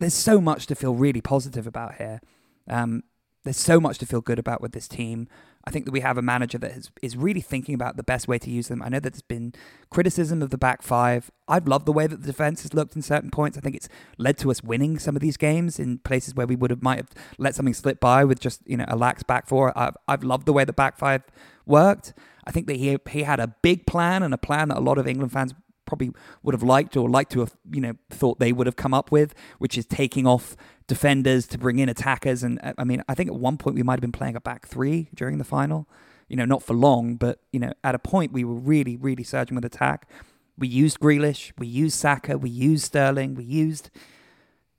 there's 0.00 0.14
so 0.14 0.40
much 0.40 0.66
to 0.68 0.74
feel 0.74 0.94
really 0.94 1.20
positive 1.20 1.66
about 1.66 1.96
here. 1.96 2.22
Um, 2.68 3.02
there's 3.44 3.58
so 3.58 3.78
much 3.78 3.98
to 3.98 4.06
feel 4.06 4.22
good 4.22 4.38
about 4.38 4.62
with 4.62 4.72
this 4.72 4.88
team. 4.88 5.28
I 5.66 5.70
think 5.70 5.86
that 5.86 5.92
we 5.92 6.00
have 6.00 6.18
a 6.18 6.22
manager 6.22 6.58
that 6.58 6.72
is, 6.72 6.90
is 7.02 7.16
really 7.16 7.40
thinking 7.40 7.74
about 7.74 7.96
the 7.96 8.02
best 8.02 8.28
way 8.28 8.38
to 8.38 8.50
use 8.50 8.68
them. 8.68 8.82
I 8.82 8.88
know 8.88 9.00
that 9.00 9.14
there's 9.14 9.22
been 9.22 9.54
criticism 9.88 10.42
of 10.42 10.50
the 10.50 10.58
back 10.58 10.82
five. 10.82 11.30
I've 11.48 11.66
loved 11.66 11.86
the 11.86 11.92
way 11.92 12.06
that 12.06 12.20
the 12.20 12.26
defense 12.26 12.62
has 12.62 12.74
looked 12.74 12.96
in 12.96 13.02
certain 13.02 13.30
points. 13.30 13.56
I 13.56 13.60
think 13.62 13.74
it's 13.74 13.88
led 14.18 14.36
to 14.38 14.50
us 14.50 14.62
winning 14.62 14.98
some 14.98 15.16
of 15.16 15.22
these 15.22 15.38
games 15.38 15.78
in 15.78 15.98
places 15.98 16.34
where 16.34 16.46
we 16.46 16.56
would 16.56 16.70
have 16.70 16.82
might 16.82 16.98
have 16.98 17.10
let 17.38 17.54
something 17.54 17.72
slip 17.72 17.98
by 17.98 18.24
with 18.24 18.40
just 18.40 18.60
you 18.66 18.76
know 18.76 18.84
a 18.88 18.96
lax 18.96 19.22
back 19.22 19.46
four. 19.46 19.76
I've 19.76 19.96
I've 20.06 20.22
loved 20.22 20.44
the 20.44 20.52
way 20.52 20.64
the 20.64 20.74
back 20.74 20.98
five 20.98 21.22
worked. 21.64 22.12
I 22.46 22.50
think 22.50 22.66
that 22.66 22.76
he 22.76 22.98
he 23.10 23.22
had 23.22 23.40
a 23.40 23.48
big 23.62 23.86
plan 23.86 24.22
and 24.22 24.34
a 24.34 24.38
plan 24.38 24.68
that 24.68 24.78
a 24.78 24.80
lot 24.80 24.98
of 24.98 25.06
England 25.06 25.32
fans 25.32 25.54
probably 25.86 26.12
would 26.42 26.54
have 26.54 26.62
liked 26.62 26.96
or 26.96 27.08
liked 27.08 27.32
to 27.32 27.40
have 27.40 27.56
you 27.70 27.80
know 27.80 27.94
thought 28.10 28.38
they 28.38 28.52
would 28.52 28.66
have 28.66 28.76
come 28.76 28.94
up 28.94 29.10
with, 29.10 29.34
which 29.58 29.76
is 29.78 29.86
taking 29.86 30.26
off 30.26 30.56
defenders 30.86 31.46
to 31.48 31.58
bring 31.58 31.78
in 31.78 31.88
attackers. 31.88 32.42
And 32.42 32.60
uh, 32.62 32.74
I 32.78 32.84
mean, 32.84 33.02
I 33.08 33.14
think 33.14 33.28
at 33.28 33.36
one 33.36 33.56
point 33.56 33.76
we 33.76 33.82
might 33.82 33.94
have 33.94 34.00
been 34.00 34.12
playing 34.12 34.36
a 34.36 34.40
back 34.40 34.66
three 34.66 35.08
during 35.14 35.38
the 35.38 35.44
final. 35.44 35.88
You 36.28 36.36
know, 36.36 36.46
not 36.46 36.62
for 36.62 36.74
long, 36.74 37.16
but 37.16 37.40
you 37.52 37.60
know, 37.60 37.72
at 37.82 37.94
a 37.94 37.98
point 37.98 38.32
we 38.32 38.44
were 38.44 38.54
really, 38.54 38.96
really 38.96 39.24
surging 39.24 39.54
with 39.56 39.64
attack. 39.64 40.08
We 40.56 40.68
used 40.68 41.00
Grealish, 41.00 41.52
we 41.58 41.66
used 41.66 41.98
Saka, 41.98 42.38
we 42.38 42.48
used 42.48 42.84
Sterling, 42.84 43.34
we 43.34 43.44
used 43.44 43.90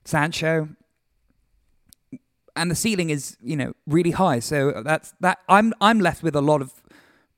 Sancho, 0.06 0.70
and 2.56 2.72
the 2.72 2.76
ceiling 2.76 3.10
is 3.10 3.38
you 3.44 3.56
know 3.56 3.74
really 3.86 4.12
high. 4.12 4.40
So 4.40 4.82
that's 4.84 5.14
that. 5.20 5.40
I'm 5.48 5.74
I'm 5.82 6.00
left 6.00 6.24
with 6.24 6.36
a 6.36 6.42
lot 6.42 6.62
of 6.62 6.74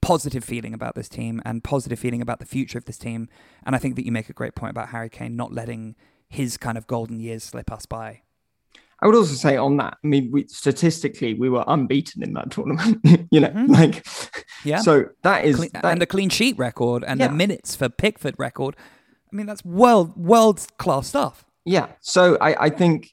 positive 0.08 0.44
feeling 0.46 0.74
about 0.74 0.96
this 0.96 1.10
team 1.10 1.42
and 1.44 1.64
positive 1.66 2.00
feeling 2.00 2.22
about 2.22 2.40
the 2.40 2.46
future 2.46 2.78
of 2.78 2.86
this 2.86 2.98
team. 2.98 3.28
And 3.66 3.76
I 3.76 3.78
think 3.80 3.98
that 3.98 4.06
you 4.06 4.12
make 4.14 4.30
a 4.30 4.34
great 4.34 4.56
point 4.56 4.72
about 4.72 4.90
Harry 4.90 5.10
Kane 5.10 5.36
not 5.36 5.52
letting 5.52 5.96
his 6.30 6.56
kind 6.56 6.78
of 6.78 6.88
golden 6.88 7.20
years 7.20 7.44
slip 7.44 7.70
us 7.72 7.86
by. 7.86 8.22
I 9.02 9.06
would 9.06 9.16
also 9.16 9.34
say 9.36 9.58
on 9.58 9.76
that, 9.78 9.98
I 10.02 10.08
mean, 10.08 10.30
we 10.32 10.48
statistically 10.48 11.34
we 11.34 11.50
were 11.50 11.66
unbeaten 11.68 12.24
in 12.24 12.32
that 12.36 12.52
tournament. 12.56 13.02
you 13.32 13.42
know, 13.42 13.50
Mhm. 13.50 13.68
like 13.68 14.08
Yeah. 14.64 14.80
So 14.80 15.10
that 15.24 15.44
is 15.44 15.58
Clean, 15.58 15.70
that- 15.74 15.84
and 15.86 16.02
the 16.02 16.06
clean 16.06 16.30
sheet 16.30 16.58
record 16.58 17.04
and 17.04 17.20
Yeah. 17.20 17.28
the 17.28 17.34
minutes 17.34 17.76
for 17.76 17.90
Pickford 17.90 18.36
record. 18.38 18.76
I 19.32 19.36
mean, 19.36 19.46
that's 19.46 19.66
world 19.66 20.16
world 20.16 20.66
class 20.78 21.08
stuff. 21.08 21.44
Yeah. 21.66 21.88
So 22.00 22.38
I, 22.40 22.68
I 22.68 22.70
think 22.70 23.12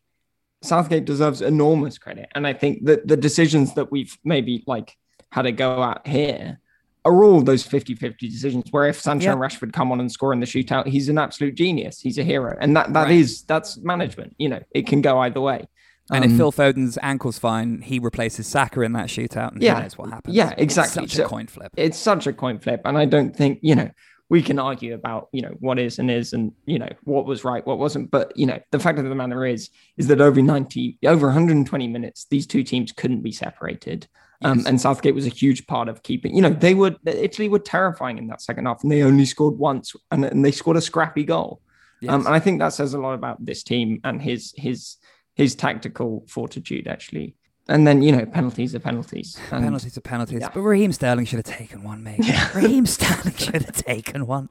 Southgate 0.63 1.05
deserves 1.07 1.43
enormous 1.43 1.99
credit. 1.99 2.29
And 2.37 2.47
I 2.47 2.53
think 2.53 2.85
that 2.87 3.09
the 3.09 3.17
decisions 3.17 3.75
that 3.75 3.91
we've 3.91 4.17
maybe 4.25 4.63
like 4.69 4.97
had 5.33 5.45
a 5.45 5.53
go 5.53 5.83
at 5.83 6.07
here 6.07 6.61
are 7.05 7.23
all 7.25 7.43
those 7.43 7.63
50 7.65 7.95
50 7.95 8.29
decisions 8.29 8.65
where 8.71 8.87
if 8.87 9.01
Sancho 9.01 9.27
Yeah. 9.27 9.33
and 9.33 9.41
Rashford 9.41 9.73
come 9.73 9.93
on 9.93 10.01
and 10.01 10.11
score 10.11 10.33
in 10.33 10.41
the 10.41 10.47
shootout, 10.47 10.87
he's 10.87 11.09
an 11.09 11.19
absolute 11.19 11.55
genius. 11.55 12.01
He's 12.01 12.19
a 12.19 12.25
hero. 12.25 12.57
And 12.61 12.77
that 12.77 12.93
that 12.95 13.05
Right. 13.05 13.17
is 13.17 13.43
that's 13.43 13.79
management. 13.83 14.35
You 14.39 14.49
know, 14.49 14.61
it 14.71 14.87
can 14.87 15.03
go 15.03 15.19
either 15.19 15.41
way. 15.41 15.65
And 16.11 16.25
Um, 16.25 16.31
if 16.31 16.37
Phil 16.37 16.53
Foden's 16.53 16.99
ankle's 17.03 17.39
fine, 17.39 17.81
he 17.83 17.99
replaces 17.99 18.47
Saka 18.47 18.83
in 18.83 18.93
that 18.93 19.07
shootout, 19.09 19.53
and 19.53 19.63
Yeah. 19.63 19.77
who 19.77 19.83
knows 19.83 19.97
what 19.99 20.11
happens? 20.11 20.37
Yeah, 20.37 20.53
exactly. 20.57 20.63
It's 20.65 20.73
exactly. 20.77 21.03
such 21.09 21.17
So- 21.17 21.25
a 21.25 21.29
coin 21.29 21.47
flip. 21.47 21.73
it's 21.77 21.99
such 21.99 22.27
a 22.27 22.33
coin 22.33 22.59
flip 22.59 22.81
and 22.85 22.97
i 22.99 23.05
don't 23.07 23.35
think 23.35 23.59
you 23.63 23.75
know 23.75 23.89
we 24.31 24.41
can 24.43 24.59
argue 24.59 24.95
about 24.95 25.29
you 25.33 25.43
know 25.43 25.55
what 25.61 25.79
is 25.79 25.99
and 25.99 26.11
is 26.11 26.33
and 26.33 26.53
you 26.67 26.79
know 26.79 26.89
what 27.05 27.27
was 27.27 27.45
right 27.45 27.67
what 27.67 27.79
wasn't 27.79 28.11
but 28.11 28.33
you 28.37 28.47
know 28.47 28.59
the 28.71 28.79
fact 28.79 28.99
of 28.99 29.05
the 29.05 29.15
matter 29.15 29.45
is 29.47 29.69
is 29.99 30.07
that 30.09 30.21
over 30.21 30.41
90 30.43 30.99
over 31.07 31.27
120 31.27 31.89
minutes 31.89 32.27
these 32.31 32.47
two 32.47 32.63
teams 32.63 32.91
couldn't 32.93 33.23
be 33.23 33.33
separated 33.33 34.07
um, 34.45 34.59
Yes. 34.59 34.67
and 34.69 34.81
southgate 34.81 35.15
was 35.15 35.27
a 35.27 35.31
huge 35.31 35.67
part 35.67 35.89
of 35.89 36.03
keeping 36.03 36.35
you 36.37 36.43
know 36.43 36.51
they 36.51 36.75
were 36.75 36.95
italy 37.07 37.49
were 37.49 37.59
terrifying 37.59 38.19
in 38.19 38.27
that 38.29 38.41
second 38.41 38.67
half 38.67 38.83
and 38.83 38.93
they 38.93 39.03
only 39.03 39.25
scored 39.25 39.59
once 39.59 39.95
and, 40.13 40.25
and 40.25 40.45
they 40.45 40.53
scored 40.53 40.77
a 40.77 40.81
scrappy 40.81 41.25
goal 41.25 41.61
um, 42.09 42.27
and 42.27 42.35
i 42.35 42.39
think 42.39 42.59
that 42.61 42.73
says 42.73 42.95
a 42.95 42.99
lot 42.99 43.15
about 43.15 43.45
this 43.45 43.63
team 43.63 44.01
and 44.05 44.23
his 44.23 44.53
his 44.57 44.97
his 45.35 45.55
tactical 45.55 46.25
fortitude 46.29 46.87
actually 46.87 47.35
and 47.69 47.87
then 47.87 48.03
you 48.03 48.13
know 48.13 48.27
penalties 48.27 48.75
are 48.75 48.81
penalties 48.81 49.39
and 49.51 49.65
penalties 49.65 49.97
are 49.97 50.03
penalties. 50.03 50.41
yeah. 50.41 50.51
But 50.53 50.61
Raheem 50.61 50.93
Sterling 50.93 51.25
should 51.25 51.39
have 51.45 51.57
taken 51.57 51.83
one, 51.83 52.03
mate. 52.03 52.21
Raheem 52.55 52.85
Sterling 52.85 53.35
should 53.37 53.63
have 53.63 53.73
taken 53.77 54.27
one. 54.27 54.51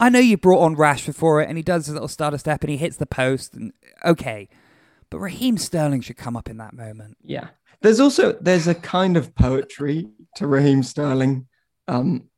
I 0.00 0.08
know 0.08 0.18
you 0.20 0.38
brought 0.38 0.60
on 0.62 0.74
Rashford 0.74 1.14
for 1.16 1.42
it, 1.42 1.48
and 1.50 1.58
he 1.58 1.62
does 1.62 1.84
his 1.84 1.92
little 1.92 2.08
stutter 2.08 2.38
step, 2.38 2.62
and 2.62 2.70
he 2.70 2.78
hits 2.78 2.96
the 2.96 3.04
post, 3.04 3.52
and 3.52 3.74
okay. 4.06 4.48
But 5.10 5.18
Raheem 5.18 5.58
Sterling 5.58 6.00
should 6.00 6.16
come 6.16 6.34
up 6.34 6.48
in 6.48 6.56
that 6.56 6.72
moment. 6.72 7.18
Yeah. 7.22 7.48
There's 7.82 8.00
also 8.00 8.32
there's 8.40 8.66
a 8.66 8.74
kind 8.74 9.16
of 9.16 9.34
poetry 9.34 10.08
to 10.36 10.46
Raheem 10.46 10.82
Sterling, 10.82 11.46
um, 11.88 12.28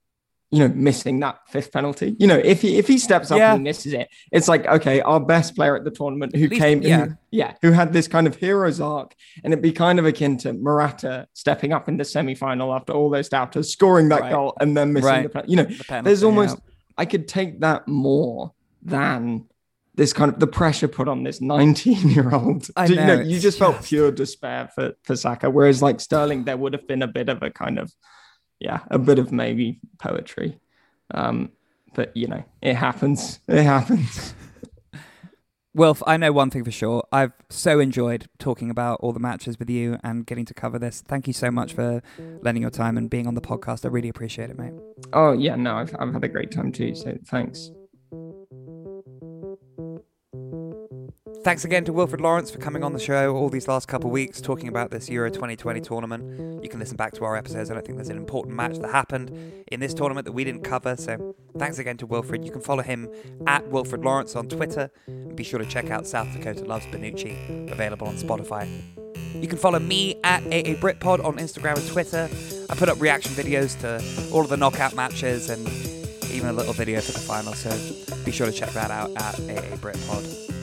you 0.51 0.61
know, 0.61 0.69
missing 0.75 1.21
that 1.21 1.41
fifth 1.49 1.73
penalty. 1.73 2.17
You 2.19 2.27
know, 2.27 2.37
if 2.39 2.63
he 2.63 2.79
if 2.79 2.87
he 2.89 2.99
steps 2.99 3.31
up 3.31 3.39
Yeah. 3.39 3.53
and 3.55 3.61
he 3.61 3.65
misses 3.65 3.93
it, 3.93 4.09
it's 4.33 4.49
like 4.49 4.67
okay, 4.67 5.01
our 5.03 5.21
best 5.21 5.55
player 5.57 5.77
at 5.77 5.85
the 5.85 5.91
tournament 5.91 6.35
who 6.35 6.49
least- 6.49 6.61
came, 6.61 6.83
yeah. 6.83 7.07
who, 7.07 7.15
yeah, 7.31 7.55
who 7.63 7.73
had 7.73 7.93
this 7.93 8.09
kind 8.09 8.27
of 8.27 8.37
hero's 8.37 8.81
arc, 8.81 9.15
and 9.45 9.53
it'd 9.53 9.63
be 9.63 9.73
kind 9.73 9.99
of 9.99 10.07
akin 10.07 10.37
to 10.39 10.53
Morata 10.53 11.27
stepping 11.35 11.73
up 11.73 11.89
in 11.89 11.97
the 11.99 12.05
semi-final 12.05 12.73
after 12.75 12.93
all 12.93 13.11
those 13.11 13.29
doubters, 13.29 13.71
scoring 13.73 14.09
that 14.11 14.23
Right. 14.23 14.33
goal, 14.33 14.55
and 14.61 14.77
then 14.77 14.93
missing 14.93 15.09
Right. 15.09 15.23
the 15.25 15.29
penalty. 15.29 15.51
You 15.51 15.57
know, 15.57 15.65
The 15.65 15.85
penalty, 15.85 16.05
there's 16.07 16.23
almost 16.23 16.57
yeah. 16.57 16.73
I 16.99 17.05
could 17.05 17.29
take 17.29 17.61
that 17.61 17.87
more 17.87 18.53
than 18.83 19.45
this 19.99 20.13
kind 20.13 20.33
of 20.33 20.39
the 20.39 20.47
pressure 20.47 20.87
put 20.87 21.09
on 21.09 21.25
this 21.25 21.41
19 21.41 22.11
year 22.11 22.33
old. 22.33 22.69
I 22.77 22.87
you 22.87 22.95
know, 22.95 23.17
know, 23.17 23.21
you 23.21 23.41
just 23.41 23.59
felt 23.59 23.83
pure 23.83 24.13
despair 24.13 24.71
for, 24.73 24.95
for 25.03 25.17
Saka. 25.17 25.51
Whereas 25.51 25.83
like 25.83 26.01
Sterling, 26.01 26.45
there 26.45 26.57
would 26.57 26.73
have 26.73 26.87
been 26.87 27.03
a 27.03 27.09
bit 27.09 27.29
of 27.29 27.43
a 27.43 27.51
kind 27.51 27.81
of, 27.81 27.93
yeah, 28.61 28.81
a 28.93 28.99
bit 28.99 29.19
of 29.19 29.33
maybe 29.33 29.81
poetry. 29.99 30.61
Um, 31.13 31.51
but 31.95 32.17
you 32.17 32.29
know, 32.29 32.45
it 32.63 32.75
happens. 32.75 33.41
It 33.49 33.65
happens. 33.65 34.35
Wilf, 35.75 36.03
I 36.07 36.17
know 36.17 36.33
one 36.33 36.51
thing 36.51 36.65
for 36.65 36.71
sure. 36.71 37.03
I've 37.13 37.33
so 37.51 37.81
enjoyed 37.81 38.29
talking 38.39 38.71
about 38.71 39.01
all 39.01 39.13
the 39.13 39.21
matches 39.21 39.59
with 39.59 39.69
you 39.69 39.99
and 40.05 40.25
getting 40.27 40.45
to 40.47 40.55
cover 40.55 40.79
this. 40.79 41.03
Thank 41.07 41.27
you 41.27 41.33
so 41.33 41.51
much 41.51 41.73
for 41.73 42.03
lending 42.41 42.63
your 42.63 42.71
time 42.71 42.97
and 42.97 43.11
being 43.11 43.27
on 43.27 43.35
the 43.35 43.41
podcast. 43.41 43.85
I 43.85 43.89
really 43.89 44.09
appreciate 44.09 44.49
it, 44.49 44.59
mate. 44.59 44.75
Oh 45.13 45.33
yeah, 45.33 45.57
no, 45.57 45.75
I've, 45.75 45.95
I've 45.99 46.13
had 46.13 46.23
a 46.23 46.29
great 46.29 46.53
time 46.53 46.71
too. 46.71 46.95
So 46.95 47.19
thanks. 47.27 47.73
Thanks 51.45 51.65
again 51.65 51.85
to 51.85 51.93
Wilfred 51.93 52.21
Lawrence 52.21 52.51
for 52.51 52.59
coming 52.59 52.83
on 52.83 52.93
the 52.93 52.99
show 52.99 53.37
all 53.37 53.49
these 53.49 53.69
last 53.69 53.87
couple 53.87 54.09
of 54.09 54.13
weeks 54.13 54.41
talking 54.41 54.67
about 54.67 54.91
this 54.91 55.09
Euro 55.09 55.31
2020 55.31 55.81
tournament. 55.81 56.63
You 56.65 56.69
can 56.69 56.81
listen 56.81 56.97
back 56.97 57.15
to 57.15 57.25
our 57.25 57.37
episodes. 57.37 57.71
I 57.71 57.75
don't 57.75 57.87
think 57.87 57.97
there's 57.97 58.09
an 58.09 58.17
important 58.17 58.57
match 58.57 58.77
that 58.79 58.91
happened 58.91 59.65
in 59.69 59.79
this 59.79 59.95
tournament 59.95 60.25
that 60.25 60.33
we 60.33 60.43
didn't 60.43 60.65
cover. 60.65 60.97
So 60.97 61.37
thanks 61.57 61.79
again 61.79 61.97
to 61.99 62.07
Wilfred. 62.07 62.45
You 62.45 62.51
can 62.51 62.61
follow 62.61 62.83
him 62.83 63.09
at 63.47 63.67
Wilfred 63.69 64.05
Lawrence 64.05 64.35
on 64.35 64.49
Twitter. 64.49 64.91
And 65.07 65.37
be 65.37 65.45
sure 65.45 65.61
to 65.61 65.65
check 65.65 65.91
out 65.91 66.09
South 66.09 66.31
Dakota 66.33 66.65
Loves 66.65 66.87
Bonucci, 66.87 67.71
available 67.71 68.09
on 68.09 68.17
Spotify. 68.17 68.69
You 69.41 69.47
can 69.47 69.59
follow 69.59 69.79
me 69.79 70.17
at 70.25 70.43
AA 70.47 70.75
Britpod 70.75 71.25
on 71.25 71.37
Instagram 71.37 71.77
and 71.77 71.89
Twitter. 71.89 72.29
I 72.69 72.75
put 72.75 72.89
up 72.89 73.01
reaction 73.01 73.33
videos 73.33 73.79
to 73.81 74.35
all 74.35 74.43
of 74.43 74.49
the 74.49 74.57
knockout 74.57 74.95
matches 74.97 75.51
and 75.51 75.67
even 76.33 76.51
a 76.51 76.53
little 76.53 76.73
video 76.73 77.01
for 77.01 77.13
the 77.13 77.21
final. 77.21 77.55
So 77.55 77.71
be 78.25 78.33
sure 78.33 78.47
to 78.47 78.53
check 78.53 78.71
that 78.71 78.91
out 78.91 79.11
at 79.17 79.35
AA 79.41 79.77
Britpod. 79.77 80.58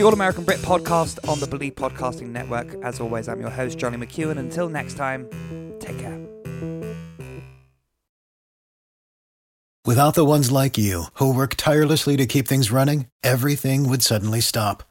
The 0.00 0.06
All 0.06 0.14
American 0.14 0.44
Brit 0.44 0.60
podcast 0.60 1.28
on 1.28 1.40
the 1.40 1.46
Believe 1.46 1.74
Podcasting 1.74 2.28
Network, 2.28 2.74
as 2.82 3.00
always, 3.00 3.28
I'm 3.28 3.38
your 3.38 3.50
host, 3.50 3.76
Johnny 3.76 3.98
McEwen. 3.98 4.38
Until 4.38 4.70
next 4.70 4.94
time, 4.94 5.28
take 5.78 5.98
care. 5.98 6.18
Without 9.84 10.14
the 10.14 10.24
ones 10.24 10.50
like 10.50 10.78
you, 10.78 11.04
who 11.16 11.34
work 11.34 11.54
tirelessly 11.54 12.16
to 12.16 12.24
keep 12.24 12.48
things 12.48 12.70
running, 12.70 13.08
everything 13.22 13.90
would 13.90 14.00
suddenly 14.02 14.40
stop. 14.40 14.84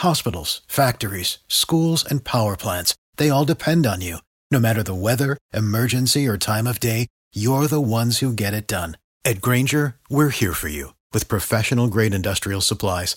Hospitals, 0.00 0.60
factories, 0.68 1.38
schools, 1.48 2.04
and 2.04 2.22
power 2.22 2.54
plants, 2.54 2.94
they 3.16 3.30
all 3.30 3.46
depend 3.46 3.86
on 3.86 4.02
you. 4.02 4.18
No 4.50 4.60
matter 4.60 4.82
the 4.82 4.94
weather, 4.94 5.38
emergency, 5.54 6.28
or 6.28 6.36
time 6.36 6.66
of 6.66 6.80
day, 6.80 7.06
you're 7.32 7.66
the 7.66 7.80
ones 7.80 8.18
who 8.18 8.34
get 8.34 8.52
it 8.52 8.66
done. 8.66 8.98
At 9.24 9.40
Grainger, 9.40 9.96
we're 10.10 10.28
here 10.28 10.52
for 10.52 10.68
you 10.68 10.92
with 11.14 11.28
professional 11.28 11.88
grade 11.88 12.12
industrial 12.12 12.60
supplies. 12.60 13.16